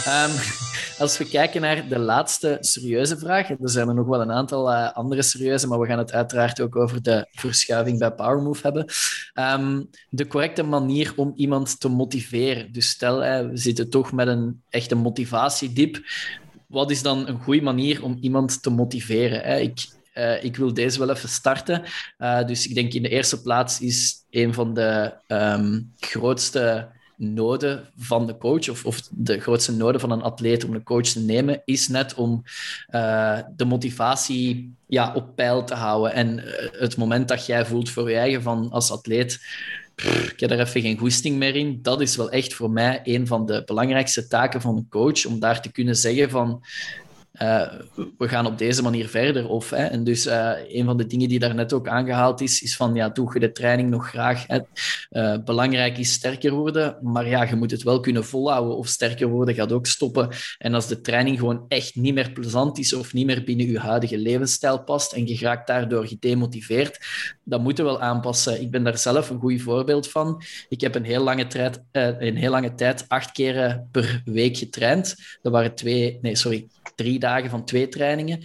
Um, 0.08 0.61
als 1.02 1.18
we 1.18 1.26
kijken 1.26 1.62
naar 1.62 1.88
de 1.88 2.00
laatste 2.00 2.58
serieuze 2.60 3.18
vraag, 3.18 3.50
er 3.50 3.58
zijn 3.60 3.88
er 3.88 3.94
nog 3.94 4.08
wel 4.08 4.22
een 4.22 4.32
aantal 4.32 4.72
uh, 4.72 4.92
andere 4.92 5.22
serieuze, 5.22 5.68
maar 5.68 5.80
we 5.80 5.88
gaan 5.88 5.98
het 5.98 6.12
uiteraard 6.12 6.62
ook 6.62 6.76
over 6.76 7.02
de 7.02 7.28
verschuiving 7.32 8.00
bij 8.00 8.12
PowerMove 8.12 8.62
hebben. 8.62 8.86
Um, 9.60 9.90
de 10.10 10.28
correcte 10.28 10.64
manier 10.64 11.14
om 11.16 11.34
iemand 11.36 11.80
te 11.80 11.90
motiveren. 11.90 12.72
Dus 12.72 12.90
stel, 12.90 13.20
we 13.20 13.52
zitten 13.54 13.90
toch 13.90 14.12
met 14.12 14.28
een 14.28 14.62
echte 14.70 14.96
motivatiedip. 14.96 16.00
Wat 16.68 16.92
is 16.92 17.02
dan 17.02 17.28
een 17.28 17.42
goede 17.42 17.62
manier 17.62 18.04
om 18.04 18.18
iemand 18.22 18.62
te 18.62 18.70
motiveren? 18.70 19.62
Ik, 19.62 19.88
uh, 20.14 20.44
ik 20.44 20.56
wil 20.56 20.74
deze 20.74 21.00
wel 21.00 21.10
even 21.10 21.30
starten. 21.30 21.84
Uh, 22.20 22.46
dus 22.46 22.68
ik 22.68 22.76
denk 22.76 22.94
in 22.94 23.04
de 23.04 23.10
eerste 23.10 23.42
plaats 23.42 23.80
is 23.80 24.26
een 24.30 24.54
van 24.54 24.74
de 24.74 25.14
um, 25.28 25.94
grootste 26.00 26.88
noden 27.22 27.90
van 27.98 28.28
de 28.28 28.38
coach, 28.38 28.70
of, 28.70 28.86
of 28.86 29.02
de 29.12 29.40
grootste 29.40 29.72
noden 29.72 30.02
van 30.02 30.12
een 30.12 30.22
atleet 30.22 30.64
om 30.64 30.74
een 30.74 30.84
coach 30.84 31.08
te 31.08 31.20
nemen, 31.20 31.62
is 31.66 31.88
net 31.88 32.14
om 32.14 32.44
uh, 32.96 33.40
de 33.56 33.66
motivatie 33.66 34.74
ja, 34.88 35.14
op 35.14 35.36
peil 35.36 35.64
te 35.64 35.74
houden. 35.74 36.14
En 36.14 36.38
uh, 36.38 36.44
het 36.72 36.98
moment 36.98 37.28
dat 37.28 37.46
jij 37.46 37.66
voelt 37.66 37.90
voor 37.90 38.10
je 38.10 38.18
eigen 38.18 38.42
van 38.42 38.70
als 38.72 38.92
atleet, 38.92 39.40
pff, 39.96 40.32
ik 40.32 40.40
heb 40.40 40.52
er 40.52 40.60
even 40.60 40.82
geen 40.82 40.98
goesting 40.98 41.38
meer 41.38 41.56
in, 41.56 41.80
dat 41.82 42.02
is 42.02 42.16
wel 42.16 42.32
echt 42.32 42.54
voor 42.54 42.72
mij 42.72 43.00
een 43.04 43.28
van 43.28 43.46
de 43.46 43.64
belangrijkste 43.66 44.28
taken 44.28 44.62
van 44.62 44.78
een 44.78 44.90
coach, 44.90 45.26
om 45.26 45.40
daar 45.40 45.62
te 45.62 45.72
kunnen 45.72 45.96
zeggen 45.96 46.30
van 46.30 46.64
uh, 47.34 47.74
we 48.18 48.28
gaan 48.28 48.46
op 48.46 48.58
deze 48.58 48.82
manier 48.82 49.08
verder. 49.08 49.50
Of, 49.50 49.70
hè, 49.70 49.86
en 49.86 50.04
dus 50.04 50.28
uh, 50.28 50.52
een 50.68 50.86
van 50.86 50.98
de 50.98 51.08
dingen 51.08 51.30
die 51.30 51.40
daar 51.40 51.56
net 51.56 51.74
ook 51.74 51.88
aangehaald 51.88 52.42
is, 52.42 52.62
is 52.62 52.76
van 52.76 52.96
ja, 52.96 53.10
doe 53.10 53.34
je 53.34 53.40
de 53.40 53.52
training 53.52 53.90
nog 53.90 54.10
graag. 54.10 54.46
Uh, 55.10 55.38
belangrijk 55.46 55.98
is 55.98 56.12
sterker 56.12 56.52
worden, 56.52 56.98
maar 57.02 57.28
ja, 57.28 57.44
je 57.44 57.56
moet 57.56 57.72
het 57.72 57.84
wel 57.84 58.00
kunnen 58.00 58.26
volhouden. 58.26 58.78
Of 58.78 58.88
sterker 58.88 59.28
worden 59.28 59.56
gaat 59.56 59.72
ook 59.72 59.86
stoppen. 59.86 60.30
En 60.58 60.74
als 60.74 60.88
de 60.88 61.02
training 61.02 61.40
gewoon 61.40 61.66
echt 61.68 61.96
niet 61.96 62.14
meer 62.14 62.32
plezant 62.32 62.78
is 62.78 62.94
of 62.94 63.14
niet 63.14 63.26
meer 63.26 63.44
binnen 63.44 63.72
je 63.72 63.80
huidige 63.80 64.18
levensstijl 64.18 64.84
past 64.84 65.14
en 65.14 65.28
je 65.28 65.38
raakt 65.40 65.68
daardoor 65.68 66.08
gedemotiveerd, 66.08 67.00
dan 67.52 67.62
moeten 67.62 67.86
we 67.86 67.92
wel 67.92 68.02
aanpassen. 68.02 68.62
Ik 68.62 68.72
ben 68.72 68.84
daar 68.84 68.98
zelf 68.98 69.30
een 69.30 69.40
goed 69.40 69.62
voorbeeld 69.62 70.10
van. 70.10 70.42
Ik 70.70 70.82
heb 70.82 70.96
een 70.96 71.04
heel 71.04 71.24
lange, 71.24 71.48
tijd, 71.48 71.82
een 71.92 72.36
heel 72.36 72.52
lange 72.52 72.74
tijd 72.74 73.06
acht 73.08 73.32
keren 73.32 73.88
per 73.92 74.22
week 74.26 74.58
getraind. 74.58 75.16
Dat 75.42 75.52
waren 75.52 75.76
twee, 75.76 76.18
nee, 76.22 76.36
sorry, 76.36 76.68
drie 76.96 77.20
dagen 77.20 77.50
van 77.50 77.66
twee 77.66 77.88
trainingen. 77.88 78.40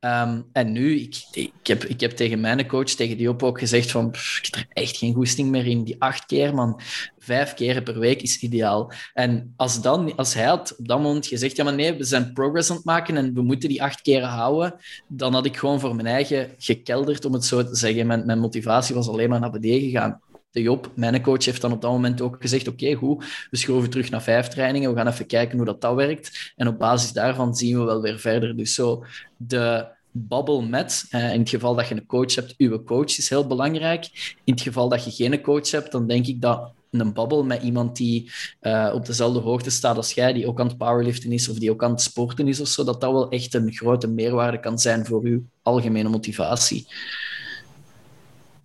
Um, 0.00 0.44
en 0.52 0.72
nu, 0.72 1.00
ik, 1.00 1.24
ik, 1.32 1.66
heb, 1.66 1.84
ik 1.84 2.00
heb 2.00 2.10
tegen 2.10 2.40
mijn 2.40 2.66
coach, 2.66 2.90
tegen 2.90 3.16
die 3.16 3.28
op 3.28 3.42
ook 3.42 3.58
gezegd 3.58 3.90
van, 3.90 4.10
pff, 4.10 4.38
ik 4.38 4.44
heb 4.44 4.54
er 4.54 4.82
echt 4.82 4.96
geen 4.96 5.14
goesting 5.14 5.50
meer 5.50 5.66
in. 5.66 5.84
Die 5.84 5.96
acht 5.98 6.26
keer, 6.26 6.54
man, 6.54 6.80
vijf 7.20 7.54
keren 7.54 7.82
per 7.82 7.98
week 7.98 8.22
is 8.22 8.40
ideaal. 8.40 8.92
En 9.14 9.52
als, 9.56 9.82
dan, 9.82 10.16
als 10.16 10.34
hij 10.34 10.44
had 10.44 10.76
op 10.78 10.88
dat 10.88 11.00
moment 11.00 11.26
gezegd, 11.26 11.56
ja 11.56 11.64
maar 11.64 11.74
nee, 11.74 11.94
we 11.94 12.04
zijn 12.04 12.32
progress 12.32 12.70
aan 12.70 12.76
het 12.76 12.84
maken 12.84 13.16
en 13.16 13.34
we 13.34 13.42
moeten 13.42 13.68
die 13.68 13.82
acht 13.82 14.00
keren 14.00 14.28
houden, 14.28 14.74
dan 15.08 15.32
had 15.34 15.46
ik 15.46 15.56
gewoon 15.56 15.80
voor 15.80 15.94
mijn 15.94 16.06
eigen 16.06 16.50
gekelderd, 16.58 17.24
om 17.24 17.32
het 17.32 17.44
zo 17.44 17.64
te 17.64 17.76
zeggen. 17.76 18.06
Mijn, 18.06 18.26
mijn 18.26 18.38
motivatie 18.38 18.94
was 18.94 19.08
alleen 19.08 19.28
maar 19.28 19.40
naar 19.40 19.50
beneden 19.50 19.80
gegaan 19.80 20.20
de 20.50 20.62
Job, 20.62 20.90
mijn 20.94 21.22
coach, 21.22 21.44
heeft 21.44 21.60
dan 21.60 21.72
op 21.72 21.80
dat 21.80 21.90
moment 21.90 22.20
ook 22.20 22.36
gezegd: 22.40 22.68
Oké, 22.68 22.94
goed, 22.94 23.24
we 23.50 23.56
schroeven 23.56 23.90
terug 23.90 24.10
naar 24.10 24.22
vijf 24.22 24.48
trainingen. 24.48 24.90
We 24.90 24.96
gaan 24.96 25.08
even 25.08 25.26
kijken 25.26 25.56
hoe 25.56 25.66
dat, 25.66 25.80
dat 25.80 25.94
werkt. 25.94 26.52
En 26.56 26.68
op 26.68 26.78
basis 26.78 27.12
daarvan 27.12 27.54
zien 27.54 27.78
we 27.78 27.84
wel 27.84 28.00
weer 28.00 28.18
verder. 28.18 28.56
Dus 28.56 28.74
zo 28.74 29.04
de 29.36 29.86
babbel 30.10 30.62
met, 30.62 31.06
eh, 31.10 31.32
in 31.32 31.40
het 31.40 31.48
geval 31.48 31.74
dat 31.74 31.88
je 31.88 31.94
een 31.94 32.06
coach 32.06 32.34
hebt, 32.34 32.54
uw 32.58 32.82
coach 32.82 33.18
is 33.18 33.28
heel 33.28 33.46
belangrijk. 33.46 34.34
In 34.44 34.52
het 34.52 34.62
geval 34.62 34.88
dat 34.88 35.04
je 35.04 35.10
geen 35.10 35.42
coach 35.42 35.70
hebt, 35.70 35.92
dan 35.92 36.06
denk 36.06 36.26
ik 36.26 36.40
dat 36.40 36.72
een 36.90 37.12
babbel 37.12 37.44
met 37.44 37.62
iemand 37.62 37.96
die 37.96 38.30
uh, 38.60 38.90
op 38.94 39.06
dezelfde 39.06 39.38
hoogte 39.40 39.70
staat 39.70 39.96
als 39.96 40.12
jij, 40.12 40.32
die 40.32 40.46
ook 40.46 40.60
aan 40.60 40.66
het 40.66 40.78
powerliften 40.78 41.32
is 41.32 41.48
of 41.48 41.58
die 41.58 41.70
ook 41.70 41.84
aan 41.84 41.90
het 41.90 42.00
sporten 42.00 42.48
is 42.48 42.60
of 42.60 42.68
zo, 42.68 42.84
dat 42.84 43.00
dat 43.00 43.12
wel 43.12 43.30
echt 43.30 43.54
een 43.54 43.72
grote 43.72 44.08
meerwaarde 44.08 44.60
kan 44.60 44.78
zijn 44.78 45.06
voor 45.06 45.22
uw 45.22 45.42
algemene 45.62 46.08
motivatie. 46.08 46.86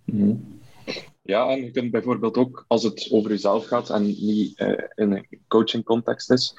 Mm. 0.04 0.54
Ja, 1.22 1.48
en 1.48 1.64
je 1.64 1.70
kunt 1.70 1.90
bijvoorbeeld 1.90 2.36
ook, 2.36 2.64
als 2.68 2.82
het 2.82 3.08
over 3.10 3.30
jezelf 3.30 3.66
gaat 3.66 3.90
en 3.90 4.02
niet 4.02 4.60
uh, 4.60 4.68
in 4.94 5.12
een 5.12 5.26
coaching 5.48 5.84
context 5.84 6.30
is, 6.30 6.54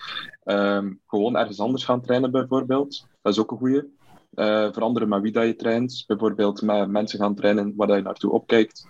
um, 0.45 0.99
gewoon 1.07 1.37
ergens 1.37 1.59
anders 1.59 1.83
gaan 1.83 2.01
trainen 2.01 2.31
bijvoorbeeld. 2.31 3.07
Dat 3.21 3.33
is 3.33 3.39
ook 3.39 3.51
een 3.51 3.57
goede. 3.57 3.87
Uh, 4.35 4.73
veranderen 4.73 5.09
met 5.09 5.21
wie 5.21 5.31
dat 5.31 5.45
je 5.45 5.55
traint. 5.55 6.03
Bijvoorbeeld 6.07 6.61
met 6.61 6.89
mensen 6.89 7.19
gaan 7.19 7.35
trainen 7.35 7.73
waar 7.75 7.87
dat 7.87 7.95
je 7.95 8.03
naartoe 8.03 8.31
opkijkt. 8.31 8.87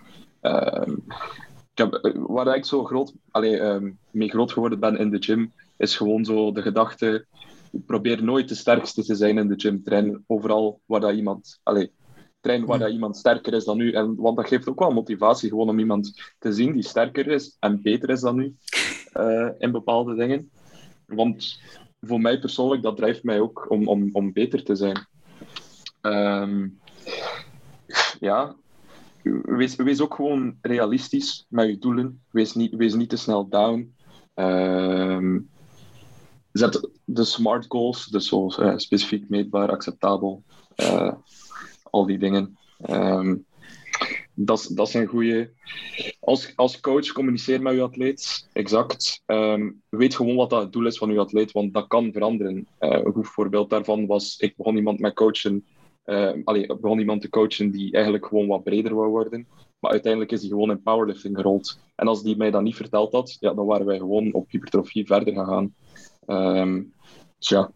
Ik 1.78 1.84
heb, 1.84 2.04
eh, 2.04 2.22
waar 2.26 2.56
ik 2.56 2.64
zo 2.64 2.84
groot, 2.84 3.12
allee, 3.30 3.60
um, 3.60 3.98
mee 4.10 4.28
groot 4.28 4.52
geworden 4.52 4.80
ben 4.80 4.96
in 4.96 5.10
de 5.10 5.22
gym, 5.22 5.52
is 5.76 5.96
gewoon 5.96 6.24
zo 6.24 6.52
de 6.52 6.62
gedachte, 6.62 7.26
probeer 7.86 8.22
nooit 8.22 8.48
de 8.48 8.54
sterkste 8.54 9.04
te 9.04 9.14
zijn 9.14 9.38
in 9.38 9.48
de 9.48 9.54
gym. 9.56 9.82
Train 9.82 10.24
overal 10.26 10.80
waar 10.86 11.00
dat 11.00 11.14
iemand... 11.14 11.60
Allee, 11.62 11.92
train 12.40 12.66
waar 12.66 12.78
dat 12.78 12.90
iemand 12.90 13.16
sterker 13.16 13.52
is 13.52 13.64
dan 13.64 13.80
u. 13.80 13.92
En, 13.92 14.16
want 14.16 14.36
dat 14.36 14.48
geeft 14.48 14.68
ook 14.68 14.78
wel 14.78 14.90
motivatie, 14.90 15.48
gewoon 15.48 15.68
om 15.68 15.78
iemand 15.78 16.32
te 16.38 16.52
zien 16.52 16.72
die 16.72 16.82
sterker 16.82 17.26
is 17.26 17.56
en 17.58 17.82
beter 17.82 18.10
is 18.10 18.20
dan 18.20 18.38
u 18.38 18.54
uh, 19.16 19.48
in 19.58 19.72
bepaalde 19.72 20.14
dingen. 20.14 20.50
Want 21.06 21.60
voor 22.00 22.20
mij 22.20 22.38
persoonlijk, 22.38 22.82
dat 22.82 22.96
drijft 22.96 23.22
mij 23.22 23.40
ook 23.40 23.66
om, 23.68 23.88
om, 23.88 24.08
om 24.12 24.32
beter 24.32 24.64
te 24.64 24.74
zijn. 24.74 25.06
Um, 26.02 26.78
ja, 28.20 28.56
wees, 29.42 29.76
wees 29.76 30.00
ook 30.00 30.14
gewoon 30.14 30.56
realistisch 30.60 31.46
met 31.48 31.68
je 31.68 31.78
doelen. 31.78 32.20
Wees 32.30 32.54
niet, 32.54 32.74
wees 32.74 32.94
niet 32.94 33.08
te 33.08 33.16
snel 33.16 33.48
down. 33.48 33.94
Ehm, 34.34 35.38
zet 36.52 36.88
de 37.04 37.24
SMART 37.24 37.64
goals, 37.68 38.06
dus 38.06 38.28
zoals 38.28 38.58
uh, 38.58 38.72
specifiek, 38.76 39.28
meetbaar, 39.28 39.70
acceptabel, 39.70 40.42
uh, 40.76 41.12
al 41.82 42.06
die 42.06 42.18
dingen. 42.18 42.58
Um, 42.90 43.46
dat, 44.34 44.70
dat 44.72 44.90
zijn 44.90 45.06
goede. 45.06 45.50
Als, 46.20 46.52
als 46.56 46.80
coach 46.80 47.12
communiceer 47.12 47.62
met 47.62 47.74
je 47.74 47.82
atleet, 47.82 48.48
exact. 48.52 49.22
Um, 49.26 49.82
weet 49.88 50.14
gewoon 50.14 50.36
wat 50.36 50.50
dat 50.50 50.62
het 50.62 50.72
doel 50.72 50.86
is 50.86 50.98
van 50.98 51.12
je 51.12 51.18
atleet, 51.18 51.52
want 51.52 51.74
dat 51.74 51.86
kan 51.86 52.12
veranderen. 52.12 52.66
Uh, 52.80 52.90
een 52.90 53.12
goed 53.12 53.28
voorbeeld 53.28 53.70
daarvan 53.70 54.06
was, 54.06 54.36
ik 54.38 54.56
begon 54.56 54.76
iemand 54.76 54.98
met 54.98 55.14
coachen. 55.14 55.64
Uh, 56.08 56.32
allee, 56.44 56.66
begon 56.66 56.98
iemand 56.98 57.20
te 57.20 57.28
coachen 57.28 57.70
die 57.70 57.92
eigenlijk 57.92 58.26
gewoon 58.26 58.46
wat 58.46 58.64
breder 58.64 58.94
wou 58.94 59.08
worden. 59.08 59.46
Maar 59.78 59.90
uiteindelijk 59.90 60.32
is 60.32 60.40
hij 60.40 60.48
gewoon 60.48 60.70
in 60.70 60.82
powerlifting 60.82 61.36
gerold. 61.36 61.78
En 61.96 62.08
als 62.08 62.22
die 62.22 62.36
mij 62.36 62.50
dat 62.50 62.62
niet 62.62 62.76
verteld 62.76 63.12
had, 63.12 63.36
ja, 63.40 63.54
dan 63.54 63.66
waren 63.66 63.86
wij 63.86 63.98
gewoon 63.98 64.32
op 64.32 64.50
hypertrofie 64.50 65.06
verder 65.06 65.34
gegaan. 65.34 65.74
Um, 66.26 66.92
dus 67.38 67.48
ja, 67.48 67.70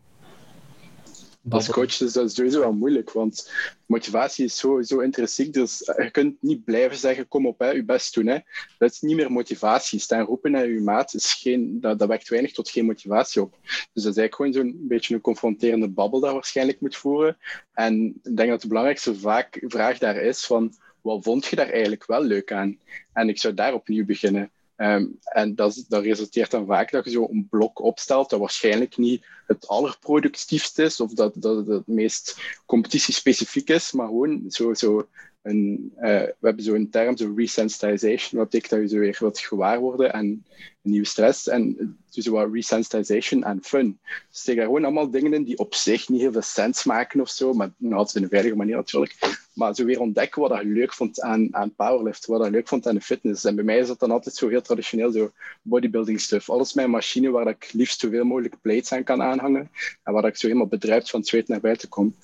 als 1.48 1.68
coach 1.68 2.00
is 2.00 2.12
dat 2.12 2.32
sowieso 2.32 2.60
wel 2.60 2.72
moeilijk, 2.72 3.12
want 3.12 3.52
motivatie 3.86 4.44
is 4.44 4.56
zo, 4.56 4.82
zo 4.82 4.98
intrinsiek. 4.98 5.52
Dus 5.52 5.78
je 5.96 6.10
kunt 6.10 6.42
niet 6.42 6.64
blijven 6.64 6.98
zeggen, 6.98 7.28
kom 7.28 7.46
op, 7.46 7.58
hè, 7.58 7.70
je 7.70 7.84
best 7.84 8.14
doen. 8.14 8.26
Hè. 8.26 8.38
Dat 8.78 8.90
is 8.90 9.00
niet 9.00 9.16
meer 9.16 9.32
motivatie. 9.32 9.98
Staan 9.98 10.24
roepen 10.24 10.50
naar 10.50 10.68
je 10.68 10.80
maat, 10.80 11.14
is 11.14 11.32
geen, 11.32 11.80
dat, 11.80 11.98
dat 11.98 12.08
wekt 12.08 12.28
weinig 12.28 12.52
tot 12.52 12.70
geen 12.70 12.84
motivatie 12.84 13.42
op. 13.42 13.58
Dus 13.62 14.02
dat 14.02 14.16
is 14.16 14.18
eigenlijk 14.18 14.34
gewoon 14.34 14.52
zo'n 14.52 14.88
beetje 14.88 15.14
een 15.14 15.20
confronterende 15.20 15.88
babbel 15.88 16.20
dat 16.20 16.32
waarschijnlijk 16.32 16.80
moet 16.80 16.96
voeren. 16.96 17.36
En 17.72 18.20
ik 18.22 18.36
denk 18.36 18.50
dat 18.50 18.60
de 18.60 18.68
belangrijkste 18.68 19.14
vaak, 19.14 19.62
vraag 19.66 19.98
daar 19.98 20.16
is 20.16 20.44
van, 20.44 20.74
wat 21.00 21.22
vond 21.22 21.46
je 21.46 21.56
daar 21.56 21.70
eigenlijk 21.70 22.06
wel 22.06 22.22
leuk 22.22 22.52
aan? 22.52 22.78
En 23.12 23.28
ik 23.28 23.38
zou 23.38 23.54
daar 23.54 23.74
opnieuw 23.74 24.04
beginnen. 24.04 24.50
Um, 24.82 25.18
en 25.22 25.54
dat, 25.54 25.84
dat, 25.88 26.02
resulteert 26.02 26.50
dan 26.50 26.66
vaak 26.66 26.90
dat 26.90 27.04
je 27.04 27.10
zo 27.10 27.28
een 27.30 27.46
blok 27.50 27.80
opstelt 27.80 28.30
dat 28.30 28.40
waarschijnlijk 28.40 28.96
niet 28.96 29.26
het 29.46 29.68
allerproductiefst 29.68 30.78
is 30.78 31.00
of 31.00 31.12
dat, 31.12 31.32
dat 31.36 31.66
het 31.66 31.86
meest 31.86 32.40
competitiespecifiek 32.66 33.68
is, 33.68 33.92
maar 33.92 34.06
gewoon 34.06 34.44
zo, 34.48 34.74
zo 34.74 35.08
uh, 35.42 35.82
we 35.96 36.34
hebben 36.40 36.64
zo'n 36.64 36.88
term, 36.90 37.16
zo 37.16 37.32
resensitization, 37.36 38.40
wat 38.40 38.50
betekent 38.50 38.70
dat 38.70 38.80
je 38.80 38.96
zo 38.96 38.98
weer 38.98 39.16
wat 39.20 39.38
gewaar 39.38 39.80
worden 39.80 40.12
en 40.12 40.44
een 40.82 40.90
nieuwe 40.90 41.06
stress. 41.06 41.48
En 41.48 41.96
dus 42.10 42.26
wat 42.26 42.52
resensitization 42.52 43.44
en 43.44 43.58
fun. 43.62 43.98
Dus 44.30 44.46
er 44.46 44.62
gewoon 44.62 44.84
allemaal 44.84 45.10
dingen 45.10 45.32
in 45.32 45.44
die 45.44 45.58
op 45.58 45.74
zich 45.74 46.08
niet 46.08 46.20
heel 46.20 46.32
veel 46.32 46.42
sens 46.42 46.84
maken 46.84 47.20
of 47.20 47.28
zo, 47.28 47.52
maar 47.52 47.72
nog 47.76 47.98
altijd 47.98 48.16
in 48.16 48.22
een 48.22 48.28
veilige 48.28 48.56
manier 48.56 48.76
natuurlijk. 48.76 49.40
Maar 49.54 49.74
zo 49.74 49.84
weer 49.84 50.00
ontdekken 50.00 50.42
wat 50.42 50.60
je 50.60 50.66
leuk 50.66 50.92
vond 50.92 51.20
aan, 51.20 51.48
aan 51.54 51.74
powerlift, 51.74 52.26
wat 52.26 52.44
je 52.44 52.50
leuk 52.50 52.68
vond 52.68 52.86
aan 52.86 52.94
de 52.94 53.00
fitness. 53.00 53.44
En 53.44 53.54
bij 53.54 53.64
mij 53.64 53.78
is 53.78 53.86
dat 53.86 53.98
dan 53.98 54.10
altijd 54.10 54.34
zo 54.34 54.48
heel 54.48 54.62
traditioneel, 54.62 55.12
zo 55.12 55.32
bodybuilding 55.62 56.20
stuff. 56.20 56.50
Alles 56.50 56.74
mijn 56.74 56.90
machine 56.90 57.30
waar 57.30 57.48
ik 57.48 57.68
liefst 57.72 58.00
zoveel 58.00 58.24
mogelijk 58.24 58.60
plates 58.60 58.92
aan 58.92 59.04
kan 59.04 59.22
aanhangen 59.22 59.70
en 60.02 60.12
waar 60.12 60.24
ik 60.24 60.36
zo 60.36 60.46
helemaal 60.46 60.68
bedruipt 60.68 61.10
van 61.10 61.20
het 61.20 61.28
zweet 61.28 61.48
naar 61.48 61.60
buiten 61.60 61.88
kom. 61.88 62.14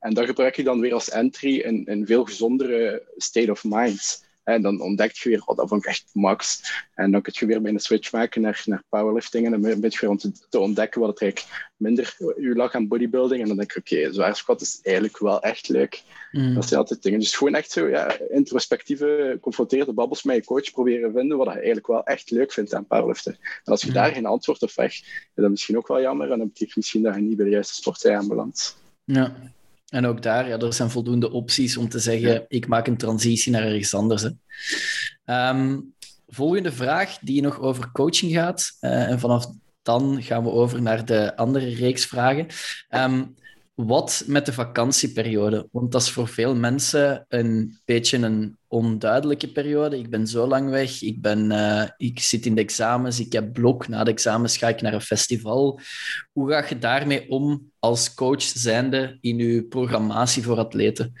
En 0.00 0.14
dat 0.14 0.26
gebruik 0.26 0.56
je 0.56 0.64
dan 0.64 0.80
weer 0.80 0.94
als 0.94 1.10
entry 1.10 1.58
in 1.58 1.82
een 1.86 2.06
veel 2.06 2.24
gezondere 2.24 3.02
state 3.16 3.50
of 3.50 3.64
mind. 3.64 4.26
En 4.48 4.62
dan 4.62 4.80
ontdek 4.80 5.12
je 5.12 5.28
weer, 5.28 5.42
oh, 5.44 5.56
dat 5.56 5.68
vond 5.68 5.82
ik 5.82 5.88
echt 5.88 6.10
max. 6.12 6.62
En 6.94 7.10
dan 7.10 7.22
kun 7.22 7.32
je 7.36 7.46
weer 7.46 7.62
bij 7.62 7.72
een 7.72 7.78
switch 7.78 8.12
maken 8.12 8.40
naar, 8.40 8.62
naar 8.64 8.82
powerlifting. 8.88 9.44
En 9.44 9.50
dan 9.50 9.64
een 9.64 9.80
beetje 9.80 10.00
weer 10.00 10.10
om 10.10 10.18
te, 10.18 10.32
te 10.48 10.58
ontdekken 10.58 11.00
wat 11.00 11.10
het 11.10 11.22
eigenlijk 11.22 11.72
minder 11.76 12.16
je 12.18 12.54
lag 12.54 12.74
aan 12.74 12.88
bodybuilding. 12.88 13.42
En 13.42 13.48
dan 13.48 13.56
denk 13.56 13.72
je, 13.72 13.78
oké, 13.78 13.94
okay, 13.94 14.12
zwaar 14.12 14.36
squat 14.36 14.60
is 14.60 14.80
eigenlijk 14.82 15.18
wel 15.18 15.42
echt 15.42 15.68
leuk. 15.68 16.02
Mm. 16.32 16.54
Dat 16.54 16.68
zijn 16.68 16.80
altijd 16.80 17.02
dingen. 17.02 17.18
Dus 17.18 17.34
gewoon 17.34 17.54
echt 17.54 17.70
zo 17.70 17.88
ja, 17.88 18.18
introspectieve, 18.28 19.38
confronterende 19.40 19.92
babbels 19.92 20.22
met 20.22 20.36
je 20.36 20.44
coach 20.44 20.70
proberen 20.70 21.12
vinden 21.12 21.36
wat 21.36 21.46
je 21.46 21.52
eigenlijk 21.52 21.86
wel 21.86 22.04
echt 22.04 22.30
leuk 22.30 22.52
vindt 22.52 22.74
aan 22.74 22.86
powerliften. 22.86 23.32
En 23.32 23.72
als 23.72 23.82
je 23.82 23.88
mm. 23.88 23.94
daar 23.94 24.12
geen 24.12 24.26
antwoord 24.26 24.62
op 24.62 24.70
dan 24.74 25.44
is 25.44 25.50
misschien 25.50 25.76
ook 25.76 25.88
wel 25.88 26.00
jammer. 26.00 26.30
En 26.30 26.38
dan 26.38 26.48
betekent 26.48 26.76
misschien 26.76 27.02
dat 27.02 27.14
je 27.14 27.20
niet 27.20 27.36
bij 27.36 27.44
de 27.44 27.52
juiste 27.52 27.74
sport 27.74 28.02
bent 28.02 28.14
aanbeland. 28.14 28.76
Ja, 29.04 29.36
en 29.88 30.06
ook 30.06 30.22
daar, 30.22 30.48
ja, 30.48 30.58
er 30.58 30.72
zijn 30.72 30.90
voldoende 30.90 31.30
opties 31.30 31.76
om 31.76 31.88
te 31.88 31.98
zeggen, 31.98 32.44
ik 32.48 32.66
maak 32.66 32.86
een 32.86 32.96
transitie 32.96 33.52
naar 33.52 33.62
ergens 33.62 33.94
anders. 33.94 34.22
Hè. 34.22 34.30
Ehm, 35.24 35.80
volgende 36.26 36.72
vraag 36.72 37.18
die 37.18 37.42
nog 37.42 37.60
over 37.60 37.90
coaching 37.92 38.32
gaat. 38.32 38.76
Uh, 38.80 39.10
en 39.10 39.18
vanaf 39.18 39.46
dan 39.82 40.22
gaan 40.22 40.42
we 40.42 40.50
over 40.50 40.82
naar 40.82 41.04
de 41.04 41.36
andere 41.36 41.74
reeks 41.74 42.06
vragen. 42.06 42.46
Um, 42.90 43.34
wat 43.86 44.24
met 44.26 44.46
de 44.46 44.52
vakantieperiode? 44.52 45.68
Want 45.72 45.92
dat 45.92 46.02
is 46.02 46.10
voor 46.10 46.28
veel 46.28 46.54
mensen 46.54 47.24
een 47.28 47.78
beetje 47.84 48.18
een 48.18 48.56
onduidelijke 48.66 49.52
periode. 49.52 49.98
Ik 49.98 50.10
ben 50.10 50.26
zo 50.26 50.46
lang 50.46 50.70
weg, 50.70 51.02
ik, 51.02 51.20
ben, 51.20 51.50
uh, 51.52 51.84
ik 51.96 52.20
zit 52.20 52.46
in 52.46 52.54
de 52.54 52.60
examens, 52.60 53.20
ik 53.20 53.32
heb 53.32 53.52
blok. 53.52 53.88
Na 53.88 54.04
de 54.04 54.10
examens 54.10 54.56
ga 54.56 54.68
ik 54.68 54.80
naar 54.80 54.92
een 54.92 55.00
festival. 55.00 55.80
Hoe 56.32 56.50
ga 56.50 56.64
je 56.68 56.78
daarmee 56.78 57.30
om 57.30 57.70
als 57.78 58.14
coach 58.14 58.42
zijnde 58.42 59.18
in 59.20 59.38
je 59.38 59.62
programmatie 59.62 60.42
voor 60.42 60.58
atleten? 60.58 61.12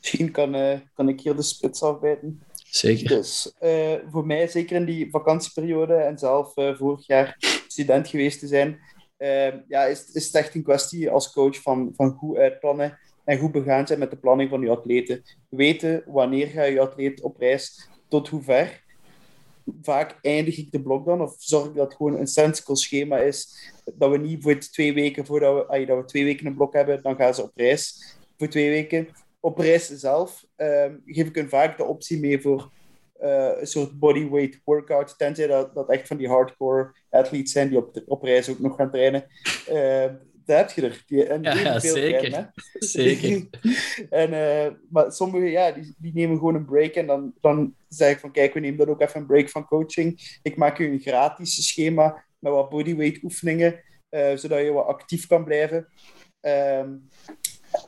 Misschien 0.00 0.30
kan, 0.30 0.54
uh, 0.54 0.78
kan 0.94 1.08
ik 1.08 1.20
hier 1.20 1.36
de 1.36 1.42
spits 1.42 1.82
afbijten. 1.82 2.42
Zeker. 2.70 3.08
Dus 3.08 3.52
uh, 3.62 3.94
voor 4.10 4.26
mij, 4.26 4.48
zeker 4.48 4.76
in 4.76 4.84
die 4.84 5.10
vakantieperiode 5.10 5.94
en 5.94 6.18
zelf 6.18 6.52
vorig 6.54 7.06
jaar 7.06 7.36
student 7.66 8.08
geweest 8.08 8.40
te 8.40 8.46
zijn, 8.46 8.78
uh, 9.18 9.52
ja, 9.68 9.84
is, 9.84 10.10
is 10.12 10.26
het 10.26 10.34
echt 10.34 10.54
een 10.54 10.62
kwestie 10.62 11.10
als 11.10 11.32
coach 11.32 11.62
van, 11.62 11.92
van 11.96 12.10
goed 12.10 12.36
uitplannen 12.36 12.98
en 13.24 13.38
goed 13.38 13.52
begaan 13.52 13.86
zijn 13.86 13.98
met 13.98 14.10
de 14.10 14.16
planning 14.16 14.50
van 14.50 14.60
je 14.60 14.70
atleten. 14.70 15.22
Weten 15.48 16.02
wanneer 16.06 16.46
ga 16.46 16.62
je 16.62 16.80
atleet 16.80 17.22
op 17.22 17.36
reis, 17.38 17.88
tot 18.08 18.28
hoe 18.28 18.42
ver. 18.42 18.84
Vaak 19.82 20.18
eindig 20.22 20.58
ik 20.58 20.72
de 20.72 20.82
blok 20.82 21.06
dan, 21.06 21.20
of 21.20 21.34
zorg 21.38 21.66
ik 21.66 21.74
dat 21.74 21.86
het 21.86 21.96
gewoon 21.96 22.18
een 22.18 22.26
sensical 22.26 22.76
schema 22.76 23.18
is. 23.18 23.70
Dat 23.94 24.10
we 24.10 24.18
niet 24.18 24.42
voor 24.42 24.58
twee 24.58 24.94
weken, 24.94 25.26
voordat 25.26 25.66
we, 25.68 25.84
dat 25.86 25.98
we 25.98 26.04
twee 26.04 26.24
weken 26.24 26.46
een 26.46 26.54
blok 26.54 26.72
hebben, 26.72 27.02
dan 27.02 27.16
gaan 27.16 27.34
ze 27.34 27.42
op 27.42 27.52
reis 27.54 28.16
voor 28.38 28.48
twee 28.48 28.68
weken. 28.68 29.08
Op 29.40 29.58
reis 29.58 29.86
zelf 29.86 30.46
uh, 30.56 30.84
geef 31.06 31.26
ik 31.26 31.34
hun 31.34 31.48
vaak 31.48 31.76
de 31.76 31.84
optie 31.84 32.20
mee 32.20 32.40
voor 32.40 32.70
uh, 33.20 33.60
een 33.60 33.66
soort 33.66 33.98
bodyweight 33.98 34.60
workout, 34.64 35.18
tenzij 35.18 35.46
dat, 35.46 35.74
dat 35.74 35.90
echt 35.90 36.06
van 36.06 36.16
die 36.16 36.28
hardcore 36.28 36.94
athletes 37.10 37.52
zijn 37.52 37.68
die 37.68 37.78
op, 37.78 38.02
op 38.06 38.22
reis 38.22 38.50
ook 38.50 38.58
nog 38.58 38.76
gaan 38.76 38.90
trainen. 38.90 39.24
Uh, 39.72 40.04
dat 40.44 40.58
heb 40.58 40.70
je 40.70 40.82
er. 40.82 41.02
Die, 41.06 41.24
en 41.24 41.42
die 41.42 41.54
ja, 41.54 41.80
veel 41.80 41.94
zeker. 41.94 42.18
Trainen, 42.18 42.52
zeker. 42.78 43.48
en, 44.10 44.32
uh, 44.32 44.74
maar 44.90 45.12
sommigen 45.12 45.50
ja, 45.50 45.72
die, 45.72 45.94
die, 45.98 46.12
nemen 46.14 46.38
gewoon 46.38 46.54
een 46.54 46.64
break 46.64 46.94
en 46.94 47.06
dan, 47.06 47.32
dan 47.40 47.74
zeg 47.88 48.12
ik 48.12 48.18
van 48.18 48.32
kijk, 48.32 48.54
we 48.54 48.60
nemen 48.60 48.78
dan 48.78 48.88
ook 48.88 49.00
even 49.00 49.20
een 49.20 49.26
break 49.26 49.48
van 49.48 49.66
coaching. 49.66 50.38
Ik 50.42 50.56
maak 50.56 50.78
je 50.78 50.86
een 50.86 51.00
gratis 51.00 51.68
schema 51.68 52.24
met 52.38 52.52
wat 52.52 52.68
bodyweight 52.68 53.22
oefeningen, 53.22 53.80
zodat 54.10 54.60
je 54.60 54.72
wat 54.72 54.86
actief 54.86 55.26
kan 55.26 55.44
blijven. 55.44 55.88
Um, 56.40 57.08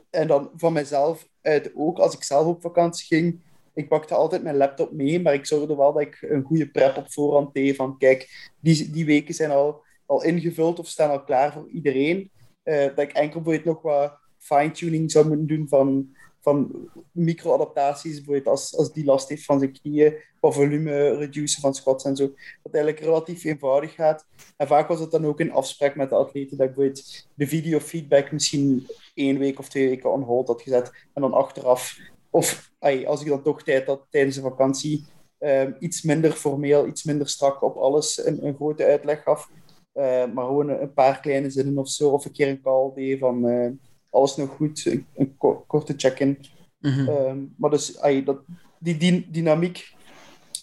en 0.09 0.27
dan 0.27 0.51
van 0.55 0.73
mezelf 0.73 1.27
uit 1.41 1.71
ook, 1.75 1.97
als 1.97 2.15
ik 2.15 2.23
zelf 2.23 2.45
op 2.45 2.61
vakantie 2.61 3.05
ging, 3.05 3.41
ik 3.73 3.87
pakte 3.87 4.13
altijd 4.13 4.43
mijn 4.43 4.57
laptop 4.57 4.91
mee, 4.91 5.21
maar 5.21 5.33
ik 5.33 5.45
zorgde 5.45 5.75
wel 5.75 5.93
dat 5.93 6.01
ik 6.01 6.17
een 6.21 6.43
goede 6.43 6.69
prep 6.69 6.97
op 6.97 7.11
voorhand 7.11 7.53
deed. 7.53 7.75
Van 7.75 7.97
kijk, 7.97 8.51
die, 8.59 8.91
die 8.91 9.05
weken 9.05 9.33
zijn 9.33 9.51
al, 9.51 9.83
al 10.05 10.23
ingevuld 10.23 10.79
of 10.79 10.87
staan 10.87 11.09
al 11.09 11.23
klaar 11.23 11.53
voor 11.53 11.67
iedereen. 11.69 12.31
Uh, 12.63 12.83
dat 12.83 12.99
ik 12.99 13.11
enkel 13.11 13.41
bijvoorbeeld 13.41 13.75
nog 13.75 13.81
wat 13.81 14.17
fine-tuning 14.37 15.11
zou 15.11 15.27
moeten 15.27 15.47
doen 15.47 15.67
van, 15.67 16.15
van 16.39 16.89
micro-adaptaties. 17.11 18.43
Als, 18.43 18.77
als 18.77 18.93
die 18.93 19.05
last 19.05 19.29
heeft 19.29 19.45
van 19.45 19.59
zijn 19.59 19.79
knieën, 19.81 20.15
wat 20.39 20.53
volume 20.53 21.15
reduceren 21.17 21.61
van 21.61 21.73
squats 21.73 22.03
en 22.03 22.15
zo. 22.15 22.33
Dat 22.63 22.73
eigenlijk 22.73 23.03
relatief 23.03 23.43
eenvoudig 23.43 23.93
gaat. 23.93 24.25
En 24.57 24.67
vaak 24.67 24.87
was 24.87 24.99
het 24.99 25.11
dan 25.11 25.25
ook 25.25 25.39
in 25.39 25.51
afspraak 25.51 25.95
met 25.95 26.09
de 26.09 26.15
atleten 26.15 26.57
dat 26.57 26.67
ik 26.67 26.75
bijvoorbeeld 26.75 27.27
de 27.33 27.47
video-feedback 27.47 28.31
misschien 28.31 28.87
één 29.13 29.37
week 29.37 29.59
of 29.59 29.69
twee 29.69 29.87
weken 29.87 30.11
on 30.11 30.21
hold 30.21 30.47
had 30.47 30.61
gezet. 30.61 30.91
En 31.13 31.21
dan 31.21 31.33
achteraf 31.33 31.97
of 32.31 32.71
als 33.05 33.21
ik 33.21 33.27
dan 33.27 33.43
toch 33.43 33.63
tijd 33.63 33.87
had 33.87 34.05
tijdens 34.09 34.35
de 34.35 34.41
vakantie, 34.41 35.05
um, 35.39 35.75
iets 35.79 36.01
minder 36.01 36.31
formeel, 36.31 36.87
iets 36.87 37.03
minder 37.03 37.27
strak 37.27 37.61
op 37.61 37.75
alles 37.75 38.25
een, 38.25 38.45
een 38.45 38.55
grote 38.55 38.85
uitleg 38.85 39.23
gaf. 39.23 39.49
Uh, 39.93 40.33
maar 40.33 40.45
gewoon 40.45 40.69
een 40.69 40.93
paar 40.93 41.19
kleine 41.19 41.49
zinnen 41.49 41.77
of 41.77 41.89
zo. 41.89 42.09
Of 42.09 42.25
een 42.25 42.31
keer 42.31 42.47
een 42.47 42.61
call 42.61 42.91
deed 42.95 43.19
van 43.19 43.45
uh, 43.45 43.71
alles 44.09 44.35
nog 44.35 44.49
goed, 44.49 44.85
een, 44.85 45.05
een 45.15 45.37
korte 45.67 45.93
check-in. 45.97 46.45
Mm 46.79 46.91
-hmm. 46.91 47.07
um, 47.07 47.53
maar 47.57 47.69
dus 47.69 47.99
ay, 47.99 48.23
dat, 48.23 48.41
die, 48.79 48.97
die 48.97 49.29
dynamiek 49.31 49.95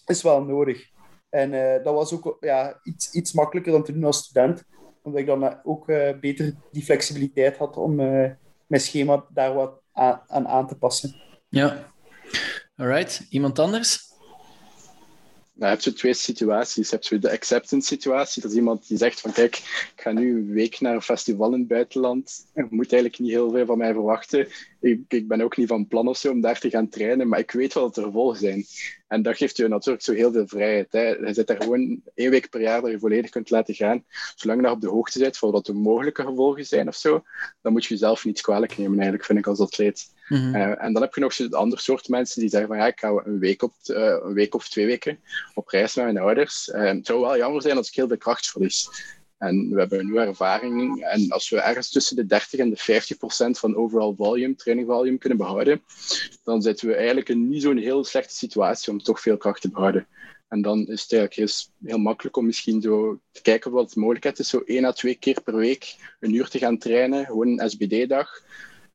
is 0.07 0.23
wel 0.23 0.43
nodig. 0.43 0.87
En 1.29 1.53
uh, 1.53 1.85
dat 1.85 1.95
was 1.95 2.12
ook 2.12 2.37
ja, 2.41 2.81
iets, 2.83 3.12
iets 3.12 3.33
makkelijker 3.33 3.73
dan 3.73 3.85
te 3.85 3.93
doen 3.93 4.05
als 4.05 4.19
student. 4.19 4.64
Omdat 5.03 5.21
ik 5.21 5.27
dan 5.27 5.64
ook 5.64 5.87
beter 6.21 6.55
die 6.73 6.83
flexibiliteit 6.83 7.57
had 7.57 7.77
om 7.77 7.95
mijn 8.66 8.81
schema 8.81 9.25
daar 9.29 9.55
wat 9.55 9.81
aan, 9.93 10.21
aan, 10.27 10.49
aan 10.49 10.66
te 10.66 10.79
passen. 10.79 11.28
Ja. 11.49 11.92
Alright. 12.76 13.26
Iemand 13.30 13.59
anders? 13.59 14.07
Nou, 15.59 15.70
je 15.70 15.76
hebt 15.76 15.82
zo 15.82 15.92
twee 15.92 16.14
situaties. 16.14 16.88
Je 16.88 16.94
hebt 16.94 17.07
zo 17.07 17.18
de 17.18 17.30
acceptance 17.30 17.86
situatie. 17.86 18.42
Dat 18.42 18.51
is 18.51 18.57
iemand 18.57 18.88
die 18.88 18.99
zegt 18.99 19.20
van 19.20 19.32
kijk, 19.32 19.57
ik 19.57 19.92
ga 20.03 20.12
nu 20.12 20.36
een 20.36 20.53
week 20.53 20.80
naar 20.80 20.94
een 20.94 21.03
festival 21.03 21.53
in 21.53 21.59
het 21.59 21.68
buitenland. 21.68 22.46
Je 22.55 22.66
moet 22.70 22.92
eigenlijk 22.92 23.22
niet 23.22 23.30
heel 23.30 23.51
veel 23.51 23.66
van 23.66 23.78
mij 23.78 23.92
verwachten. 23.92 24.49
Ik, 24.80 25.01
ik 25.09 25.28
ben 25.28 25.40
ook 25.40 25.57
niet 25.57 25.68
van 25.68 25.86
plan 25.86 26.09
of 26.09 26.16
zo 26.16 26.30
om 26.30 26.40
daar 26.40 26.59
te 26.59 26.70
gaan 26.70 26.88
trainen, 26.88 27.28
maar 27.28 27.38
ik 27.38 27.51
weet 27.51 27.74
wel 27.74 27.82
dat 27.82 27.96
er 27.96 28.03
gevolgen 28.03 28.38
zijn. 28.38 28.64
En 29.09 29.22
dat 29.22 29.36
geeft 29.36 29.57
je 29.57 29.68
natuurlijk 29.68 30.05
zo 30.05 30.12
heel 30.12 30.32
veel 30.32 30.46
vrijheid. 30.46 30.92
Hè. 30.92 31.07
Je 31.07 31.34
zit 31.34 31.46
daar 31.46 31.62
gewoon 31.62 32.03
één 32.14 32.30
week 32.30 32.51
per 32.51 32.61
jaar 32.61 32.80
dat 32.80 32.90
je 32.90 32.99
volledig 32.99 33.30
kunt 33.30 33.51
laten 33.51 33.74
gaan. 33.74 34.05
Zolang 34.34 34.61
je 34.61 34.66
daar 34.66 34.74
op 34.74 34.80
de 34.80 34.88
hoogte 34.88 35.18
bent 35.18 35.36
voor 35.36 35.53
wat 35.53 35.66
de 35.66 35.72
mogelijke 35.72 36.22
gevolgen 36.22 36.66
zijn 36.66 36.88
of 36.88 36.96
zo, 36.96 37.24
dan 37.62 37.72
moet 37.72 37.84
je 37.84 37.94
jezelf 37.94 38.24
niet 38.24 38.40
kwalijk 38.40 38.78
nemen, 38.78 38.94
eigenlijk, 38.94 39.24
vind 39.24 39.38
ik 39.38 39.46
als 39.46 39.61
atleet. 39.61 40.16
Mm 40.29 40.55
en 40.55 40.93
dan 40.93 41.03
heb 41.03 41.14
je 41.14 41.20
nog 41.20 41.33
zo'n 41.33 41.51
ander 41.51 41.79
soort 41.79 42.09
mensen 42.09 42.41
die 42.41 42.51
zeggen 42.51 42.68
van 42.68 42.79
ja, 42.79 42.87
ik 42.87 42.99
ga 43.01 43.22
een 43.24 43.39
week, 43.39 43.62
op, 43.62 43.74
uh, 43.87 44.16
een 44.22 44.33
week 44.33 44.55
of 44.55 44.68
twee 44.68 44.87
weken 44.87 45.18
op 45.55 45.68
reis 45.68 45.95
met 45.95 46.05
mijn 46.05 46.18
ouders. 46.18 46.68
Uh, 46.68 46.85
het 46.85 47.07
zou 47.07 47.20
wel 47.20 47.37
jammer 47.37 47.62
zijn 47.62 47.76
als 47.76 47.89
ik 47.89 47.95
heel 47.95 48.09
veel 48.09 48.18
kracht 48.18 48.51
verlies. 48.51 48.89
En 49.39 49.70
we 49.70 49.79
hebben 49.79 50.07
nu 50.07 50.16
ervaring. 50.16 51.05
En 51.05 51.31
als 51.31 51.49
we 51.49 51.61
ergens 51.61 51.91
tussen 51.91 52.16
de 52.16 52.26
30 52.26 52.61
en 52.61 52.70
de 52.70 52.76
50 52.76 53.16
procent 53.16 53.59
van 53.59 53.76
overall 53.76 54.14
volume, 54.16 54.55
training 54.55 54.89
volume, 54.89 55.18
kunnen 55.18 55.39
behouden, 55.39 55.83
dan 56.45 56.62
zitten 56.62 56.89
we 56.89 56.95
eigenlijk 56.95 57.29
in 57.29 57.49
niet 57.49 57.62
zo'n 57.62 57.76
heel 57.76 58.05
slechte 58.05 58.35
situatie 58.35 58.93
om 58.93 59.03
toch 59.03 59.20
veel 59.20 59.37
kracht 59.37 59.61
te 59.61 59.70
behouden. 59.70 60.07
En 60.49 60.62
dan 60.62 60.79
is 60.79 61.03
het 61.03 61.12
eigenlijk 61.12 61.35
heel, 61.35 61.89
heel 61.91 61.99
makkelijk 61.99 62.37
om 62.37 62.47
misschien 62.47 62.83
zo 62.83 63.20
te 63.33 63.43
kijken 63.43 63.70
wat 63.70 63.93
de 63.93 64.01
mogelijkheid 64.01 64.39
is. 64.39 64.49
Zo 64.49 64.62
één 64.64 64.85
à 64.85 64.93
twee 64.93 65.14
keer 65.14 65.43
per 65.43 65.57
week 65.57 65.97
een 66.20 66.35
uur 66.35 66.49
te 66.49 66.59
gaan 66.59 66.79
trainen, 66.79 67.26
gewoon 67.26 67.49
een 67.49 67.70
SBD-dag. 67.70 68.43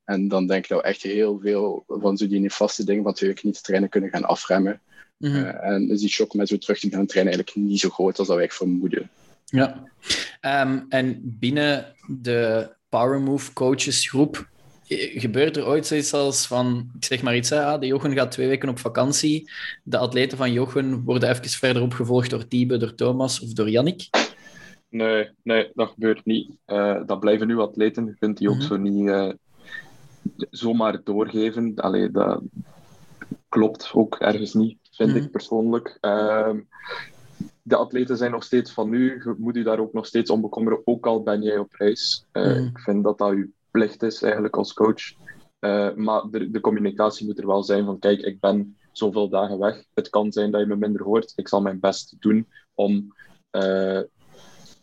En 0.06 0.28
dan 0.28 0.48
denk 0.48 0.64
ik 0.64 0.70
dat 0.70 0.82
we 0.82 0.88
echt 0.88 1.02
heel 1.02 1.40
veel 1.40 1.84
van 1.88 2.18
zo 2.18 2.28
die 2.28 2.52
vaste 2.52 2.86
dingen 2.86 3.04
van 3.04 3.14
twee 3.14 3.30
weken 3.30 3.48
niet 3.48 3.56
te 3.56 3.62
trainen 3.62 3.90
kunnen 3.90 4.10
gaan 4.10 4.26
afremmen. 4.26 4.82
Mm 5.18 5.32
-hmm. 5.32 5.44
uh, 5.44 5.66
en 5.66 5.90
is 5.90 6.00
die 6.00 6.10
shock 6.10 6.34
met 6.34 6.48
zo 6.48 6.58
terug 6.58 6.80
te 6.80 6.90
gaan 6.90 7.06
trainen 7.06 7.34
eigenlijk 7.34 7.68
niet 7.68 7.80
zo 7.80 7.90
groot 7.90 8.20
als 8.20 8.28
dat 8.28 8.38
wij 8.38 8.50
vermoeden. 8.50 9.10
Ja, 9.46 9.84
um, 10.42 10.86
en 10.90 11.22
binnen 11.40 11.96
de 12.08 12.70
Power 12.90 13.22
Move 13.22 13.54
coachesgroep 13.54 14.48
gebeurt 15.16 15.58
er 15.58 15.66
ooit 15.66 15.88
zoiets 15.88 16.14
als 16.14 16.48
van, 16.48 16.92
ik 16.96 17.06
zeg 17.06 17.22
maar 17.22 17.36
iets, 17.36 17.50
hè, 17.50 17.64
ah, 17.64 17.80
de 17.80 17.88
Jochen 17.88 18.14
gaat 18.14 18.32
twee 18.32 18.48
weken 18.48 18.70
op 18.70 18.80
vakantie. 18.80 19.52
De 19.84 19.98
atleten 19.98 20.38
van 20.38 20.52
Jochen 20.52 21.04
worden 21.04 21.30
even 21.30 21.50
verder 21.50 21.82
opgevolgd 21.82 22.30
door 22.30 22.48
Tiebe, 22.48 22.78
door 22.78 22.96
Thomas 22.96 23.42
of 23.42 23.54
door 23.54 23.70
Yannick. 23.70 24.10
Nee, 24.90 25.30
nee, 25.44 25.72
dat 25.74 25.90
gebeurt 25.90 26.26
niet. 26.26 26.52
Uh, 26.68 27.02
dat 27.06 27.20
blijven 27.20 27.48
nu 27.48 27.58
atleten. 27.58 28.06
Je 28.06 28.16
kunt 28.20 28.38
die 28.38 28.50
ook 28.50 28.54
mm 28.54 28.60
-hmm. 28.60 28.70
zo 28.70 28.78
niet 28.78 29.06
uh, 29.06 29.32
zomaar 30.50 31.04
doorgeven. 31.04 31.76
Allee, 31.76 32.12
dat 32.12 32.42
klopt 33.50 33.92
ook 33.94 34.16
ergens 34.16 34.54
niet, 34.54 34.78
vind 34.92 35.10
mm 35.10 35.16
ik 35.16 35.32
persoonlijk. 35.32 35.98
Uh, 36.02 36.54
de 37.62 37.76
atleten 37.76 38.18
zijn 38.18 38.32
nog 38.32 38.44
steeds 38.44 38.72
van 38.72 38.90
nu. 38.90 39.22
Je 39.24 39.36
moet 39.38 39.56
je 39.56 39.64
daar 39.64 39.80
ook 39.80 39.94
nog 39.94 40.06
steeds 40.06 40.30
om 40.30 40.42
bekommeren, 40.42 40.82
ook 40.86 41.06
al 41.06 41.24
ben 41.24 41.42
jij 41.42 41.58
op 41.58 41.74
reis. 41.74 42.26
Uh, 42.34 42.58
mm. 42.58 42.66
Ik 42.66 42.80
vind 42.80 43.04
dat 43.04 43.18
dat 43.18 43.32
je 43.32 43.50
plicht 43.72 44.04
is 44.04 44.22
eigenlijk 44.22 44.58
als 44.58 44.74
coach. 44.74 45.14
Uh, 45.60 45.94
maar 45.94 46.24
de, 46.32 46.52
de, 46.52 46.60
communicatie 46.60 47.26
moet 47.26 47.40
er 47.40 47.48
wel 47.48 47.64
zijn 47.64 47.86
van 47.86 48.00
kijk, 48.00 48.22
ik 48.22 48.40
ben 48.40 48.78
zoveel 48.92 49.30
dagen 49.30 49.60
weg. 49.60 49.84
Het 49.94 50.10
kan 50.10 50.32
zijn 50.32 50.52
dat 50.52 50.62
je 50.62 50.68
me 50.68 50.76
minder 50.76 51.04
hoort. 51.04 51.34
Ik 51.36 51.48
zal 51.48 51.62
mijn 51.62 51.80
best 51.80 52.16
doen 52.20 52.48
om 52.74 53.14
uh, 53.52 54.02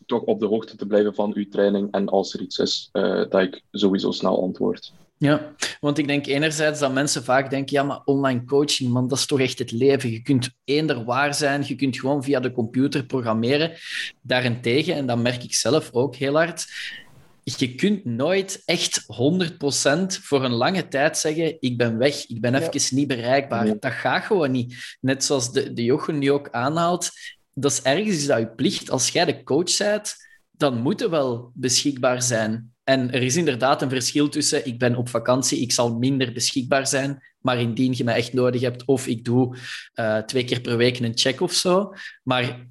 toch 0.07 0.23
op 0.23 0.41
de 0.41 0.47
hoogte 0.47 0.77
te 0.77 0.87
blijven 0.87 1.15
van 1.15 1.35
uw 1.35 1.49
training. 1.49 1.91
En 1.91 2.09
als 2.09 2.35
er 2.35 2.41
iets 2.41 2.59
is, 2.59 2.89
dat 2.93 3.35
ik 3.35 3.63
sowieso 3.71 4.11
snel 4.11 4.43
antwoord. 4.43 4.93
Ja, 5.21 5.55
want 5.81 5.99
ik 5.99 6.07
denk 6.07 6.27
enerzijds 6.27 6.81
dat 6.81 6.93
mensen 6.93 7.25
vaak 7.25 7.51
denken, 7.51 7.77
ja, 7.77 7.83
maar 7.83 8.01
online 8.05 8.45
coaching, 8.45 8.91
man, 8.91 9.09
dat 9.09 9.19
is 9.19 9.27
toch 9.27 9.41
echt 9.41 9.59
het 9.59 9.71
leven. 9.71 10.11
Je 10.11 10.23
kunt 10.23 10.51
eender 10.65 11.05
waar 11.05 11.35
zijn, 11.35 11.65
je 11.67 11.75
kunt 11.75 11.99
gewoon 11.99 12.25
via 12.25 12.41
de 12.41 12.53
computer 12.53 13.05
programmeren. 13.05 13.73
Daarentegen, 14.23 14.95
en 14.95 15.07
dat 15.07 15.19
merk 15.19 15.43
ik 15.43 15.55
zelf 15.55 15.89
ook 15.93 16.17
heel 16.17 16.35
hard, 16.35 16.67
je 17.43 17.75
kunt 17.75 18.05
nooit 18.05 18.63
echt 18.65 19.01
100% 19.01 19.07
voor 20.23 20.45
een 20.45 20.53
lange 20.53 20.89
tijd 20.89 21.19
zeggen, 21.19 21.57
ik 21.61 21.77
ben 21.77 21.99
weg, 21.99 22.27
ik 22.27 22.41
ben 22.41 22.55
even 22.55 22.71
ja. 22.73 22.81
niet 22.91 23.09
bereikbaar. 23.09 23.65
Nee. 23.65 23.77
Dat 23.79 23.93
gaat 23.93 24.25
gewoon 24.25 24.51
niet. 24.51 24.97
Net 25.01 25.25
zoals 25.25 25.53
de, 25.53 25.73
de 25.73 25.85
Jochen 25.85 26.19
die 26.19 26.33
ook 26.33 26.51
aanhaalt, 26.51 27.11
dat 27.55 27.73
is 27.73 27.83
ergens 27.83 28.17
is 28.17 28.27
dat 28.27 28.39
je 28.39 28.49
plicht. 28.49 28.91
Als 28.91 29.09
jij 29.09 29.25
de 29.25 29.43
coach 29.43 29.77
bent, 29.77 30.15
dan 30.51 30.79
moet 30.79 31.01
je 31.01 31.09
wel 31.09 31.51
beschikbaar 31.55 32.23
zijn. 32.23 32.70
En 32.85 33.13
er 33.13 33.23
is 33.23 33.37
inderdaad 33.37 33.83
een 33.83 33.89
verschil 33.89 34.29
tussen 34.29 34.67
ik 34.67 34.79
ben 34.79 34.97
op 34.97 35.09
vakantie, 35.09 35.61
ik 35.61 35.73
zal 35.73 35.99
minder 35.99 36.33
beschikbaar 36.33 36.87
zijn, 36.87 37.23
maar 37.39 37.61
indien 37.61 37.95
je 37.97 38.05
me 38.05 38.13
echt 38.13 38.33
nodig 38.33 38.61
hebt, 38.61 38.85
of 38.85 39.07
ik 39.07 39.25
doe 39.25 39.57
uh, 39.95 40.19
twee 40.19 40.45
keer 40.45 40.61
per 40.61 40.77
week 40.77 40.99
een 40.99 41.19
check 41.19 41.41
of 41.41 41.53
zo. 41.53 41.95
Maar 42.23 42.67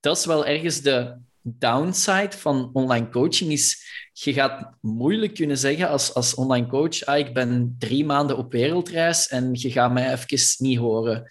dat 0.00 0.16
is 0.16 0.24
wel 0.24 0.46
ergens 0.46 0.80
de 0.80 1.16
downside 1.42 2.32
van 2.36 2.70
online 2.72 3.08
coaching, 3.08 3.52
is 3.52 3.90
je 4.12 4.32
gaat 4.32 4.70
moeilijk 4.80 5.34
kunnen 5.34 5.58
zeggen 5.58 5.88
als, 5.88 6.14
als 6.14 6.34
online 6.34 6.66
coach, 6.66 7.04
ah, 7.04 7.18
ik 7.18 7.34
ben 7.34 7.76
drie 7.78 8.04
maanden 8.04 8.36
op 8.36 8.52
wereldreis 8.52 9.28
en 9.28 9.48
je 9.52 9.70
gaat 9.70 9.92
mij 9.92 10.12
even 10.12 10.38
niet 10.58 10.78
horen. 10.78 11.30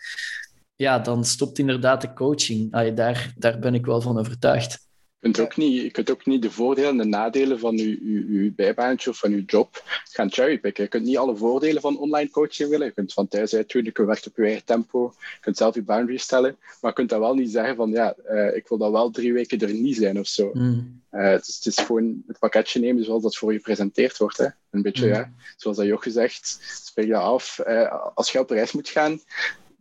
Ja, 0.75 0.99
dan 0.99 1.25
stopt 1.25 1.59
inderdaad 1.59 2.01
de 2.01 2.13
coaching. 2.13 2.73
Ah, 2.73 2.95
daar, 2.95 3.33
daar 3.37 3.59
ben 3.59 3.73
ik 3.73 3.85
wel 3.85 4.01
van 4.01 4.19
overtuigd. 4.19 4.89
Je 5.21 5.31
kunt, 5.31 5.39
ook 5.39 5.57
niet, 5.57 5.81
je 5.81 5.91
kunt 5.91 6.11
ook 6.11 6.25
niet 6.25 6.41
de 6.41 6.51
voordelen 6.51 6.89
en 6.89 6.97
de 6.97 7.03
nadelen 7.03 7.59
van 7.59 7.77
je, 7.77 8.11
je, 8.11 8.43
je 8.43 8.51
bijbaantje 8.51 9.09
of 9.09 9.17
van 9.17 9.31
je 9.31 9.43
job 9.45 9.83
gaan 10.03 10.31
cherrypicken. 10.31 10.83
Je 10.83 10.89
kunt 10.89 11.05
niet 11.05 11.17
alle 11.17 11.35
voordelen 11.35 11.81
van 11.81 11.97
online 11.97 12.29
coaching 12.29 12.69
willen. 12.69 12.87
Je 12.87 12.93
kunt 12.93 13.13
van 13.13 13.27
thuis 13.27 13.55
uit 13.55 13.71
doen, 13.71 13.83
je 13.83 13.91
kunt 13.91 14.07
werken 14.07 14.31
op 14.31 14.37
je 14.37 14.43
eigen 14.43 14.65
tempo. 14.65 15.13
Je 15.17 15.37
kunt 15.41 15.57
zelf 15.57 15.75
je 15.75 15.83
boundaries 15.83 16.23
stellen. 16.23 16.57
Maar 16.81 16.89
je 16.89 16.95
kunt 16.95 17.09
dat 17.09 17.19
wel 17.19 17.33
niet 17.33 17.51
zeggen 17.51 17.75
van, 17.75 17.89
ja, 17.89 18.15
uh, 18.29 18.55
ik 18.55 18.67
wil 18.67 18.77
dat 18.77 18.91
wel 18.91 19.09
drie 19.09 19.33
weken 19.33 19.59
er 19.59 19.73
niet 19.73 19.95
zijn 19.95 20.19
of 20.19 20.27
zo. 20.27 20.49
Mm. 20.53 21.01
Uh, 21.11 21.29
het, 21.29 21.47
is, 21.47 21.55
het, 21.55 21.65
is, 21.65 21.85
gewoon 21.85 22.23
het 22.27 22.39
pakketje 22.39 22.79
nemen 22.79 23.03
zoals 23.03 23.23
dat 23.23 23.37
voor 23.37 23.51
je 23.51 23.57
gepresenteerd 23.57 24.17
wordt. 24.17 24.37
Hè. 24.37 24.47
Een 24.69 24.81
beetje, 24.81 25.05
mm. 25.05 25.13
ja, 25.13 25.31
zoals 25.57 25.77
dat 25.77 25.85
Joch 25.85 26.03
gezegd, 26.03 26.59
spreek 26.83 27.09
dat 27.09 27.21
af. 27.21 27.59
Uh, 27.67 27.95
als 28.13 28.31
je 28.31 28.39
op 28.39 28.49
reis 28.49 28.71
moet 28.71 28.89
gaan, 28.89 29.21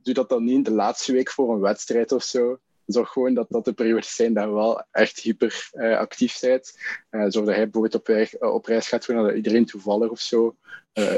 doe 0.03 0.14
dat 0.14 0.28
dan 0.28 0.45
niet 0.45 0.55
in 0.55 0.62
de 0.62 0.72
laatste 0.72 1.12
week 1.12 1.30
voor 1.30 1.55
een 1.55 1.61
wedstrijd 1.61 2.12
of 2.12 2.22
zo 2.22 2.59
zorg 2.93 3.09
gewoon 3.09 3.34
dat 3.34 3.47
dat 3.49 3.64
de 3.64 3.72
periodes 3.72 4.14
zijn 4.14 4.34
dat 4.34 4.45
je 4.45 4.53
wel 4.53 4.84
echt 4.91 5.20
hyper 5.20 5.70
uh, 5.72 5.99
actief 5.99 6.41
bent. 6.41 6.78
Uh, 7.11 7.20
zorg 7.20 7.47
dat 7.47 7.55
hij 7.55 7.70
bijvoorbeeld 7.70 7.95
op, 7.95 8.09
uh, 8.09 8.55
op 8.55 8.66
reis 8.66 8.88
gaat, 8.88 9.05
gewoon 9.05 9.24
dat 9.26 9.36
iedereen 9.36 9.64
toevallig 9.64 10.11
of 10.11 10.20
zo 10.20 10.57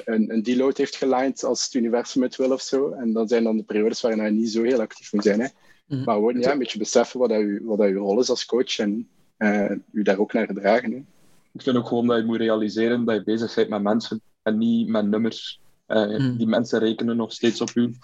een, 0.04 0.32
een 0.32 0.42
deload 0.42 0.76
heeft 0.76 0.96
gelined 0.96 1.44
als 1.44 1.64
het 1.64 1.74
universum 1.74 2.22
het 2.22 2.36
wil 2.36 2.52
of 2.52 2.60
zo. 2.60 2.90
En 2.90 3.12
dat 3.12 3.28
zijn 3.28 3.44
dan 3.44 3.56
de 3.56 3.62
periodes 3.62 4.00
waarin 4.00 4.24
je 4.24 4.30
niet 4.30 4.50
zo 4.50 4.62
heel 4.62 4.80
actief 4.80 5.12
moet 5.12 5.22
zijn. 5.22 5.40
Hè. 5.40 5.46
Mm-hmm. 5.86 6.04
Maar 6.04 6.14
gewoon 6.14 6.40
ja, 6.40 6.52
een 6.52 6.58
beetje 6.58 6.78
beseffen 6.78 7.20
wat, 7.20 7.28
dat 7.28 7.40
je, 7.40 7.60
wat 7.62 7.78
dat 7.78 7.88
je 7.88 7.94
rol 7.94 8.20
is 8.20 8.30
als 8.30 8.46
coach 8.46 8.78
en 8.78 9.08
je 9.92 10.02
daar 10.02 10.18
ook 10.18 10.32
naar 10.32 10.46
gedragen. 10.46 10.92
Hè. 10.92 11.02
Ik 11.52 11.62
vind 11.62 11.76
ook 11.76 11.86
gewoon 11.86 12.06
dat 12.06 12.18
je 12.18 12.24
moet 12.24 12.36
realiseren 12.36 13.04
dat 13.04 13.14
je 13.14 13.24
bezig 13.24 13.54
bent 13.54 13.68
met 13.68 13.82
mensen 13.82 14.20
en 14.42 14.58
niet 14.58 14.88
met 14.88 15.06
nummers. 15.06 15.60
Mm. 15.86 16.36
Die 16.36 16.46
mensen 16.46 16.78
rekenen 16.78 17.16
nog 17.16 17.32
steeds 17.32 17.60
op 17.60 17.70
u. 17.74 17.94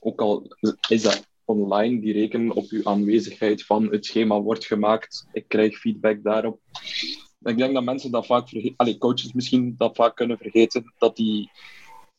ook 0.00 0.20
al 0.20 0.56
is 0.88 1.02
dat 1.02 1.26
online, 1.44 2.00
die 2.00 2.12
rekenen 2.12 2.52
op 2.52 2.64
uw 2.68 2.84
aanwezigheid 2.84 3.64
van 3.64 3.90
het 3.90 4.06
schema 4.06 4.40
wordt 4.40 4.64
gemaakt, 4.64 5.26
ik 5.32 5.44
krijg 5.48 5.78
feedback 5.78 6.22
daarop. 6.22 6.60
Ik 7.40 7.56
denk 7.56 7.74
dat 7.74 7.84
mensen 7.84 8.10
dat 8.10 8.26
vaak 8.26 8.48
vergeten, 8.48 8.76
Allee, 8.76 8.98
coaches 8.98 9.32
misschien 9.32 9.74
dat 9.78 9.96
vaak 9.96 10.16
kunnen 10.16 10.38
vergeten, 10.38 10.92
dat 10.98 11.16
die 11.16 11.50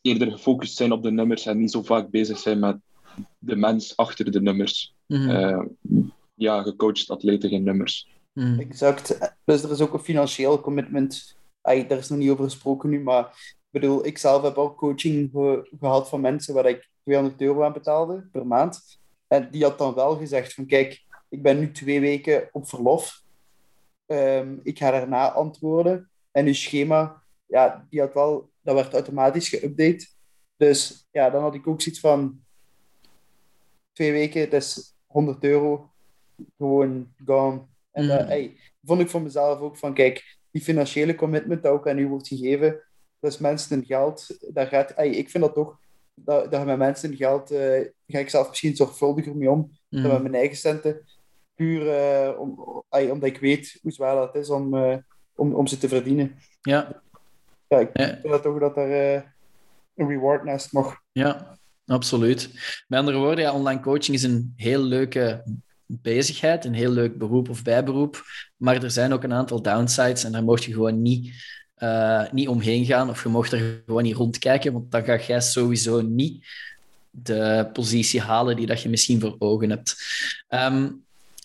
eerder 0.02 0.32
gefocust 0.32 0.76
zijn 0.76 0.92
op 0.92 1.04
de 1.04 1.12
nummers 1.12 1.46
en 1.46 1.60
niet 1.60 1.72
zo 1.72 1.82
vaak 1.82 2.10
bezig 2.10 2.38
zijn 2.38 2.60
met 2.60 2.78
de 3.40 3.56
mens 3.56 3.98
achter 3.98 4.32
de 4.32 4.42
nummers. 4.42 4.96
Mm 5.08 5.18
-hmm. 5.18 5.30
uh, 5.30 6.04
ja, 6.36 6.62
gecoacht 6.62 7.10
atleten 7.10 7.50
geen 7.50 7.64
nummers. 7.64 8.08
Mm. 8.34 8.60
Exact. 8.60 9.36
Dus 9.46 9.64
er 9.64 9.72
is 9.72 9.82
ook 9.82 9.94
een 9.94 10.00
financieel 10.00 10.62
commitment. 10.62 11.38
Ay, 11.62 11.88
daar 11.88 11.98
is 11.98 12.10
nog 12.10 12.20
niet 12.20 12.30
over 12.30 12.44
gesproken 12.44 12.90
nu, 12.90 13.00
maar 13.00 13.26
ik 13.72 13.82
bedoel, 13.82 14.06
ik 14.06 14.18
zelf 14.18 14.44
heb 14.44 14.56
ook 14.56 14.78
coaching 14.78 15.30
ge 15.32 15.70
gehad 15.80 16.10
van 16.10 16.22
mensen 16.22 16.54
waar 16.54 16.66
ik 16.66 16.90
200 17.04 17.42
euro 17.42 17.64
aan 17.64 17.74
betaalde 17.74 18.28
per 18.32 18.48
maand. 18.48 19.02
En 19.34 19.48
die 19.52 19.64
had 19.64 19.78
dan 19.78 19.94
wel 19.94 20.16
gezegd 20.18 20.54
van 20.54 20.66
kijk, 20.66 21.04
ik 21.30 21.42
ben 21.42 21.60
nu 21.60 21.72
twee 21.72 22.00
weken 22.00 22.50
op 22.52 22.68
verlof. 22.70 23.22
Um, 24.06 24.60
ik 24.64 24.78
ga 24.78 24.92
daarna 24.92 25.32
antwoorden. 25.32 26.10
En 26.32 26.46
uw 26.46 26.54
schema, 26.54 27.24
ja, 27.46 27.88
die 27.90 28.00
had 28.00 28.14
wel, 28.14 28.50
dat 28.62 28.76
werd 28.76 28.94
automatisch 28.94 29.56
geüpdate. 29.56 30.06
Dus 30.58 31.08
ja, 31.12 31.30
dan 31.30 31.42
had 31.42 31.56
ik 31.56 31.68
ook 31.68 31.82
zoiets 31.82 32.02
van 32.02 32.42
twee 33.92 34.12
weken, 34.12 34.50
dat 34.50 34.62
is 34.62 34.96
100 35.06 35.44
euro. 35.44 35.92
Gewoon 36.58 37.14
gone. 37.26 37.62
En 37.92 38.08
dat 38.08 38.22
mm. 38.22 38.28
hey, 38.28 38.58
vond 38.84 39.02
ik 39.02 39.10
voor 39.10 39.22
mezelf 39.22 39.60
ook 39.60 39.78
van 39.78 39.94
kijk, 39.94 40.38
die 40.52 40.62
financiële 40.62 41.16
commitment 41.16 41.64
dat 41.64 41.72
ook 41.72 41.88
aan 41.88 41.98
u 41.98 42.08
wordt 42.08 42.28
gegeven, 42.28 42.84
dat 43.20 43.32
is 43.32 43.38
mensen 43.38 43.78
en 43.78 43.86
geld. 43.86 44.38
Daar 44.54 44.68
gaat, 44.68 44.96
hey, 44.96 45.10
ik 45.10 45.30
vind 45.30 45.44
dat 45.44 45.54
toch 45.54 45.80
dat, 46.14 46.52
dat 46.52 46.60
je 46.60 46.66
met 46.66 46.78
mensen 46.78 47.16
geld, 47.16 47.52
uh, 47.52 47.60
ga 48.08 48.20
ik 48.20 48.30
zelf 48.30 48.50
misschien 48.50 48.76
zorgvuldiger 48.76 49.36
mee 49.36 49.50
om 49.50 49.72
mm. 49.90 50.02
dan 50.02 50.12
met 50.12 50.22
mijn 50.22 50.36
eigen 50.36 50.58
centen. 50.58 51.02
Puur 51.56 51.82
uh, 51.82 52.40
om, 52.40 52.84
ay, 52.90 53.10
omdat 53.10 53.30
ik 53.30 53.38
weet 53.38 53.80
hoe 53.82 53.92
zwaar 53.92 54.16
dat 54.16 54.36
is 54.36 54.50
om, 54.50 54.76
uh, 54.76 54.98
om, 55.36 55.54
om 55.56 55.68
ze 55.68 55.78
te 55.78 55.88
verdienen. 55.88 56.36
Ja. 56.62 57.02
Ja, 57.68 57.80
ik 57.80 57.90
ja. 57.94 58.06
vind 58.06 58.24
dat 58.24 58.44
toch 58.44 58.60
dat 58.60 58.78
er 58.78 59.16
een 59.96 60.08
reward 60.08 60.44
naast 60.44 60.72
mag. 60.72 61.02
Ja. 61.12 61.58
absoluut. 61.86 62.50
Met 62.88 63.00
andere 63.00 63.18
woorden, 63.18 63.44
ja, 63.44 63.54
online 63.54 63.82
coaching 63.82 64.18
is 64.18 64.24
een 64.24 64.54
heel 64.56 64.82
leuke 64.82 65.44
bezigheid, 65.86 66.66
een 66.66 66.74
heel 66.74 66.92
leuk 66.92 67.18
beroep 67.18 67.50
of 67.50 67.64
bijberoep. 67.64 68.24
Maar 68.58 68.84
er 68.84 68.92
zijn 68.92 69.14
ook 69.14 69.24
een 69.24 69.34
aantal 69.34 69.62
downsides 69.62 70.24
en 70.24 70.32
daar 70.32 70.44
mocht 70.44 70.64
je 70.64 70.74
gewoon 70.74 71.02
niet, 71.02 71.34
uh, 71.80 72.32
niet 72.32 72.48
omheen 72.48 72.86
gaan 72.86 73.10
of 73.10 73.24
je 73.24 73.30
mocht 73.30 73.52
er 73.52 73.82
gewoon 73.86 74.04
niet 74.04 74.16
rondkijken, 74.16 74.74
want 74.74 74.92
dan 74.92 75.04
ga 75.04 75.18
jij 75.18 75.42
sowieso 75.42 76.02
niet 76.02 76.46
de 77.10 77.70
positie 77.74 78.22
halen 78.22 78.56
die 78.56 78.66
dat 78.66 78.82
je 78.82 78.90
misschien 78.90 79.20
voor 79.20 79.36
ogen 79.40 79.70
hebt. 79.70 79.96
Um, 80.50 81.04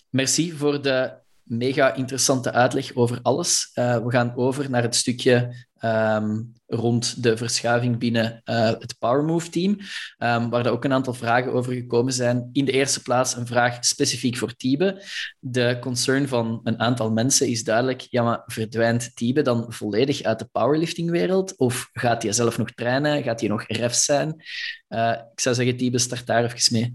merci 0.09 0.51
voor 0.51 0.81
de 0.81 1.13
mega 1.49 1.93
interessante 1.93 2.51
uitleg 2.51 2.95
over 2.95 3.19
alles. 3.21 3.71
Uh, 3.75 3.97
we 3.97 4.11
gaan 4.11 4.35
over 4.35 4.69
naar 4.69 4.81
het 4.81 4.95
stukje 4.95 5.67
um, 5.83 6.53
rond 6.65 7.23
de 7.23 7.37
verschuiving 7.37 7.97
binnen 7.97 8.41
uh, 8.45 8.65
het 8.65 8.95
PowerMove-team, 8.99 9.71
um, 10.17 10.49
waar 10.49 10.65
er 10.65 10.71
ook 10.71 10.83
een 10.83 10.93
aantal 10.93 11.13
vragen 11.13 11.53
over 11.53 11.73
gekomen 11.73 12.13
zijn. 12.13 12.49
In 12.51 12.65
de 12.65 12.71
eerste 12.71 13.01
plaats 13.01 13.35
een 13.35 13.47
vraag 13.47 13.85
specifiek 13.85 14.37
voor 14.37 14.55
Tiebe. 14.55 15.03
De 15.39 15.77
concern 15.81 16.27
van 16.27 16.61
een 16.63 16.79
aantal 16.79 17.11
mensen 17.11 17.47
is 17.47 17.63
duidelijk, 17.63 18.01
ja, 18.01 18.23
maar 18.23 18.41
verdwijnt 18.45 19.15
Tiebe 19.15 19.41
dan 19.41 19.65
volledig 19.67 20.21
uit 20.21 20.39
de 20.39 20.49
powerlifting-wereld? 20.51 21.57
Of 21.57 21.89
gaat 21.93 22.23
hij 22.23 22.31
zelf 22.31 22.57
nog 22.57 22.71
trainen? 22.71 23.23
Gaat 23.23 23.39
hij 23.39 23.49
nog 23.49 23.63
ref 23.67 23.93
zijn? 23.93 24.43
Uh, 24.89 25.15
ik 25.31 25.39
zou 25.39 25.55
zeggen, 25.55 25.77
Tiebe, 25.77 25.97
start 25.97 26.25
daar 26.25 26.43
even 26.43 26.73
mee. 26.73 26.93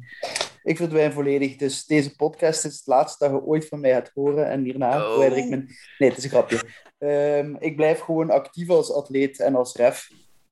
Ik 0.65 0.77
verdwijn 0.77 1.12
volledig. 1.12 1.57
Dus 1.57 1.87
deze 1.87 2.17
podcast 2.17 2.65
is 2.65 2.77
het 2.77 2.87
laatste 2.87 3.25
dat 3.25 3.35
je 3.35 3.47
ooit 3.47 3.67
van 3.67 3.81
mij 3.81 3.93
gaat 3.93 4.11
horen. 4.15 4.51
En 4.51 4.65
hierna 4.65 5.15
oh. 5.17 5.25
ik 5.25 5.49
mijn... 5.49 5.69
Nee, 5.99 6.09
het 6.09 6.19
is 6.19 6.25
een 6.25 6.31
grapje. 6.31 6.61
Um, 6.99 7.57
ik 7.59 7.77
blijf 7.77 8.01
gewoon 8.01 8.31
actief 8.31 8.71
als 8.71 8.93
atleet 8.93 9.41
en 9.41 9.55
als 9.55 9.77
ref. 9.77 10.09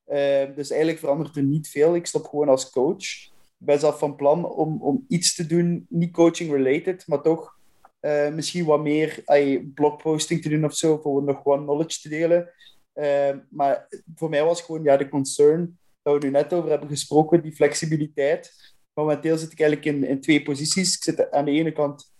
Um, 0.08 0.54
dus 0.54 0.70
eigenlijk 0.70 0.98
verandert 1.00 1.36
er 1.36 1.42
niet 1.42 1.68
veel. 1.68 1.94
Ik 1.94 2.06
stop 2.06 2.26
gewoon 2.26 2.48
als 2.48 2.70
coach. 2.70 3.30
Ik 3.62 3.68
ben 3.68 3.78
zelf 3.78 3.98
van 3.98 4.16
plan 4.16 4.50
om, 4.50 4.82
om 4.82 5.04
iets 5.08 5.34
te 5.34 5.46
doen, 5.46 5.86
niet 5.88 6.12
coaching-related, 6.12 7.06
maar 7.06 7.22
toch 7.22 7.56
uh, 8.00 8.28
misschien 8.28 8.64
wat 8.64 8.80
meer 8.80 9.22
ay, 9.24 9.70
blogposting 9.74 10.42
te 10.42 10.48
doen 10.48 10.64
of 10.64 10.74
zo, 10.74 10.98
voor 11.02 11.22
nog 11.22 11.42
wat 11.42 11.58
knowledge 11.58 12.00
te 12.00 12.08
delen. 12.08 12.50
Uh, 12.94 13.30
maar 13.50 13.88
voor 14.14 14.28
mij 14.28 14.44
was 14.44 14.62
gewoon 14.62 14.82
ja, 14.82 14.96
de 14.96 15.08
concern, 15.08 15.78
dat 16.02 16.14
we 16.14 16.26
nu 16.26 16.32
net 16.32 16.52
over 16.52 16.70
hebben 16.70 16.88
gesproken, 16.88 17.42
die 17.42 17.52
flexibiliteit. 17.52 18.74
Momenteel 18.94 19.36
zit 19.36 19.52
ik 19.52 19.60
eigenlijk 19.60 19.96
in, 19.96 20.04
in 20.04 20.20
twee 20.20 20.42
posities. 20.42 20.96
Ik 20.96 21.02
zit 21.02 21.30
aan 21.30 21.44
de 21.44 21.50
ene 21.50 21.72
kant 21.72 22.12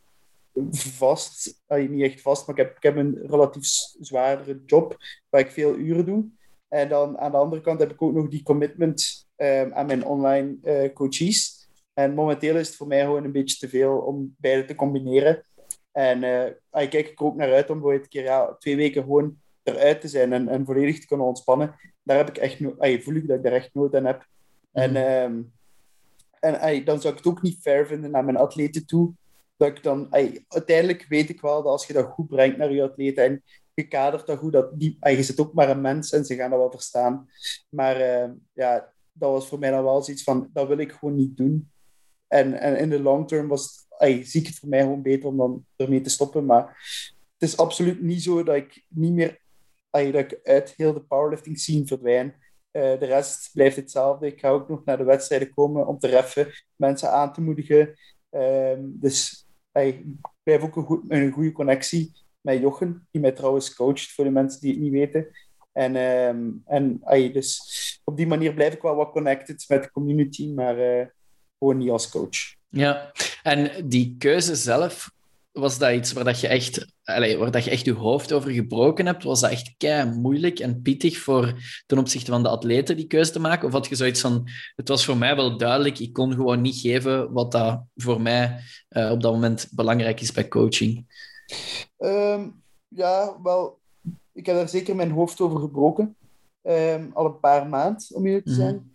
vast, 0.70 1.62
uh, 1.68 1.88
niet 1.88 2.02
echt 2.02 2.20
vast, 2.20 2.46
maar 2.46 2.58
ik 2.58 2.64
heb, 2.64 2.76
ik 2.76 2.82
heb 2.82 2.96
een 2.96 3.18
relatief 3.26 3.66
zwaardere 4.00 4.62
job 4.66 4.96
waar 5.28 5.40
ik 5.40 5.50
veel 5.50 5.76
uren 5.76 6.04
doe. 6.04 6.24
En 6.68 6.88
dan 6.88 7.18
aan 7.18 7.30
de 7.30 7.36
andere 7.36 7.62
kant 7.62 7.80
heb 7.80 7.90
ik 7.90 8.02
ook 8.02 8.12
nog 8.12 8.28
die 8.28 8.42
commitment 8.42 9.28
um, 9.36 9.72
aan 9.72 9.86
mijn 9.86 10.04
online 10.04 10.56
uh, 10.62 10.92
coaches. 10.92 11.68
En 11.94 12.14
momenteel 12.14 12.56
is 12.56 12.66
het 12.66 12.76
voor 12.76 12.86
mij 12.86 13.00
gewoon 13.00 13.24
een 13.24 13.32
beetje 13.32 13.56
te 13.56 13.68
veel 13.68 13.98
om 13.98 14.34
beide 14.38 14.64
te 14.64 14.74
combineren. 14.74 15.44
En 15.92 16.22
uh, 16.22 16.46
ik 16.82 16.90
kijk 16.90 17.06
er 17.06 17.26
ook 17.26 17.36
naar 17.36 17.52
uit 17.52 17.70
om 17.70 17.86
een 17.86 18.08
keer 18.08 18.22
ja, 18.22 18.56
twee 18.58 18.76
weken 18.76 19.02
gewoon 19.02 19.36
eruit 19.62 20.00
te 20.00 20.08
zijn 20.08 20.32
en, 20.32 20.48
en 20.48 20.64
volledig 20.64 21.00
te 21.00 21.06
kunnen 21.06 21.26
ontspannen. 21.26 21.74
Daar 22.02 22.16
heb 22.16 22.28
ik 22.28 22.36
echt 22.36 22.60
no 22.60 22.74
voel 22.78 23.14
ik 23.14 23.28
dat 23.28 23.36
ik 23.36 23.42
daar 23.42 23.52
echt 23.52 23.74
nood 23.74 23.94
aan 23.94 24.04
heb. 24.04 24.26
En, 24.72 24.96
um, 24.96 25.52
en 26.43 26.84
dan 26.84 27.01
zou 27.01 27.12
ik 27.12 27.18
het 27.18 27.32
ook 27.32 27.43
niet 27.43 27.61
fair 27.61 27.86
vinden 27.86 28.11
naar 28.11 28.24
mijn 28.24 28.36
atleten 28.36 28.86
toe 28.86 29.12
dat 29.57 29.76
ik 29.76 29.82
dan, 29.82 30.07
uiteindelijk 30.49 31.07
weet 31.09 31.28
ik 31.28 31.40
wel 31.40 31.62
dat 31.62 31.72
als 31.72 31.86
je 31.86 31.93
dat 31.93 32.07
goed 32.07 32.28
brengt 32.28 32.57
naar 32.57 32.72
je 32.72 32.82
atleten 32.82 33.24
en 33.24 33.43
je 33.74 33.88
kadert 33.88 34.26
dat 34.26 34.38
goed, 34.38 34.53
dat 34.53 34.78
die, 34.78 34.97
je 35.01 35.22
zit 35.22 35.40
ook 35.40 35.53
maar 35.53 35.70
een 35.70 35.80
mens 35.80 36.12
en 36.12 36.24
ze 36.24 36.34
gaan 36.34 36.51
dat 36.51 36.59
wel 36.59 36.70
verstaan. 36.70 37.28
Maar 37.68 38.01
uh, 38.01 38.30
ja, 38.53 38.93
dat 39.12 39.30
was 39.30 39.49
voor 39.49 39.59
mij 39.59 39.70
dan 39.70 39.84
wel 39.84 40.03
zoiets 40.03 40.22
van, 40.22 40.51
dat 40.53 40.68
wil 40.68 40.78
ik 40.78 40.93
gewoon 40.93 41.14
niet 41.14 41.36
doen. 41.36 41.70
En, 42.26 42.61
en 42.61 42.78
in 42.78 42.90
de 42.90 43.01
long 43.01 43.28
term 43.28 43.49
was, 43.49 43.86
ay, 43.88 44.24
zie 44.24 44.40
ik 44.40 44.47
het 44.47 44.59
voor 44.59 44.68
mij 44.68 44.80
gewoon 44.80 45.03
beter 45.03 45.28
om 45.28 45.36
dan 45.36 45.66
ermee 45.76 46.01
te 46.01 46.11
stoppen. 46.11 46.45
Maar 46.45 46.64
het 47.38 47.51
is 47.51 47.57
absoluut 47.57 48.03
niet 48.03 48.22
zo 48.22 48.43
dat 48.43 48.57
ik 48.57 48.84
niet 48.88 49.12
meer, 49.12 49.40
dat 49.90 50.45
uit 50.45 50.74
heel 50.76 50.93
de 50.93 51.03
powerlifting 51.03 51.59
scene 51.59 51.86
verdwijn. 51.86 52.34
Uh, 52.72 52.82
de 52.82 53.06
rest 53.06 53.50
blijft 53.52 53.76
hetzelfde. 53.76 54.26
Ik 54.26 54.40
ga 54.40 54.48
ook 54.48 54.68
nog 54.68 54.84
naar 54.84 54.96
de 54.96 55.04
wedstrijden 55.04 55.54
komen 55.54 55.86
om 55.86 55.98
te 55.98 56.06
reffen, 56.06 56.52
mensen 56.76 57.10
aan 57.10 57.32
te 57.32 57.40
moedigen. 57.40 57.94
Um, 58.30 58.96
dus 59.00 59.46
ik 59.72 60.04
heb 60.42 60.62
ook 60.62 60.76
een, 60.76 60.84
goed, 60.84 61.04
een 61.08 61.30
goede 61.30 61.52
connectie 61.52 62.12
met 62.40 62.60
Jochen, 62.60 63.06
die 63.10 63.20
mij 63.20 63.32
trouwens 63.32 63.74
coacht, 63.74 64.12
voor 64.12 64.24
de 64.24 64.30
mensen 64.30 64.60
die 64.60 64.70
het 64.70 64.80
niet 64.80 64.92
weten. 64.92 65.26
En, 65.72 65.96
um, 65.96 66.62
en 66.66 67.00
ay, 67.04 67.32
dus 67.32 68.00
op 68.04 68.16
die 68.16 68.26
manier 68.26 68.54
blijf 68.54 68.74
ik 68.74 68.82
wel 68.82 68.94
wat 68.94 69.10
connected 69.10 69.64
met 69.68 69.82
de 69.82 69.90
community, 69.90 70.48
maar 70.48 70.78
uh, 70.78 71.06
gewoon 71.58 71.76
niet 71.76 71.90
als 71.90 72.10
coach. 72.10 72.54
Ja, 72.68 73.12
en 73.42 73.88
die 73.88 74.16
keuze 74.18 74.54
zelf, 74.54 75.10
was 75.53 75.78
dat 75.78 75.92
iets 75.92 76.12
waar 76.12 76.24
dat 76.24 76.40
je 76.40 76.48
echt, 76.48 76.94
allez, 77.05 77.36
waar 77.36 77.50
dat 77.50 77.64
je 77.64 77.70
echt 77.70 77.84
je 77.84 77.92
hoofd 77.92 78.32
over 78.32 78.50
gebroken 78.50 79.07
hebt? 79.07 79.22
Was 79.22 79.40
dat 79.40 79.50
echt 79.50 79.74
kei 79.76 80.11
moeilijk 80.11 80.59
en 80.59 80.82
pittig 80.82 81.18
voor 81.18 81.55
ten 81.86 81.98
opzichte 81.98 82.30
van 82.30 82.42
de 82.42 82.48
atleten 82.48 82.96
die 82.96 83.07
keuze 83.07 83.32
te 83.32 83.40
maken? 83.40 83.66
Of 83.66 83.72
had 83.72 83.86
je 83.86 83.94
zoiets 83.94 84.20
van, 84.20 84.48
het 84.74 84.88
was 84.88 85.05
voor 85.05 85.16
mij 85.16 85.36
wel 85.36 85.57
duidelijk, 85.57 85.98
ik 85.98 86.12
kon 86.12 86.32
gewoon 86.32 86.61
niet 86.61 86.76
geven 86.76 87.32
wat 87.32 87.53
dat 87.53 87.84
voor 87.94 88.20
mij 88.20 88.61
uh, 88.90 89.11
op 89.11 89.20
dat 89.20 89.32
moment 89.32 89.68
belangrijk 89.72 90.20
is 90.20 90.32
bij 90.32 90.48
coaching? 90.48 91.07
Um, 91.98 92.62
ja, 92.88 93.40
wel, 93.42 93.78
ik 94.32 94.46
heb 94.46 94.57
daar 94.57 94.68
zeker 94.68 94.96
mijn 94.96 95.11
hoofd 95.11 95.40
over 95.40 95.61
gebroken. 95.61 96.16
Um, 96.62 97.11
al 97.12 97.24
een 97.24 97.40
paar 97.40 97.68
maanden, 97.68 98.07
om 98.14 98.26
eerlijk 98.26 98.46
te 98.46 98.55
zijn. 98.55 98.74
Mm 98.74 98.80
-hmm. 98.80 98.90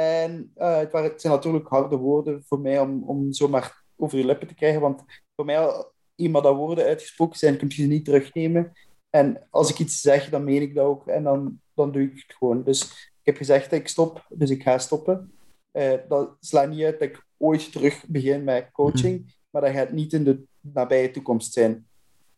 En 0.00 0.52
uh, 0.56 0.76
het, 0.76 0.92
waren, 0.92 1.10
het 1.10 1.20
zijn 1.20 1.32
natuurlijk 1.32 1.68
harde 1.68 1.96
woorden 1.96 2.44
voor 2.46 2.60
mij 2.60 2.80
om, 2.80 3.02
om 3.06 3.32
zomaar 3.32 3.84
over 3.96 4.18
je 4.18 4.24
lippen 4.24 4.48
te 4.48 4.54
krijgen. 4.54 4.80
Want 4.80 5.02
voor 5.34 5.44
mij 5.44 5.84
iemand 6.22 6.44
dat 6.44 6.56
woorden 6.56 6.84
uitgesproken 6.84 7.38
zijn, 7.38 7.56
kun 7.56 7.68
je 7.68 7.74
ze 7.74 7.88
niet 7.88 8.04
terugnemen. 8.04 8.72
En 9.10 9.46
als 9.50 9.70
ik 9.70 9.78
iets 9.78 10.00
zeg, 10.00 10.28
dan 10.28 10.44
meen 10.44 10.62
ik 10.62 10.74
dat 10.74 10.84
ook. 10.84 11.06
En 11.08 11.22
dan, 11.22 11.60
dan 11.74 11.92
doe 11.92 12.02
ik 12.02 12.12
het 12.26 12.36
gewoon. 12.36 12.62
Dus 12.62 12.82
ik 13.20 13.22
heb 13.22 13.36
gezegd 13.36 13.70
dat 13.70 13.78
ik 13.78 13.88
stop, 13.88 14.26
dus 14.28 14.50
ik 14.50 14.62
ga 14.62 14.78
stoppen. 14.78 15.32
Uh, 15.72 15.92
dat 16.08 16.36
slaat 16.40 16.68
niet 16.68 16.84
uit 16.84 16.98
dat 16.98 17.08
ik 17.08 17.26
ooit 17.36 17.72
terug 17.72 18.04
begin 18.06 18.44
met 18.44 18.70
coaching, 18.72 19.18
mm. 19.18 19.26
maar 19.50 19.62
dat 19.62 19.70
gaat 19.72 19.92
niet 19.92 20.12
in 20.12 20.24
de 20.24 20.42
nabije 20.60 21.10
toekomst 21.10 21.52
zijn. 21.52 21.86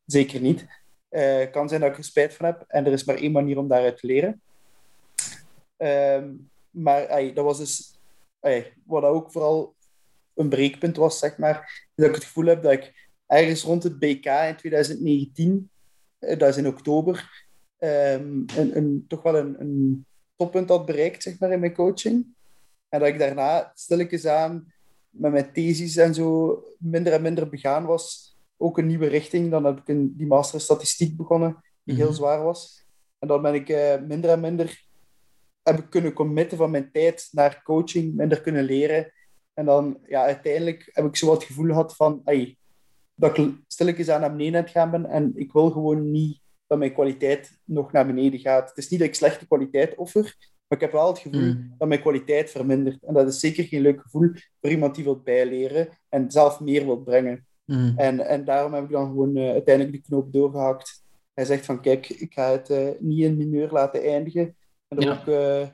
Zeker 0.07 0.41
niet. 0.41 0.67
Het 1.09 1.47
uh, 1.47 1.53
kan 1.53 1.69
zijn 1.69 1.81
dat 1.81 1.91
ik 1.91 1.97
er 1.97 2.05
spijt 2.05 2.35
van 2.35 2.47
heb 2.47 2.65
en 2.69 2.87
er 2.87 2.93
is 2.93 3.05
maar 3.05 3.17
één 3.17 3.33
manier 3.33 3.59
om 3.59 3.69
daaruit 3.69 3.99
te 3.99 4.07
leren. 4.07 4.43
Um, 5.77 6.51
maar 6.71 7.09
ay, 7.09 7.33
dat 7.33 7.45
was 7.45 7.59
dus 7.59 7.99
ay, 8.41 8.73
wat 8.85 9.03
ook 9.03 9.33
vooral 9.33 9.75
een 10.35 10.49
breekpunt 10.49 10.97
was, 10.97 11.19
zeg 11.19 11.39
maar, 11.39 11.89
dat 11.95 12.09
ik 12.09 12.15
het 12.15 12.25
gevoel 12.25 12.47
heb 12.47 12.63
dat 12.63 12.73
ik 12.73 13.04
ergens 13.35 13.63
rond 13.63 13.83
het 13.83 13.99
BK 13.99 14.27
in 14.27 14.57
2019, 14.57 15.71
eh, 16.19 16.39
dat 16.39 16.49
is 16.49 16.57
in 16.57 16.67
oktober, 16.67 17.47
um, 17.79 18.45
een, 18.57 18.77
een, 18.77 19.05
toch 19.09 19.23
wel 19.23 19.37
een, 19.37 19.61
een 19.61 20.07
toppunt 20.37 20.69
had 20.69 20.87
bereikt 20.87 21.23
zeg 21.23 21.39
maar, 21.39 21.53
in 21.53 21.61
mijn 21.61 21.75
coaching. 21.75 22.27
En 22.89 23.01
dat 23.01 23.09
ik 23.09 23.19
daarna 23.19 23.73
stilletjes 23.75 24.27
aan 24.27 24.73
met 25.11 25.33
mijn 25.33 25.53
thesis 25.53 25.97
en 25.97 26.15
zo 26.15 26.63
minder 26.79 27.13
en 27.13 27.23
minder 27.23 27.49
begaan 27.49 27.85
was. 27.85 28.37
Ook 28.57 28.79
een 28.79 28.87
nieuwe 28.87 29.07
richting. 29.07 29.51
Dan 29.51 29.65
heb 29.65 29.79
ik 29.79 29.89
een, 29.89 30.15
die 30.17 30.27
master 30.27 30.61
statistiek 30.61 31.17
begonnen, 31.17 31.63
die 31.83 31.97
heel 31.97 32.07
mhm. 32.07 32.15
zwaar 32.15 32.43
was. 32.43 32.85
En 33.19 33.29
dan 33.29 33.43
ben 33.43 33.55
ik 33.55 33.69
uh, 33.69 34.01
minder 34.07 34.31
en 34.31 34.41
minder 34.41 34.85
heb 35.63 35.79
ik 35.79 35.91
kunnen 35.91 36.13
committen 36.13 36.59
van 36.59 36.71
mijn 36.71 36.91
tijd 36.93 37.29
naar 37.31 37.63
coaching, 37.63 38.15
minder 38.15 38.41
kunnen 38.41 38.65
leren. 38.65 39.13
En 39.55 39.65
dan, 39.65 39.99
ja, 40.07 40.23
uiteindelijk 40.25 40.91
heb 40.93 41.05
ik 41.05 41.17
zo 41.17 41.27
wat 41.27 41.45
gevoel 41.45 41.67
gehad 41.67 41.97
van, 41.97 42.21
ay, 42.25 42.57
dat 43.15 43.39
ik 43.39 43.55
stilletjes 43.67 44.09
aan 44.09 44.21
naar 44.21 44.31
beneden 44.31 44.57
aan 44.57 44.63
het 44.63 44.71
gaan 44.71 44.91
ben 44.91 45.07
en 45.07 45.33
ik 45.35 45.53
wil 45.53 45.71
gewoon 45.71 46.11
niet 46.11 46.41
dat 46.67 46.79
mijn 46.79 46.93
kwaliteit 46.93 47.59
nog 47.65 47.93
naar 47.93 48.07
beneden 48.07 48.41
gaat. 48.41 48.69
Het 48.69 48.79
is 48.79 48.89
niet 48.89 49.01
dat 49.01 49.09
ik 49.09 49.15
slechte 49.15 49.47
kwaliteit 49.47 49.95
offer, 49.95 50.23
maar 50.67 50.79
ik 50.79 50.81
heb 50.81 50.93
wel 50.93 51.09
het 51.09 51.19
gevoel 51.19 51.41
mm. 51.41 51.75
dat 51.79 51.89
mijn 51.89 52.01
kwaliteit 52.01 52.51
vermindert. 52.51 53.03
En 53.03 53.15
dat 53.15 53.29
is 53.29 53.41
zeker 53.41 53.65
geen 53.65 53.81
leuk 53.83 54.01
gevoel 54.01 54.31
voor 54.61 54.71
iemand 54.71 54.95
die 54.95 55.05
wil 55.05 55.21
bijleren 55.21 55.89
en 56.09 56.31
zelf 56.31 56.61
meer 56.61 56.85
wil 56.85 57.03
brengen. 57.03 57.47
Mm. 57.65 57.93
En, 57.97 58.21
en 58.21 58.45
daarom 58.45 58.75
heb 58.75 58.85
ik 58.85 58.91
dan 58.91 59.07
gewoon 59.07 59.37
uh, 59.37 59.51
uiteindelijk 59.51 59.97
de 59.97 60.03
knoop 60.03 60.33
doorgehakt. 60.33 61.03
Hij 61.35 61.45
zegt 61.45 61.65
van, 61.65 61.81
kijk, 61.81 62.09
ik 62.09 62.33
ga 62.33 62.51
het 62.51 62.71
uh, 62.71 62.89
niet 62.99 63.23
in 63.23 63.37
mineur 63.37 63.71
laten 63.71 64.03
eindigen. 64.03 64.57
En 64.89 65.01
ja. 65.01 65.13
ook 65.13 65.27
uh, 65.27 65.69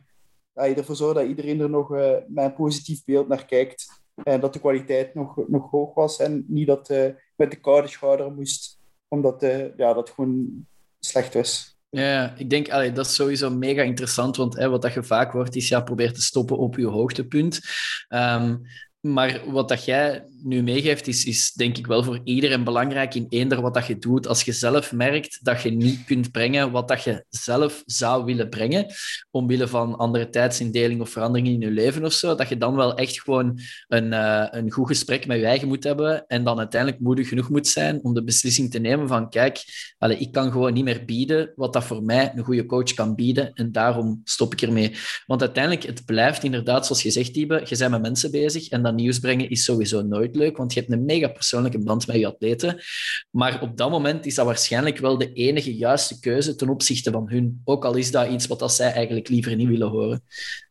ja, 0.53 0.77
ervoor 0.77 0.97
zorgen 0.97 1.21
dat 1.21 1.29
iedereen 1.29 1.61
er 1.61 1.71
nog 1.71 1.89
met 1.89 2.29
een 2.45 2.55
positief 2.55 3.05
beeld 3.05 3.29
naar 3.29 3.45
kijkt. 3.47 4.00
En 4.23 4.41
dat 4.41 4.53
de 4.53 4.61
kwaliteit 4.61 5.15
nog, 5.15 5.49
nog 5.49 5.71
hoog 5.71 5.95
was 5.95 6.19
en 6.19 6.45
niet 6.49 6.67
dat 6.67 6.91
uh, 6.91 7.07
met 7.37 7.51
de 7.51 7.61
koude 7.61 7.89
schouder 7.89 8.33
moest, 8.33 8.79
omdat 9.09 9.43
uh, 9.43 9.77
ja, 9.77 9.93
dat 9.93 10.11
gewoon 10.11 10.67
slecht 10.99 11.35
was. 11.35 11.79
Ja, 11.89 12.35
ik 12.37 12.51
denk 12.51 12.71
allee, 12.71 12.93
dat 12.93 13.07
is 13.07 13.15
sowieso 13.15 13.51
mega 13.51 13.83
interessant, 13.83 14.37
want 14.37 14.57
hè, 14.57 14.69
wat 14.69 14.83
dat 14.83 14.93
je 14.93 15.03
vaak 15.03 15.33
hoort 15.33 15.57
is, 15.57 15.69
ja, 15.69 15.81
probeer 15.81 16.13
te 16.13 16.23
stoppen 16.23 16.59
op 16.59 16.77
je 16.77 16.87
hoogtepunt. 16.87 17.61
Um, 18.09 18.61
maar 19.01 19.43
wat 19.53 19.69
dat 19.69 19.85
jij 19.85 20.25
nu 20.43 20.63
meegeeft, 20.63 21.07
is, 21.07 21.25
is 21.25 21.53
denk 21.53 21.79
ik 21.79 21.87
wel 21.87 22.03
voor 22.03 22.21
iedereen 22.25 22.65
belangrijk 22.65 23.15
in 23.15 23.27
eender 23.29 23.61
wat 23.61 23.75
dat 23.75 23.87
je 23.87 23.99
doet. 23.99 24.27
Als 24.27 24.43
je 24.43 24.53
zelf 24.53 24.93
merkt 24.93 25.39
dat 25.43 25.63
je 25.63 25.71
niet 25.71 26.05
kunt 26.05 26.31
brengen 26.31 26.71
wat 26.71 26.89
dat 26.89 27.03
je 27.03 27.25
zelf 27.29 27.83
zou 27.87 28.25
willen 28.25 28.49
brengen, 28.49 28.87
omwille 29.31 29.69
van 29.69 29.97
andere 29.97 30.29
tijdsindeling 30.29 31.01
of 31.01 31.11
veranderingen 31.11 31.53
in 31.53 31.61
je 31.61 31.71
leven 31.71 32.05
of 32.05 32.13
zo, 32.13 32.35
dat 32.35 32.49
je 32.49 32.57
dan 32.57 32.77
wel 32.77 32.95
echt 32.95 33.23
gewoon 33.23 33.59
een, 33.89 34.13
uh, 34.13 34.47
een 34.51 34.71
goed 34.71 34.87
gesprek 34.87 35.27
met 35.27 35.39
je 35.39 35.47
eigen 35.47 35.69
moet 35.69 35.85
hebben 35.85 36.27
en 36.27 36.45
dan 36.45 36.59
uiteindelijk 36.59 37.03
moedig 37.03 37.29
genoeg 37.29 37.51
moet 37.51 37.69
zijn 37.69 38.03
om 38.03 38.15
de 38.15 38.25
beslissing 38.25 38.71
te 38.71 38.79
nemen 38.79 39.09
van 39.09 39.31
kijk, 39.31 39.65
allez, 39.99 40.21
ik 40.21 40.33
kan 40.33 40.53
gewoon 40.53 40.73
niet 40.73 40.85
meer 40.85 41.05
bieden 41.05 41.53
wat 41.55 41.73
dat 41.73 41.85
voor 41.85 42.03
mij 42.03 42.33
een 42.35 42.45
goede 42.45 42.67
coach 42.67 42.95
kan 42.95 43.15
bieden 43.15 43.53
en 43.53 43.73
daarom 43.73 44.21
stop 44.25 44.53
ik 44.53 44.63
ermee. 44.63 44.93
Want 45.27 45.41
uiteindelijk, 45.41 45.87
het 45.87 46.05
blijft 46.05 46.43
inderdaad, 46.43 46.87
zoals 46.87 47.03
je 47.03 47.11
zegt, 47.11 47.33
Tibe, 47.33 47.63
je 47.65 47.77
bent 47.77 47.91
met 47.91 48.03
mensen 48.03 48.31
bezig 48.31 48.69
en 48.69 48.83
dat 48.83 48.95
nieuws 48.95 49.19
brengen 49.19 49.51
is 49.51 49.65
sowieso 49.65 50.03
nooit 50.03 50.30
leuk, 50.37 50.57
want 50.57 50.73
je 50.73 50.81
hebt 50.81 50.93
een 50.93 51.05
mega 51.05 51.29
persoonlijke 51.29 51.79
band 51.79 52.07
met 52.07 52.17
je 52.17 52.27
atleten. 52.27 52.83
Maar 53.31 53.63
op 53.63 53.77
dat 53.77 53.91
moment 53.91 54.27
is 54.27 54.35
dat 54.35 54.47
waarschijnlijk 54.47 54.99
wel 54.99 55.19
de 55.19 55.33
enige 55.33 55.77
juiste 55.77 56.21
keuze 56.21 56.55
ten 56.55 56.69
opzichte 56.69 57.11
van 57.11 57.29
hun, 57.29 57.61
ook 57.65 57.85
al 57.85 57.95
is 57.95 58.11
dat 58.11 58.29
iets 58.29 58.47
wat 58.47 58.59
dat 58.59 58.75
zij 58.75 58.93
eigenlijk 58.93 59.29
liever 59.29 59.57
niet 59.57 59.69
willen 59.69 59.89
horen. 59.89 60.23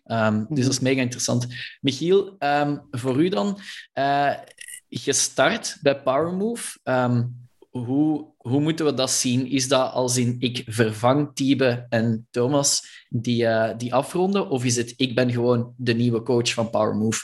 Um, 0.06 0.46
dus 0.50 0.64
dat 0.64 0.74
is 0.74 0.80
mega 0.80 1.02
interessant. 1.02 1.48
Michiel, 1.82 2.36
um, 2.40 2.82
voor 2.92 3.24
u 3.24 3.30
dan, 3.30 3.60
gestart 4.90 5.78
bij 5.82 6.02
PowerMove. 6.02 6.80
Um, 6.84 7.48
hoe, 7.70 8.26
hoe 8.38 8.62
moeten 8.62 8.86
we 8.86 8.94
dat 8.94 9.12
zien? 9.12 9.48
Is 9.48 9.68
dat 9.68 9.92
als 9.92 10.18
in 10.18 10.36
ik 10.40 10.64
vervang 10.66 11.32
Tibe 11.34 11.86
en 11.90 12.28
Thomas 12.32 13.04
die, 13.10 13.44
uh, 13.44 13.70
die 13.78 13.94
afronden? 13.94 14.50
Of 14.50 14.66
is 14.66 14.76
het 14.76 14.94
ik 14.96 15.16
ben 15.16 15.32
gewoon 15.32 15.74
de 15.78 15.94
nieuwe 15.94 16.22
coach 16.22 16.54
van 16.54 16.70
PowerMove? 16.70 17.22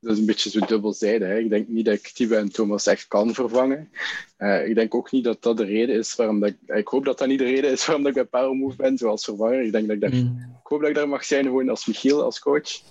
Dat 0.00 0.12
is 0.12 0.18
een 0.18 0.26
beetje 0.26 0.50
zo 0.50 0.66
dubbelzijdig. 0.66 1.28
Hè? 1.28 1.38
Ik 1.38 1.50
denk 1.50 1.68
niet 1.68 1.84
dat 1.84 1.94
ik 1.94 2.08
Tibe 2.08 2.36
en 2.36 2.52
Thomas 2.52 2.86
echt 2.86 3.08
kan 3.08 3.34
vervangen. 3.34 3.90
Uh, 4.38 4.68
ik 4.68 4.74
denk 4.74 4.94
ook 4.94 5.10
niet 5.10 5.24
dat 5.24 5.42
dat 5.42 5.56
de 5.56 5.64
reden 5.64 5.96
is 5.96 6.14
waarom 6.14 6.40
dat 6.40 6.48
ik... 6.48 6.76
Ik 6.76 6.88
hoop 6.88 7.04
dat 7.04 7.18
dat 7.18 7.28
niet 7.28 7.38
de 7.38 7.44
reden 7.44 7.70
is 7.70 7.86
waarom 7.86 8.04
dat 8.04 8.16
ik 8.16 8.30
bij 8.30 8.40
PowerMove 8.40 8.76
ben, 8.76 8.98
zoals 8.98 9.24
vervanger. 9.24 9.62
Ik, 9.62 9.72
denk 9.72 9.86
dat 9.86 9.96
ik, 9.96 10.02
daar, 10.02 10.14
mm. 10.14 10.58
ik 10.60 10.66
hoop 10.66 10.80
dat 10.80 10.88
ik 10.88 10.94
daar 10.94 11.08
mag 11.08 11.24
zijn 11.24 11.44
gewoon 11.44 11.68
als 11.68 11.86
Michiel, 11.86 12.22
als 12.22 12.40
coach. 12.40 12.82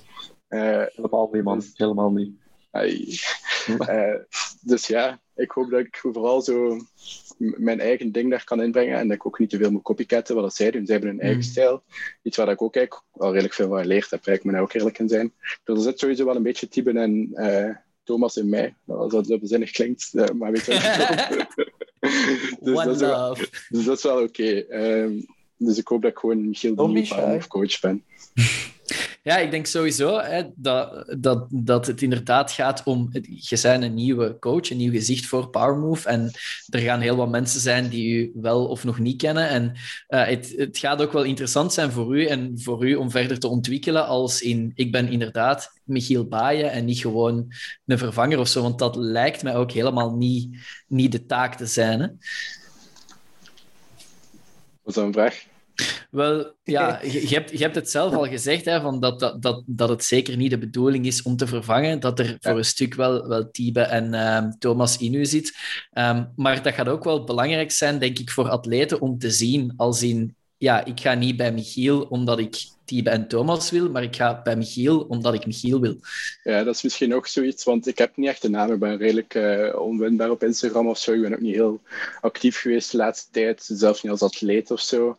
Uh, 0.49 0.83
Helemaal 0.95 1.29
niet, 1.31 1.43
man. 1.43 1.63
Helemaal 1.73 2.11
niet. 2.11 2.31
Uh, 2.85 4.15
dus 4.69 4.87
ja, 4.87 5.19
ik 5.35 5.51
hoop 5.51 5.69
dat 5.69 5.79
ik 5.79 5.97
vooral 5.97 6.41
zo 6.41 6.77
mijn 7.37 7.79
eigen 7.79 8.11
ding 8.11 8.29
daar 8.29 8.43
kan 8.43 8.61
inbrengen 8.61 8.97
en 8.97 9.07
dat 9.07 9.15
ik 9.15 9.25
ook 9.25 9.39
niet 9.39 9.49
te 9.49 9.57
veel 9.57 9.71
moet 9.71 9.81
copycatten 9.81 10.35
wat 10.35 10.55
zij 10.55 10.71
doen. 10.71 10.85
Zij 10.85 10.95
hebben 10.95 11.11
hun 11.11 11.21
eigen 11.21 11.39
mm. 11.39 11.45
stijl. 11.47 11.83
Iets 12.23 12.37
waar 12.37 12.49
ik 12.49 12.61
ook 12.61 12.75
eigenlijk 12.75 13.05
al 13.11 13.29
redelijk 13.31 13.53
veel 13.53 13.67
van 13.67 13.81
geleerd 13.81 14.09
heb, 14.09 14.27
ik 14.27 14.43
me 14.43 14.51
daar 14.51 14.61
ook 14.61 14.73
eerlijk 14.73 14.99
in 14.99 15.09
zijn. 15.09 15.33
Dus 15.63 15.77
er 15.77 15.83
zit 15.83 15.99
sowieso 15.99 16.25
wel 16.25 16.35
een 16.35 16.43
beetje 16.43 16.67
Tiben 16.67 16.97
en 16.97 17.29
uh, 17.33 17.75
Thomas 18.03 18.37
in 18.37 18.49
mij. 18.49 18.75
Als 18.87 19.11
dat 19.11 19.39
bezinnig 19.39 19.71
klinkt, 19.71 20.09
uh, 20.13 20.25
maar 20.29 20.51
weet 20.51 20.65
je 20.65 20.71
dus, 22.61 22.75
dat 22.75 22.87
is 22.87 22.99
wel, 22.99 23.37
dus 23.69 23.85
dat 23.85 23.97
is 23.97 24.03
wel 24.03 24.21
oké. 24.21 24.65
Okay. 24.67 25.01
Um, 25.01 25.25
dus 25.57 25.77
ik 25.77 25.87
hoop 25.87 26.01
dat 26.01 26.11
ik 26.11 26.17
gewoon 26.17 26.47
Michiel 26.47 26.75
de 26.75 26.87
nieuwe 26.87 27.47
coach 27.47 27.79
ben. 27.79 28.03
Ja, 29.23 29.37
ik 29.37 29.51
denk 29.51 29.65
sowieso 29.65 30.19
hè, 30.19 30.43
dat, 30.55 31.15
dat, 31.17 31.47
dat 31.49 31.87
het 31.87 32.01
inderdaad 32.01 32.51
gaat 32.51 32.83
om... 32.83 33.09
Je 33.21 33.59
bent 33.61 33.83
een 33.83 33.93
nieuwe 33.93 34.39
coach, 34.39 34.69
een 34.69 34.77
nieuw 34.77 34.91
gezicht 34.91 35.25
voor 35.25 35.49
PowerMove. 35.49 36.09
En 36.09 36.31
er 36.69 36.79
gaan 36.79 36.99
heel 36.99 37.15
wat 37.15 37.29
mensen 37.29 37.59
zijn 37.59 37.89
die 37.89 38.15
u 38.15 38.31
wel 38.35 38.67
of 38.67 38.83
nog 38.83 38.99
niet 38.99 39.21
kennen. 39.21 39.49
En 39.49 39.71
uh, 40.09 40.25
het, 40.25 40.53
het 40.57 40.77
gaat 40.77 41.01
ook 41.01 41.11
wel 41.11 41.23
interessant 41.23 41.73
zijn 41.73 41.91
voor 41.91 42.17
u 42.17 42.25
en 42.25 42.59
voor 42.61 42.87
u 42.87 42.95
om 42.95 43.11
verder 43.11 43.39
te 43.39 43.47
ontwikkelen 43.47 44.05
als 44.05 44.41
in... 44.41 44.71
Ik 44.75 44.91
ben 44.91 45.09
inderdaad 45.09 45.71
Michiel 45.83 46.27
Baaien 46.27 46.71
en 46.71 46.85
niet 46.85 46.99
gewoon 46.99 47.53
een 47.85 47.97
vervanger 47.97 48.39
of 48.39 48.47
zo. 48.47 48.61
Want 48.61 48.79
dat 48.79 48.95
lijkt 48.95 49.43
mij 49.43 49.55
ook 49.55 49.71
helemaal 49.71 50.15
niet, 50.15 50.57
niet 50.87 51.11
de 51.11 51.25
taak 51.25 51.55
te 51.55 51.65
zijn. 51.65 51.99
Hè. 51.99 52.07
Wat 54.83 54.95
is 54.95 55.03
een 55.03 55.13
vraag? 55.13 55.45
Wel, 56.11 56.53
ja, 56.63 56.99
je, 57.03 57.27
hebt, 57.27 57.51
je 57.51 57.57
hebt 57.57 57.75
het 57.75 57.89
zelf 57.89 58.13
al 58.13 58.27
gezegd, 58.27 58.65
hè, 58.65 58.81
van 58.81 58.99
dat, 58.99 59.19
dat, 59.19 59.41
dat, 59.41 59.63
dat 59.65 59.89
het 59.89 60.03
zeker 60.03 60.37
niet 60.37 60.49
de 60.49 60.57
bedoeling 60.57 61.05
is 61.05 61.21
om 61.21 61.35
te 61.37 61.47
vervangen. 61.47 61.99
Dat 61.99 62.19
er 62.19 62.37
voor 62.39 62.57
een 62.57 62.65
stuk 62.65 62.93
wel, 62.93 63.27
wel 63.27 63.51
Tibe 63.51 63.81
en 63.81 64.13
uh, 64.13 64.51
Thomas 64.59 64.97
in 64.97 65.13
u 65.13 65.25
zit. 65.25 65.55
Um, 65.93 66.31
maar 66.35 66.63
dat 66.63 66.73
gaat 66.73 66.87
ook 66.87 67.03
wel 67.03 67.23
belangrijk 67.23 67.71
zijn, 67.71 67.99
denk 67.99 68.19
ik, 68.19 68.29
voor 68.29 68.49
atleten 68.49 69.01
om 69.01 69.17
te 69.17 69.31
zien. 69.31 69.73
Als 69.77 70.03
in, 70.03 70.35
ja, 70.57 70.85
ik 70.85 70.99
ga 70.99 71.13
niet 71.13 71.37
bij 71.37 71.53
Michiel 71.53 72.01
omdat 72.01 72.39
ik 72.39 72.55
Tibe 72.85 73.09
en 73.09 73.27
Thomas 73.27 73.71
wil, 73.71 73.89
maar 73.89 74.03
ik 74.03 74.15
ga 74.15 74.41
bij 74.41 74.55
Michiel 74.55 74.99
omdat 74.99 75.33
ik 75.33 75.45
Michiel 75.45 75.79
wil. 75.79 75.95
Ja, 76.43 76.63
dat 76.63 76.75
is 76.75 76.81
misschien 76.81 77.13
ook 77.13 77.27
zoiets, 77.27 77.63
want 77.63 77.87
ik 77.87 77.97
heb 77.97 78.17
niet 78.17 78.27
echt 78.29 78.43
een 78.43 78.51
naam. 78.51 78.71
Ik 78.71 78.79
ben 78.79 78.97
redelijk 78.97 79.33
uh, 79.33 79.79
onwinbaar 79.79 80.29
op 80.29 80.43
Instagram 80.43 80.87
of 80.87 80.97
zo. 80.97 81.13
Ik 81.13 81.21
ben 81.21 81.33
ook 81.33 81.41
niet 81.41 81.55
heel 81.55 81.81
actief 82.21 82.59
geweest 82.59 82.91
de 82.91 82.97
laatste 82.97 83.31
tijd, 83.31 83.69
zelfs 83.71 84.03
niet 84.03 84.11
als 84.11 84.21
atleet 84.21 84.71
of 84.71 84.81
zo. 84.81 85.17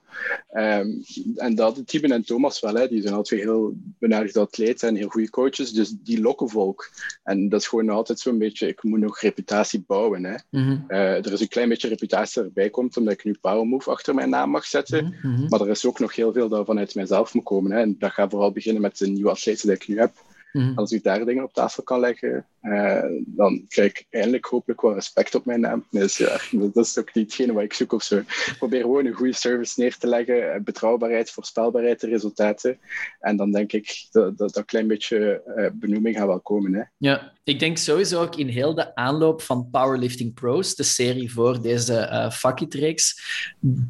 Um, 0.53 1.03
en 1.37 1.55
dat, 1.55 1.87
Tibe 1.87 2.09
en 2.09 2.25
Thomas 2.25 2.61
wel, 2.61 2.75
hè, 2.75 2.89
die 2.89 3.03
zijn 3.03 3.15
altijd 3.15 3.41
heel 3.41 3.77
benardigde 3.99 4.41
atleten 4.41 4.89
en 4.89 4.95
heel 4.95 5.09
goede 5.09 5.31
coaches, 5.31 5.73
dus 5.73 5.95
die 6.03 6.21
lokken 6.21 6.49
volk. 6.49 6.91
En 7.23 7.49
dat 7.49 7.61
is 7.61 7.67
gewoon 7.67 7.89
altijd 7.89 8.19
zo'n 8.19 8.39
beetje, 8.39 8.69
ik 8.69 8.83
moet 8.83 9.01
nog 9.01 9.21
reputatie 9.21 9.85
bouwen. 9.87 10.25
Hè. 10.25 10.37
Mm 10.51 10.67
-hmm. 10.67 10.85
uh, 10.89 10.99
er 10.99 11.33
is 11.33 11.41
een 11.41 11.49
klein 11.49 11.69
beetje 11.69 11.89
reputatie 11.89 12.43
erbij 12.43 12.71
komt, 12.71 12.97
omdat 12.97 13.15
ik 13.15 13.25
nu 13.25 13.37
Powermove 13.41 13.91
achter 13.91 14.15
mijn 14.15 14.31
naam 14.31 14.51
mag 14.51 14.65
zetten. 14.65 15.05
Mm 15.05 15.35
-hmm. 15.35 15.49
Maar 15.49 15.61
er 15.61 15.69
is 15.69 15.87
ook 15.87 15.99
nog 15.99 16.15
heel 16.15 16.33
veel 16.33 16.49
dat 16.49 16.67
vanuit 16.67 16.95
mijzelf 16.95 17.35
moet 17.35 17.45
komen. 17.45 17.71
Hè. 17.71 17.81
En 17.81 17.97
dat 17.99 18.13
gaat 18.13 18.31
vooral 18.31 18.53
beginnen 18.53 18.83
met 18.83 18.99
de 18.99 19.09
nieuwe 19.09 19.31
atleten 19.31 19.69
die 19.69 19.77
ik 19.77 19.89
nu 19.89 19.99
heb. 19.99 20.13
Mm. 20.53 20.72
Als 20.74 20.92
ik 20.92 21.03
daar 21.03 21.24
dingen 21.24 21.44
op 21.44 21.53
tafel 21.53 21.82
kan 21.82 22.01
leggen, 22.01 22.46
uh, 22.62 23.05
dan 23.26 23.64
krijg 23.68 23.90
ik 23.90 24.07
eindelijk 24.11 24.46
hopelijk 24.46 24.80
wel 24.80 24.94
respect 24.94 25.34
op 25.34 25.44
mijn 25.44 25.61
naam. 25.61 25.86
Dus 25.90 26.16
ja, 26.16 26.40
dat 26.51 26.84
is 26.84 26.99
ook 26.99 27.14
niet 27.14 27.24
hetgene 27.24 27.53
wat 27.53 27.62
ik 27.62 27.72
zoek 27.72 27.92
of 27.92 28.03
zo. 28.03 28.16
Ik 28.16 28.55
probeer 28.59 28.80
gewoon 28.80 29.07
een 29.07 29.12
goede 29.12 29.32
service 29.32 29.80
neer 29.80 29.96
te 29.96 30.07
leggen, 30.07 30.53
eh, 30.53 30.61
betrouwbaarheid, 30.61 31.30
voorspelbaarheid, 31.30 32.01
de 32.01 32.07
resultaten. 32.07 32.78
En 33.20 33.36
dan 33.36 33.53
denk 33.53 33.72
ik 33.72 34.07
dat 34.11 34.38
dat, 34.38 34.55
dat 34.55 34.64
klein 34.64 34.86
beetje 34.86 35.42
uh, 35.57 35.66
benoeming 35.72 36.16
gaat 36.16 36.26
wel 36.26 36.40
komen. 36.40 36.74
Hè. 36.74 36.82
Ja, 36.96 37.32
ik 37.44 37.59
denk 37.59 37.78
sowieso 37.78 38.22
ook 38.22 38.36
in 38.36 38.49
heel 38.49 38.74
de 38.74 38.94
aanloop 38.94 39.42
van 39.42 39.68
Powerlifting 39.70 40.34
Pros, 40.34 40.74
de 40.74 40.82
serie 40.82 41.32
voor 41.32 41.62
deze 41.62 41.92
uh, 41.92 42.30
Fuck 42.30 42.57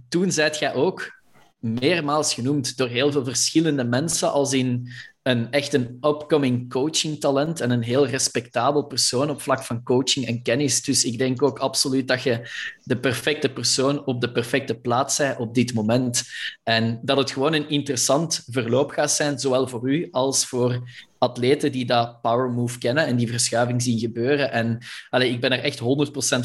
toen 0.09 0.33
zei 0.33 0.51
jij 0.59 0.75
ook 0.75 1.17
meermaals 1.59 2.35
genoemd 2.35 2.77
door 2.77 2.89
heel 2.89 3.13
veel 3.13 3.25
verschillende 3.25 3.85
mensen, 3.85 4.33
als 4.33 4.53
in 4.53 4.89
een 5.29 5.51
echt 5.51 5.73
een 5.73 5.99
upcoming 6.01 6.71
coaching 6.71 7.21
talent 7.21 7.61
en 7.61 7.71
een 7.71 7.83
heel 7.83 8.07
respectabel 8.07 8.83
persoon 8.83 9.31
op 9.31 9.41
vlak 9.41 9.63
van 9.63 9.83
coaching 9.83 10.27
en 10.27 10.43
kennis. 10.43 10.83
Dus 10.83 11.05
ik 11.05 11.19
denk 11.19 11.43
ook 11.43 11.59
absoluut 11.59 12.09
dat 12.09 12.23
je 12.23 12.51
de 12.83 12.99
perfecte 12.99 13.49
persoon 13.49 14.07
op 14.07 14.21
de 14.21 14.33
perfecte 14.33 14.75
plaats 14.75 15.17
bent 15.17 15.39
op 15.39 15.55
dit 15.55 15.75
moment. 15.75 16.23
En 16.63 17.01
dat 17.03 17.17
het 17.17 17.31
gewoon 17.31 17.53
een 17.53 17.69
interessant 17.69 18.45
verloop 18.51 18.91
gaat 18.91 19.11
zijn, 19.11 19.39
zowel 19.39 19.69
voor 19.69 19.91
u 19.91 20.09
als 20.11 20.47
voor 20.47 20.89
atleten 21.19 21.73
die 21.73 21.85
dat 21.85 22.21
power 22.21 22.51
move 22.51 22.79
kennen 22.79 23.07
en 23.07 23.17
die 23.17 23.29
verschuiving 23.29 23.83
zien 23.83 23.99
gebeuren. 23.99 24.53
En 24.53 24.79
allee, 25.11 25.31
ik 25.31 25.41
ben 25.41 25.53
er 25.53 25.63
echt 25.63 25.81
100% 25.81 25.83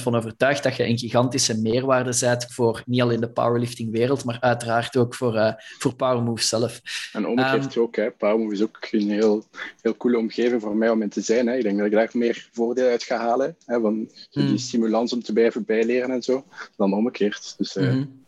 van 0.02 0.16
overtuigd 0.16 0.64
dat 0.64 0.76
je 0.76 0.86
een 0.86 0.98
gigantische 0.98 1.62
meerwaarde 1.62 2.12
zet 2.12 2.54
voor 2.54 2.84
niet 2.86 3.02
alleen 3.02 3.20
de 3.20 3.32
powerlifting-wereld, 3.32 4.26
maar 4.26 4.38
uiteraard 4.40 4.98
ook 4.98 5.16
voor, 5.16 5.36
uh, 5.36 5.54
voor 5.58 5.96
power 5.96 6.24
move 6.24 6.44
zelf. 6.44 6.82
En 7.12 7.28
omgekeerd 7.28 7.76
um, 7.76 7.82
ook, 7.82 7.96
hè. 7.96 8.12
power 8.12 8.52
is 8.52 8.62
ook 8.62 8.88
een 8.92 9.10
heel, 9.10 9.46
heel 9.82 9.98
coole 9.98 10.18
omgeving 10.18 10.62
voor 10.62 10.76
mij 10.76 10.90
om 10.90 11.02
in 11.02 11.10
te 11.10 11.22
zijn. 11.22 11.48
Hè. 11.48 11.56
Ik 11.56 11.64
denk 11.64 11.78
dat 11.78 11.86
ik 11.86 11.92
daar 11.92 12.10
meer 12.14 12.50
voordeel 12.52 12.90
uit 12.90 13.04
ga 13.04 13.18
halen, 13.18 13.56
hè, 13.66 13.80
van 13.80 14.10
die 14.32 14.44
mm. 14.44 14.58
stimulans 14.58 15.14
om 15.14 15.24
te 15.24 15.34
blijven 15.34 15.66
bijleren 15.66 16.12
en 16.12 16.22
zo, 16.22 16.46
dan 16.78 16.94
omgekeerd. 16.94 17.54
Dus, 17.58 17.76
uh, 17.76 17.84
mm-hmm. 17.84 18.22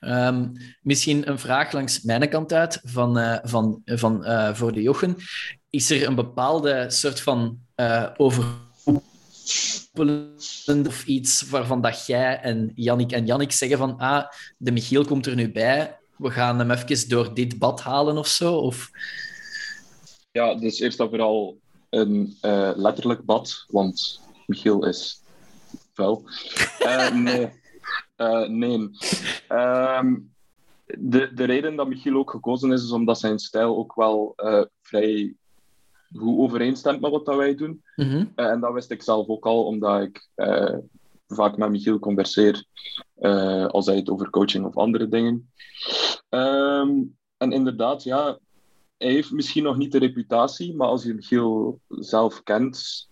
Um, 0.00 0.52
misschien 0.82 1.28
een 1.28 1.38
vraag 1.38 1.72
langs 1.72 2.02
mijn 2.02 2.28
kant 2.28 2.52
uit 2.52 2.80
van, 2.84 3.18
uh, 3.18 3.38
van, 3.42 3.82
van, 3.84 4.24
uh, 4.24 4.54
voor 4.54 4.72
de 4.72 4.82
Jochen. 4.82 5.16
Is 5.76 5.90
er 5.90 6.06
een 6.06 6.14
bepaalde 6.14 6.90
soort 6.90 7.20
van 7.20 7.58
uh, 7.76 8.10
of 8.16 8.38
iets 11.06 11.48
waarvan 11.48 11.80
dat 11.80 12.06
jij 12.06 12.40
en 12.40 12.72
Jannik 12.74 13.12
en 13.12 13.26
Jannik 13.26 13.52
zeggen 13.52 13.78
van 13.78 13.98
ah, 13.98 14.26
de 14.58 14.72
Michiel 14.72 15.04
komt 15.04 15.26
er 15.26 15.34
nu 15.34 15.52
bij, 15.52 15.98
we 16.16 16.30
gaan 16.30 16.58
hem 16.58 16.70
even 16.70 17.08
door 17.08 17.34
dit 17.34 17.58
bad 17.58 17.80
halen 17.80 18.18
of 18.18 18.26
zo? 18.26 18.54
Of... 18.54 18.90
Ja, 20.32 20.54
dus 20.54 20.80
eerst 20.80 21.00
en 21.00 21.08
vooral 21.08 21.58
een 21.90 22.36
letterlijk 22.76 23.24
bad, 23.24 23.64
want 23.68 24.20
Michiel 24.46 24.86
is 24.86 25.22
vuil. 25.94 26.22
nee. 27.12 27.52
Uh, 28.16 28.48
nee. 28.48 28.90
Um, 29.48 30.34
de, 30.84 31.30
de 31.34 31.44
reden 31.44 31.76
dat 31.76 31.88
Michiel 31.88 32.16
ook 32.16 32.30
gekozen 32.30 32.72
is, 32.72 32.82
is 32.82 32.90
omdat 32.90 33.18
zijn 33.18 33.38
stijl 33.38 33.76
ook 33.76 33.94
wel 33.94 34.34
vrij 34.82 35.34
goed 36.16 36.38
overeenstemt 36.38 37.00
met 37.00 37.10
wat 37.10 37.26
dat 37.26 37.36
wij 37.36 37.54
doen. 37.54 37.82
Mm 37.96 38.08
-hmm. 38.10 38.32
uh, 38.36 38.50
en 38.50 38.60
dat 38.60 38.72
wist 38.72 38.90
ik 38.90 39.02
zelf 39.02 39.28
ook 39.28 39.46
al, 39.46 39.64
omdat 39.64 40.02
ik 40.02 40.28
vaak 41.26 41.56
met 41.56 41.70
Michiel 41.70 41.98
converseer 41.98 42.64
als 43.68 43.86
hij 43.86 43.96
het 43.96 44.10
over 44.10 44.30
coaching 44.30 44.64
of 44.64 44.76
andere 44.76 45.08
dingen. 45.08 45.50
Um, 46.28 47.16
en 47.36 47.52
inderdaad, 47.52 48.02
ja, 48.02 48.38
hij 48.96 49.10
heeft 49.10 49.30
misschien 49.30 49.62
nog 49.62 49.76
niet 49.76 49.92
de 49.92 49.98
reputatie, 49.98 50.76
maar 50.76 50.88
als 50.88 51.04
je 51.04 51.14
Michiel 51.14 51.80
zelf 51.88 52.42
kent, 52.42 53.08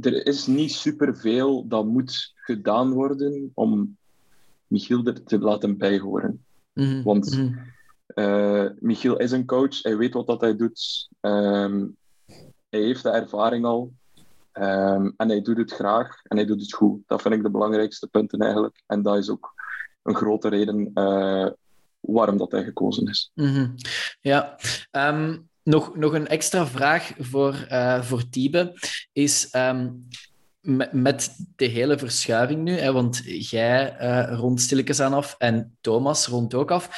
er 0.00 0.26
is 0.26 0.46
niet 0.46 0.72
superveel 0.72 1.68
dat 1.68 1.86
moet 1.86 2.32
gedaan 2.34 2.92
worden 2.92 3.50
om 3.54 3.96
Michiel 4.66 5.04
er 5.04 5.24
te 5.24 5.38
laten 5.38 5.76
bijhoren. 5.76 6.44
Mhm, 6.72 7.02
Want 7.02 7.30
mhm. 7.30 7.58
Eh, 8.06 8.66
Michiel 8.78 9.16
is 9.16 9.30
een 9.30 9.46
coach, 9.46 9.82
hij 9.82 9.96
weet 9.96 10.14
wat 10.14 10.26
dat 10.26 10.40
hij 10.40 10.56
doet. 10.56 11.08
Ehm, 11.20 11.86
hij 12.68 12.80
heeft 12.80 13.02
de 13.02 13.10
ervaring 13.10 13.64
al. 13.64 13.92
Ehm, 14.52 15.10
en 15.16 15.28
hij 15.28 15.42
doet 15.42 15.56
het 15.56 15.72
graag 15.72 16.22
en 16.22 16.36
hij 16.36 16.46
doet 16.46 16.60
het 16.60 16.72
goed. 16.74 17.00
Dat 17.06 17.22
vind 17.22 17.34
ik 17.34 17.42
de 17.42 17.50
belangrijkste 17.50 18.06
punten 18.06 18.38
eigenlijk. 18.38 18.82
En 18.86 19.02
dat 19.02 19.16
is 19.16 19.30
ook 19.30 19.54
een 20.02 20.14
grote 20.14 20.48
reden 20.48 20.90
eh, 20.94 21.48
waarom 22.00 22.36
dat 22.36 22.52
hij 22.52 22.64
gekozen 22.64 23.06
is. 23.06 23.30
Mhm. 23.34 23.68
Ja, 24.20 24.58
Ehm, 24.90 25.38
nog, 25.62 25.96
nog 25.96 26.12
een 26.12 26.26
extra 26.26 26.66
vraag 26.66 27.12
voor, 27.18 27.54
eh 27.68 28.02
voor 28.02 28.28
Tiebe 28.28 28.72
is 29.12 29.50
met, 30.90 31.36
de 31.56 31.64
hele 31.64 31.98
verschuiving 31.98 32.62
nu, 32.62 32.72
hè, 32.72 32.92
want 32.92 33.22
jij 33.24 33.96
eh 33.96 34.38
rond 34.38 34.60
stilletjes 34.60 35.00
aan 35.00 35.12
af 35.12 35.34
en 35.38 35.76
Thomas 35.80 36.26
rond 36.26 36.54
ook 36.54 36.70
af. 36.70 36.88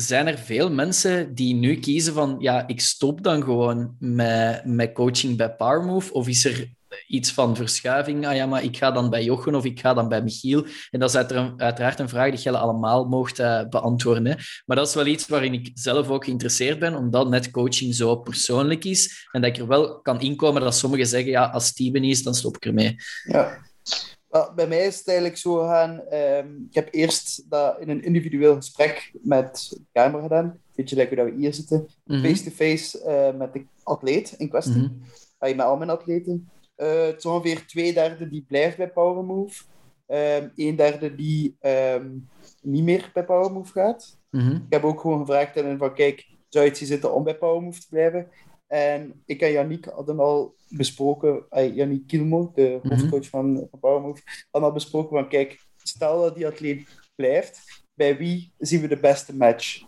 Zijn 0.00 0.26
er 0.26 0.38
veel 0.38 0.70
mensen 0.70 1.34
die 1.34 1.54
nu 1.54 1.76
kiezen 1.76 2.14
van 2.14 2.36
ja, 2.38 2.66
ik 2.66 2.80
stop 2.80 3.22
dan 3.22 3.42
gewoon 3.42 3.96
met, 3.98 4.64
met 4.64 4.92
coaching 4.92 5.36
bij 5.36 5.54
Powermove? 5.54 6.12
Of 6.12 6.28
is 6.28 6.44
er 6.44 6.72
iets 7.06 7.32
van 7.32 7.56
verschuiving? 7.56 8.26
Ah 8.26 8.34
ja, 8.34 8.46
maar 8.46 8.62
ik 8.62 8.76
ga 8.76 8.90
dan 8.90 9.10
bij 9.10 9.24
Jochen 9.24 9.54
of 9.54 9.64
ik 9.64 9.80
ga 9.80 9.94
dan 9.94 10.08
bij 10.08 10.22
Michiel. 10.22 10.66
En 10.90 11.00
dat 11.00 11.08
is 11.08 11.16
uitera- 11.16 11.54
uiteraard 11.56 11.98
een 11.98 12.08
vraag 12.08 12.30
die 12.30 12.40
jullie 12.40 12.58
allemaal 12.58 13.04
mocht 13.04 13.38
eh, 13.38 13.68
beantwoorden. 13.68 14.26
Hè. 14.26 14.34
Maar 14.66 14.76
dat 14.76 14.88
is 14.88 14.94
wel 14.94 15.06
iets 15.06 15.26
waarin 15.26 15.52
ik 15.52 15.70
zelf 15.74 16.08
ook 16.08 16.24
geïnteresseerd 16.24 16.78
ben, 16.78 16.94
omdat 16.96 17.28
net 17.28 17.50
coaching 17.50 17.94
zo 17.94 18.16
persoonlijk 18.16 18.84
is. 18.84 19.28
En 19.32 19.40
dat 19.40 19.50
ik 19.50 19.56
er 19.56 19.66
wel 19.66 20.00
kan 20.00 20.20
inkomen 20.20 20.62
dat 20.62 20.76
sommigen 20.76 21.06
zeggen, 21.06 21.30
ja, 21.30 21.44
als 21.44 21.66
Steven 21.66 22.04
is, 22.04 22.22
dan 22.22 22.34
stop 22.34 22.56
ik 22.56 22.64
ermee. 22.64 22.96
Ja. 23.24 23.66
Bij 24.54 24.66
mij 24.66 24.86
is 24.86 24.98
het 24.98 25.08
eigenlijk 25.08 25.38
zo 25.38 25.54
gegaan. 25.54 26.00
ehm, 26.00 26.48
ik 26.68 26.74
heb 26.74 26.88
eerst 26.90 27.50
dat 27.50 27.80
in 27.80 27.88
een 27.88 28.02
individueel 28.02 28.54
gesprek 28.54 29.12
met 29.22 29.66
de 29.70 29.80
camera 29.92 30.22
gedaan. 30.22 30.58
Beetje 30.74 30.96
like 30.96 31.14
hoe 31.14 31.24
dat 31.24 31.34
we 31.34 31.40
hier 31.40 31.54
zitten. 31.54 31.88
Mhm. 32.04 32.24
Face-to-face 32.24 33.02
eh, 33.02 33.34
met 33.38 33.52
de 33.52 33.64
atleet 33.82 34.34
in 34.38 34.48
kwestie. 34.48 34.82
Mhm. 34.82 34.92
Ah, 35.38 35.56
met 35.56 35.66
al 35.66 35.76
mijn 35.76 35.90
atleten. 35.90 36.48
Eh, 36.76 37.06
het 37.06 37.16
is 37.16 37.26
ongeveer 37.26 37.66
twee 37.66 37.92
derde 37.92 38.28
die 38.28 38.44
blijft 38.48 38.76
bij 38.76 38.90
Powermove. 38.90 39.64
Ehm 40.06 40.48
een 40.56 40.76
derde 40.76 41.14
die 41.14 41.56
ehm, 41.60 42.08
niet 42.62 42.84
meer 42.84 43.10
bij 43.14 43.24
Powermove 43.24 43.72
gaat. 43.72 44.18
Mhm. 44.30 44.54
Ik 44.54 44.62
heb 44.68 44.84
ook 44.84 45.00
gewoon 45.00 45.18
gevraagd 45.18 45.58
aan 45.58 45.64
hen 45.64 45.78
van, 45.78 45.94
kijk, 45.94 46.26
zou 46.48 46.64
je 46.64 46.70
het 46.70 46.78
zien 46.78 46.88
zitten 46.88 47.14
om 47.14 47.24
bij 47.24 47.36
Powermove 47.38 47.80
te 47.80 47.86
blijven? 47.90 48.28
En 48.68 49.22
ik 49.26 49.40
en 49.40 49.52
Yannick 49.52 49.84
hadden 49.84 50.18
al 50.18 50.54
besproken, 50.68 51.44
uh, 51.50 51.74
Yannick 51.76 52.06
Kilmo, 52.06 52.52
de 52.54 52.78
Mhm. 52.82 52.88
hoofdcoach 52.94 53.28
van, 53.28 53.66
van 53.70 53.80
Powermove, 53.80 54.22
hadden 54.50 54.70
al 54.70 54.74
besproken 54.74 55.16
van, 55.18 55.28
kijk, 55.28 55.58
stel 55.82 56.20
dat 56.22 56.34
die 56.34 56.46
atleet 56.46 56.88
blijft, 57.14 57.82
bij 57.94 58.16
wie 58.16 58.52
zien 58.58 58.80
we 58.80 58.88
de 58.88 59.00
beste 59.00 59.36
match? 59.36 59.82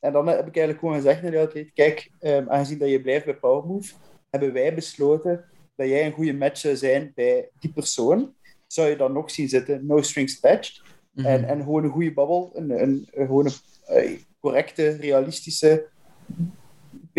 En 0.00 0.12
dan 0.12 0.26
heb 0.26 0.38
ik 0.46 0.56
eigenlijk 0.56 0.78
gewoon 0.78 0.94
gezegd 0.94 1.22
naar 1.22 1.30
die 1.30 1.40
atleet, 1.40 1.72
kijk, 1.72 2.10
ehm, 2.18 2.48
aangezien 2.48 2.78
dat 2.78 2.88
je 2.88 3.00
blijft 3.00 3.24
bij 3.24 3.36
Powermove, 3.36 3.92
hebben 4.30 4.52
wij 4.52 4.74
besloten 4.74 5.44
dat 5.76 5.88
jij 5.88 6.06
een 6.06 6.12
goede 6.12 6.34
match 6.34 6.58
zou 6.60 6.76
zijn 6.76 7.12
bij 7.14 7.48
die 7.60 7.72
persoon. 7.72 8.34
Zou 8.66 8.88
je 8.88 8.96
dan 8.96 9.12
nog 9.12 9.30
zien 9.30 9.48
zitten, 9.48 9.86
no 9.86 10.02
strings 10.02 10.36
attached. 10.42 10.82
Mhm. 11.12 11.26
En, 11.26 11.44
en 11.44 11.62
gewoon 11.62 11.84
een 11.84 11.90
goede 11.90 12.12
babbel, 12.12 12.50
een, 12.54 12.70
een, 12.82 13.08
een, 13.10 13.26
gewoon 13.26 13.46
een 13.46 13.52
eh, 13.86 14.18
correcte, 14.40 14.88
realistische, 14.88 15.88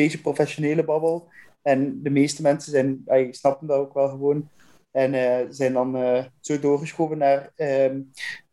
beetje 0.02 0.22
professionele 0.22 0.84
babbel. 0.84 1.28
En 1.62 2.04
de 2.04 2.10
meeste 2.10 2.42
mensen 2.42 2.72
zijn, 2.72 3.02
eh, 3.06 3.28
snappen 3.32 3.68
dat 3.68 3.78
ook 3.78 3.94
wel 3.94 4.10
gewoon. 4.10 4.50
En 4.92 5.14
eh, 5.14 5.46
zijn 5.50 5.74
dan 5.74 5.96
eh, 5.96 6.26
zo 6.40 6.60
doorgeschoven 6.60 7.18
naar 7.18 7.52
ehm, 7.56 8.02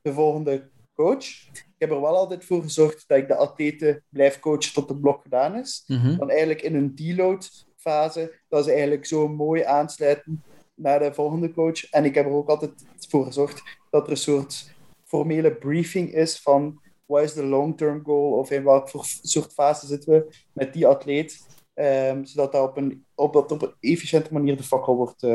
de 0.03 0.13
volgende 0.13 0.69
coach. 0.95 1.25
Ik 1.53 1.75
heb 1.79 1.91
er 1.91 2.01
wel 2.01 2.17
altijd 2.17 2.45
voor 2.45 2.63
gezorgd 2.63 3.05
dat 3.07 3.19
ik 3.19 3.29
de 3.29 3.37
atleten 3.37 4.05
blijf 4.09 4.41
coachen 4.41 4.73
tot 4.73 4.89
het 4.89 5.01
blok 5.01 5.23
gedaan 5.23 5.57
is. 5.57 5.85
Mhm. 5.87 6.17
Dan 6.17 6.31
eigenlijk 6.31 6.63
in 6.63 6.75
een 6.75 6.95
deload 6.95 7.67
fase, 7.77 8.41
dat 8.49 8.65
ze 8.65 8.71
eigenlijk 8.71 9.07
zo 9.07 9.29
mooi 9.29 9.63
aansluiten 9.63 10.43
naar 10.75 10.99
de 10.99 11.15
volgende 11.15 11.53
coach. 11.53 11.91
En 11.91 12.05
ik 12.05 12.15
heb 12.15 12.27
er 12.27 12.33
ook 12.33 12.49
altijd 12.49 12.73
voor 13.09 13.25
gezorgd 13.25 13.63
dat 13.91 14.05
er 14.05 14.11
een 14.11 14.17
soort 14.17 14.73
formele 15.05 15.55
briefing 15.55 16.15
is 16.15 16.41
van 16.41 16.81
wat 17.09 17.23
is 17.23 17.33
de 17.33 17.45
long-term 17.45 18.05
goal 18.05 18.33
of 18.33 18.51
in 18.51 18.65
welk 18.65 18.89
voor 18.89 19.05
soort 19.05 19.53
fase 19.53 19.87
zitten 19.87 20.13
we 20.13 20.35
met 20.53 20.73
die 20.73 20.87
atleet, 20.87 21.47
ehm, 21.75 22.25
zodat 22.25 22.53
dat 22.53 22.69
op 22.69 22.77
een, 22.77 23.05
op, 23.15 23.37
op 23.37 23.63
een 23.63 23.75
efficiënte 23.81 24.33
manier 24.33 24.57
de 24.57 24.63
fakkel 24.63 24.97
wordt 24.97 25.27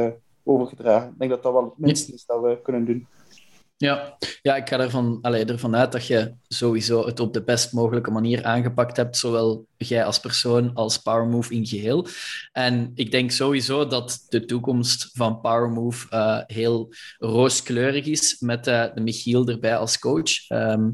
overgedragen. 0.43 1.09
Ik 1.09 1.19
denk 1.19 1.31
dat 1.31 1.43
dat 1.43 1.53
wel 1.53 1.63
het 1.63 1.77
minste 1.77 2.13
is 2.13 2.25
dat 2.25 2.41
we 2.41 2.61
kunnen 2.61 2.85
doen. 2.85 3.07
Ja. 3.77 4.17
ja, 4.41 4.55
ik 4.55 4.69
ga 4.69 4.79
ervan, 4.79 5.19
allee, 5.21 5.45
ervan 5.45 5.75
uit 5.75 5.91
dat 5.91 6.07
je 6.07 6.33
sowieso 6.47 7.05
het 7.05 7.19
op 7.19 7.33
de 7.33 7.43
best 7.43 7.73
mogelijke 7.73 8.11
manier 8.11 8.43
aangepakt 8.43 8.97
hebt, 8.97 9.17
zowel 9.17 9.67
jij 9.77 10.05
als 10.05 10.19
persoon 10.19 10.73
als 10.73 10.97
Powermove 10.97 11.53
in 11.53 11.65
geheel. 11.65 12.07
En 12.51 12.91
ik 12.95 13.11
denk 13.11 13.31
sowieso 13.31 13.87
dat 13.87 14.25
de 14.29 14.45
toekomst 14.45 15.09
van 15.13 15.41
Powermove 15.41 16.09
eh, 16.09 16.39
heel 16.47 16.93
rooskleurig 17.17 18.05
is, 18.05 18.39
met 18.39 18.67
eh, 18.67 18.85
de 18.93 19.01
Michiel 19.01 19.47
erbij 19.47 19.77
als 19.77 19.99
coach. 19.99 20.47
Ehm, 20.47 20.89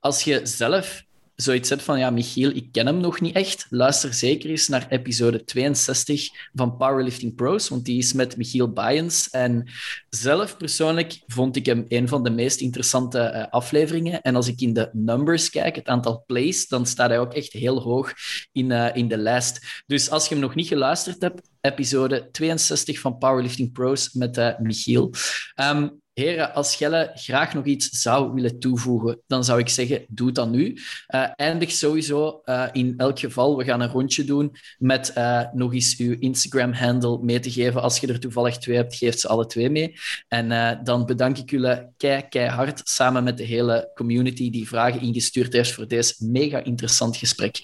als 0.00 0.22
je 0.22 0.40
zelf 0.46 1.04
zoiets 1.42 1.68
hebt 1.68 1.82
van, 1.82 1.98
ja, 1.98 2.10
Michiel, 2.10 2.50
ik 2.50 2.68
ken 2.72 2.86
hem 2.86 3.00
nog 3.00 3.20
niet 3.20 3.34
echt, 3.34 3.66
luister 3.70 4.14
zeker 4.14 4.50
eens 4.50 4.68
naar 4.68 4.86
episode 4.88 5.44
62 5.44 6.28
van 6.54 6.76
Powerlifting 6.76 7.34
Pros, 7.34 7.68
want 7.68 7.84
die 7.84 7.98
is 7.98 8.12
met 8.12 8.36
Michiel 8.36 8.72
Bayens. 8.72 9.30
En 9.30 9.70
zelf 10.08 10.56
persoonlijk 10.56 11.22
vond 11.26 11.56
ik 11.56 11.66
hem 11.66 11.84
een 11.88 12.08
van 12.08 12.22
de 12.24 12.30
meest 12.30 12.60
interessante 12.60 13.18
eh, 13.18 13.46
afleveringen. 13.50 14.22
En 14.22 14.36
als 14.36 14.48
ik 14.48 14.60
in 14.60 14.72
de 14.72 14.90
numbers 14.92 15.50
kijk, 15.50 15.76
het 15.76 15.86
aantal 15.86 16.24
plays, 16.26 16.68
dan 16.68 16.86
staat 16.86 17.08
hij 17.08 17.18
ook 17.18 17.34
echt 17.34 17.52
heel 17.52 17.80
hoog 17.80 18.12
in, 18.52 18.72
eh, 18.72 18.96
in 18.96 19.08
de 19.08 19.16
lijst. 19.16 19.82
Dus 19.86 20.10
als 20.10 20.28
je 20.28 20.34
hem 20.34 20.42
nog 20.42 20.54
niet 20.54 20.68
geluisterd 20.68 21.22
hebt, 21.22 21.48
episode 21.60 22.28
62 22.30 23.00
van 23.00 23.18
Powerlifting 23.18 23.72
Pros 23.72 24.12
met 24.12 24.36
eh, 24.36 24.58
Michiel. 24.58 25.10
Ehm, 25.54 25.88
Heren, 26.14 26.54
als 26.54 26.76
Gelle 26.76 27.10
graag 27.14 27.54
nog 27.54 27.64
iets 27.64 27.88
zou 27.88 28.32
willen 28.32 28.58
toevoegen, 28.58 29.22
dan 29.26 29.44
zou 29.44 29.58
ik 29.58 29.68
zeggen, 29.68 30.04
doe 30.08 30.32
dan 30.32 30.50
nu. 30.50 30.78
Uh, 31.14 31.28
eindig 31.36 31.70
sowieso 31.70 32.42
uh, 32.44 32.68
in 32.72 32.94
elk 32.96 33.18
geval, 33.18 33.56
we 33.56 33.64
gaan 33.64 33.80
een 33.80 33.88
rondje 33.88 34.24
doen 34.24 34.56
met 34.78 35.12
uh, 35.18 35.52
nog 35.52 35.74
eens 35.74 35.96
uw 35.98 36.16
Instagram-handle 36.18 37.18
mee 37.22 37.40
te 37.40 37.50
geven. 37.50 37.82
Als 37.82 37.98
je 37.98 38.06
er 38.06 38.20
toevallig 38.20 38.58
twee 38.58 38.76
hebt, 38.76 38.94
geef 38.94 39.18
ze 39.18 39.28
alle 39.28 39.46
twee 39.46 39.70
mee. 39.70 39.94
En 40.28 40.80
dan 40.84 41.06
bedank 41.06 41.38
ik 41.38 41.50
jullie 41.50 41.88
kei, 41.96 42.28
keihard, 42.28 42.80
samen 42.84 43.24
met 43.24 43.36
de 43.36 43.44
hele 43.44 43.90
community 43.94 44.50
die 44.50 44.68
vragen 44.68 45.00
ingestuurd 45.00 45.52
heeft 45.52 45.72
voor 45.72 45.88
deze 45.88 46.14
mega 46.18 46.64
interessant 46.64 47.16
gesprek. 47.16 47.60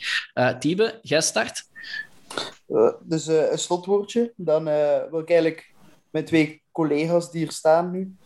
Tiebe, 0.59 0.99
jij 1.03 1.21
start. 1.21 1.65
dus 3.03 3.27
een 3.27 3.59
slotwoordje. 3.59 4.33
Dan 4.37 4.65
wil 5.11 5.21
ik 5.21 5.31
eigenlijk 5.31 5.75
mijn 6.11 6.25
twee 6.25 6.63
collega's 6.73 7.31
die 7.31 7.41
hier 7.41 7.53
staan 7.53 7.91
nu, 7.91 8.17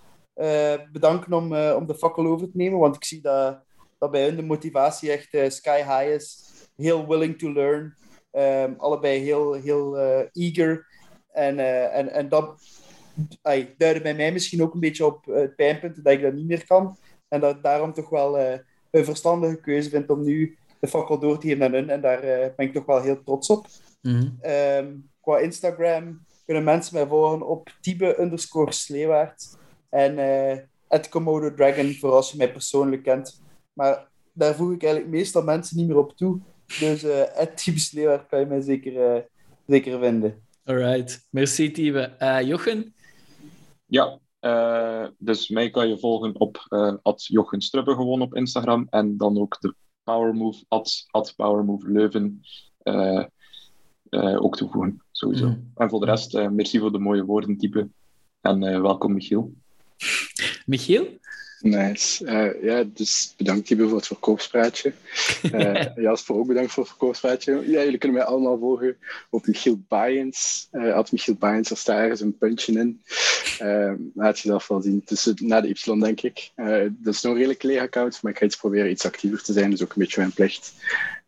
bedanken 0.92 1.32
om, 1.32 1.52
uh, 1.52 1.74
om 1.76 1.86
de 1.86 1.94
fakkel 1.94 2.26
over 2.26 2.46
te 2.50 2.56
nemen, 2.56 2.78
want 2.78 2.96
ik 2.96 3.04
zie 3.04 3.20
dat, 3.20 3.60
dat 3.98 4.10
bij 4.10 4.24
hun 4.24 4.36
de 4.36 4.42
motivatie 4.42 5.10
echt 5.10 5.34
uh, 5.34 5.48
sky 5.48 5.76
high 5.76 6.14
is. 6.14 6.50
Heel 6.76 7.06
willing 7.06 7.38
to 7.38 7.52
learn. 7.52 7.94
Um, 8.32 8.74
allebei 8.78 9.18
heel, 9.18 9.52
heel 9.52 9.98
eager. 10.32 10.86
En, 11.32 11.58
en, 11.92 12.12
en 12.12 12.28
dat 12.28 12.54
ay, 13.42 13.74
duidde 13.78 14.02
bij 14.02 14.14
mij 14.14 14.32
misschien 14.32 14.62
ook 14.62 14.74
een 14.74 14.80
beetje 14.80 15.06
op 15.06 15.24
het 15.24 15.56
pijnpunt 15.56 16.04
dat 16.04 16.12
ik 16.12 16.22
dat 16.22 16.32
niet 16.32 16.46
meer 16.46 16.66
kan. 16.66 16.96
En 17.28 17.40
dat 17.40 17.56
ik 17.56 17.62
daarom 17.62 17.92
toch 17.92 18.08
wel 18.08 18.38
een 18.90 19.04
verstandige 19.04 19.60
keuze 19.60 19.90
vind 19.90 20.10
om 20.10 20.22
nu 20.22 20.58
de 20.80 20.86
fakkel 20.88 21.18
door 21.18 21.38
te 21.38 21.48
geven 21.48 21.64
aan 21.64 21.72
hun. 21.72 21.90
En 21.90 22.00
daar 22.00 22.20
ben 22.56 22.66
ik 22.66 22.72
toch 22.72 22.86
wel 22.86 23.00
heel 23.00 23.22
trots 23.22 23.50
op. 23.50 23.66
Mm 24.02 24.12
-hmm. 24.12 24.50
um, 24.50 25.10
qua 25.20 25.38
Instagram 25.38 26.24
kunnen 26.44 26.64
mensen 26.64 26.94
mij 26.94 27.06
volgen 27.06 27.46
op 27.46 27.76
Tibe 27.80 28.20
underscore 28.20 28.72
Sleewaard. 28.72 29.60
En 29.92 30.18
uh, 30.18 30.64
het 30.88 31.08
Komodo 31.08 31.54
Dragon, 31.54 31.92
voor 31.92 32.12
als 32.12 32.30
je 32.30 32.36
mij 32.36 32.52
persoonlijk 32.52 33.02
kent. 33.02 33.42
Maar 33.72 34.08
daar 34.32 34.54
voeg 34.54 34.72
ik 34.72 34.82
eigenlijk 34.82 35.12
meestal 35.12 35.42
mensen 35.42 35.76
niet 35.76 35.86
meer 35.86 35.98
op 35.98 36.16
toe. 36.16 36.40
Dus 36.80 37.04
uh, 37.04 37.22
het 37.32 37.56
Tibe 37.56 37.78
Sleewaard 37.78 38.26
kan 38.26 38.40
je 38.40 38.46
mij 38.46 38.60
zeker, 38.60 39.16
uh, 39.16 39.22
zeker 39.66 40.00
vinden. 40.00 40.42
Alright, 40.64 41.26
merci 41.30 41.70
Tibe. 41.70 42.12
Jochen? 42.44 42.94
Ja, 43.86 44.18
dus 45.18 45.48
mij 45.48 45.70
kan 45.70 45.88
je 45.88 45.98
volgen 45.98 46.40
op 46.40 46.66
uh, 46.68 46.94
Jochen 47.14 47.60
Strubbe 47.60 47.94
gewoon 47.94 48.20
op 48.20 48.34
Instagram. 48.34 48.86
En 48.90 49.16
dan 49.16 49.38
ook 49.38 49.60
de 49.60 49.74
Powermove, 50.04 50.64
at, 50.68 51.32
Powermove 51.36 51.90
Leuven. 51.90 52.40
ook 54.38 54.56
toevoegen, 54.56 55.02
sowieso. 55.10 55.46
Mm. 55.46 55.70
En 55.74 55.90
voor 55.90 56.00
de 56.00 56.06
rest, 56.06 56.32
merci 56.50 56.78
voor 56.78 56.92
de 56.92 56.98
mooie 56.98 57.24
woorden, 57.24 57.56
type. 57.56 57.88
En 58.40 58.82
welkom, 58.82 59.12
Michiel. 59.12 59.52
Michiel? 60.66 61.20
Nice. 61.62 62.24
Uh, 62.24 62.62
ja, 62.62 62.84
dus 62.84 63.34
bedankt 63.36 63.66
Tibo 63.66 63.88
voor 63.88 63.96
het 63.96 64.06
verkoopspraatje. 64.06 64.92
Uh, 65.42 65.96
Jasper 65.96 66.34
ook 66.34 66.46
bedankt 66.46 66.72
voor 66.72 66.82
het 66.82 66.92
verkoopspraatje. 66.92 67.52
Ja, 67.52 67.82
jullie 67.82 67.98
kunnen 67.98 68.18
mij 68.18 68.26
allemaal 68.26 68.58
volgen 68.58 68.96
op 69.30 69.46
Michiel 69.46 69.82
Bayens. 69.88 70.68
Uh, 70.72 70.94
at 70.94 71.12
Michiel 71.12 71.34
Bayens, 71.34 71.70
er 71.70 71.76
staat 71.76 71.98
ergens 71.98 72.20
een 72.20 72.38
puntje 72.38 72.72
in. 72.72 73.00
Laat 74.14 74.38
je 74.38 74.48
zelf 74.48 74.68
wel 74.68 74.82
zien. 74.82 75.04
Tussen, 75.04 75.34
na 75.40 75.60
de 75.60 75.68
Y, 75.68 75.98
denk 76.00 76.20
ik. 76.20 76.50
dat 76.90 77.14
is 77.14 77.22
nog 77.22 77.32
een 77.32 77.38
redelijk 77.38 77.62
leeg 77.62 77.80
account, 77.80 78.22
maar 78.22 78.32
ik 78.32 78.38
ga 78.38 78.44
iets 78.44 78.56
proberen 78.56 78.90
iets 78.90 79.06
actiever 79.06 79.42
te 79.42 79.52
zijn. 79.52 79.70
Dat 79.70 79.78
is 79.78 79.84
ook 79.84 79.92
een 79.92 80.02
beetje 80.02 80.20
mijn 80.20 80.32
plicht. 80.32 80.72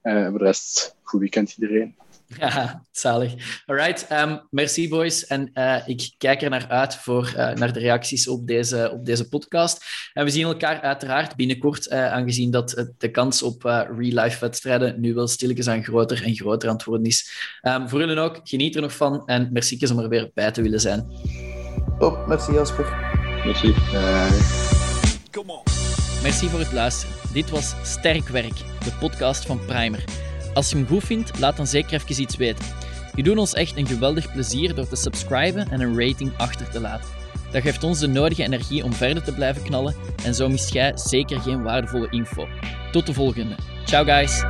voor 0.02 0.38
de 0.38 0.44
rest, 0.44 0.96
goed 1.02 1.20
weekend 1.20 1.56
iedereen. 1.58 1.94
Ja, 2.38 2.84
zalig. 2.90 3.62
Alright, 3.66 4.06
um, 4.12 4.40
merci 4.50 4.88
boys. 4.88 5.26
En 5.26 5.50
uh, 5.54 5.88
ik 5.88 6.14
kijk 6.18 6.42
er 6.42 6.50
naar 6.50 6.68
uit 6.68 6.96
voor 6.96 7.32
uh, 7.36 7.52
naar 7.52 7.72
de 7.72 7.78
reacties 7.78 8.28
op 8.28 8.46
deze, 8.46 8.90
op 8.92 9.06
deze 9.06 9.28
podcast. 9.28 9.84
En 10.12 10.24
we 10.24 10.30
zien 10.30 10.44
elkaar 10.44 10.80
uiteraard 10.80 11.36
binnenkort, 11.36 11.86
uh, 11.86 12.12
aangezien 12.12 12.50
dat 12.50 12.86
de 12.98 13.10
kans 13.10 13.42
op 13.42 13.62
real-life 13.62 14.40
wedstrijden 14.40 15.00
nu 15.00 15.14
wel 15.14 15.26
stilletjes 15.26 15.68
aan 15.68 15.84
groter 15.84 16.24
en 16.24 16.34
groter 16.34 16.68
aan 16.68 16.74
het 16.74 16.84
worden 16.84 17.06
is. 17.06 17.30
Um, 17.62 17.88
voor 17.88 18.00
jullie 18.00 18.18
ook, 18.18 18.40
geniet 18.44 18.74
er 18.74 18.80
nog 18.80 18.96
van 18.96 19.26
en 19.26 19.48
merci 19.52 19.78
om 19.90 19.98
er 19.98 20.08
weer 20.08 20.30
bij 20.34 20.50
te 20.50 20.62
willen 20.62 20.80
zijn. 20.80 21.06
Top, 21.98 22.26
merci 22.26 22.52
Jasper. 22.52 23.12
Merci. 23.44 23.74
Merci 26.22 26.48
voor 26.48 26.58
het 26.58 26.72
luisteren. 26.72 27.14
Dit 27.32 27.50
was 27.50 27.74
Sterk 27.82 28.28
Werk, 28.28 28.56
de 28.56 28.96
podcast 29.00 29.46
van 29.46 29.64
Primer. 29.66 30.04
Als 30.54 30.70
je 30.70 30.76
hem 30.76 30.86
goed 30.86 31.04
vindt, 31.04 31.38
laat 31.38 31.56
dan 31.56 31.66
zeker 31.66 31.92
even 31.92 32.22
iets 32.22 32.36
weten. 32.36 32.64
Je 33.14 33.22
doet 33.22 33.38
ons 33.38 33.54
echt 33.54 33.76
een 33.76 33.86
geweldig 33.86 34.32
plezier 34.32 34.74
door 34.74 34.88
te 34.88 34.96
subscriben 34.96 35.70
en 35.70 35.80
een 35.80 36.00
rating 36.00 36.32
achter 36.36 36.70
te 36.70 36.80
laten. 36.80 37.08
Dat 37.52 37.62
geeft 37.62 37.84
ons 37.84 37.98
de 37.98 38.06
nodige 38.06 38.42
energie 38.42 38.84
om 38.84 38.92
verder 38.92 39.22
te 39.22 39.32
blijven 39.32 39.62
knallen 39.62 39.94
en 40.24 40.34
zo 40.34 40.48
mist 40.48 40.72
jij 40.72 40.92
zeker 40.94 41.40
geen 41.40 41.62
waardevolle 41.62 42.10
info. 42.10 42.48
Tot 42.92 43.06
de 43.06 43.12
volgende. 43.12 43.54
Ciao 43.84 44.04
guys! 44.04 44.42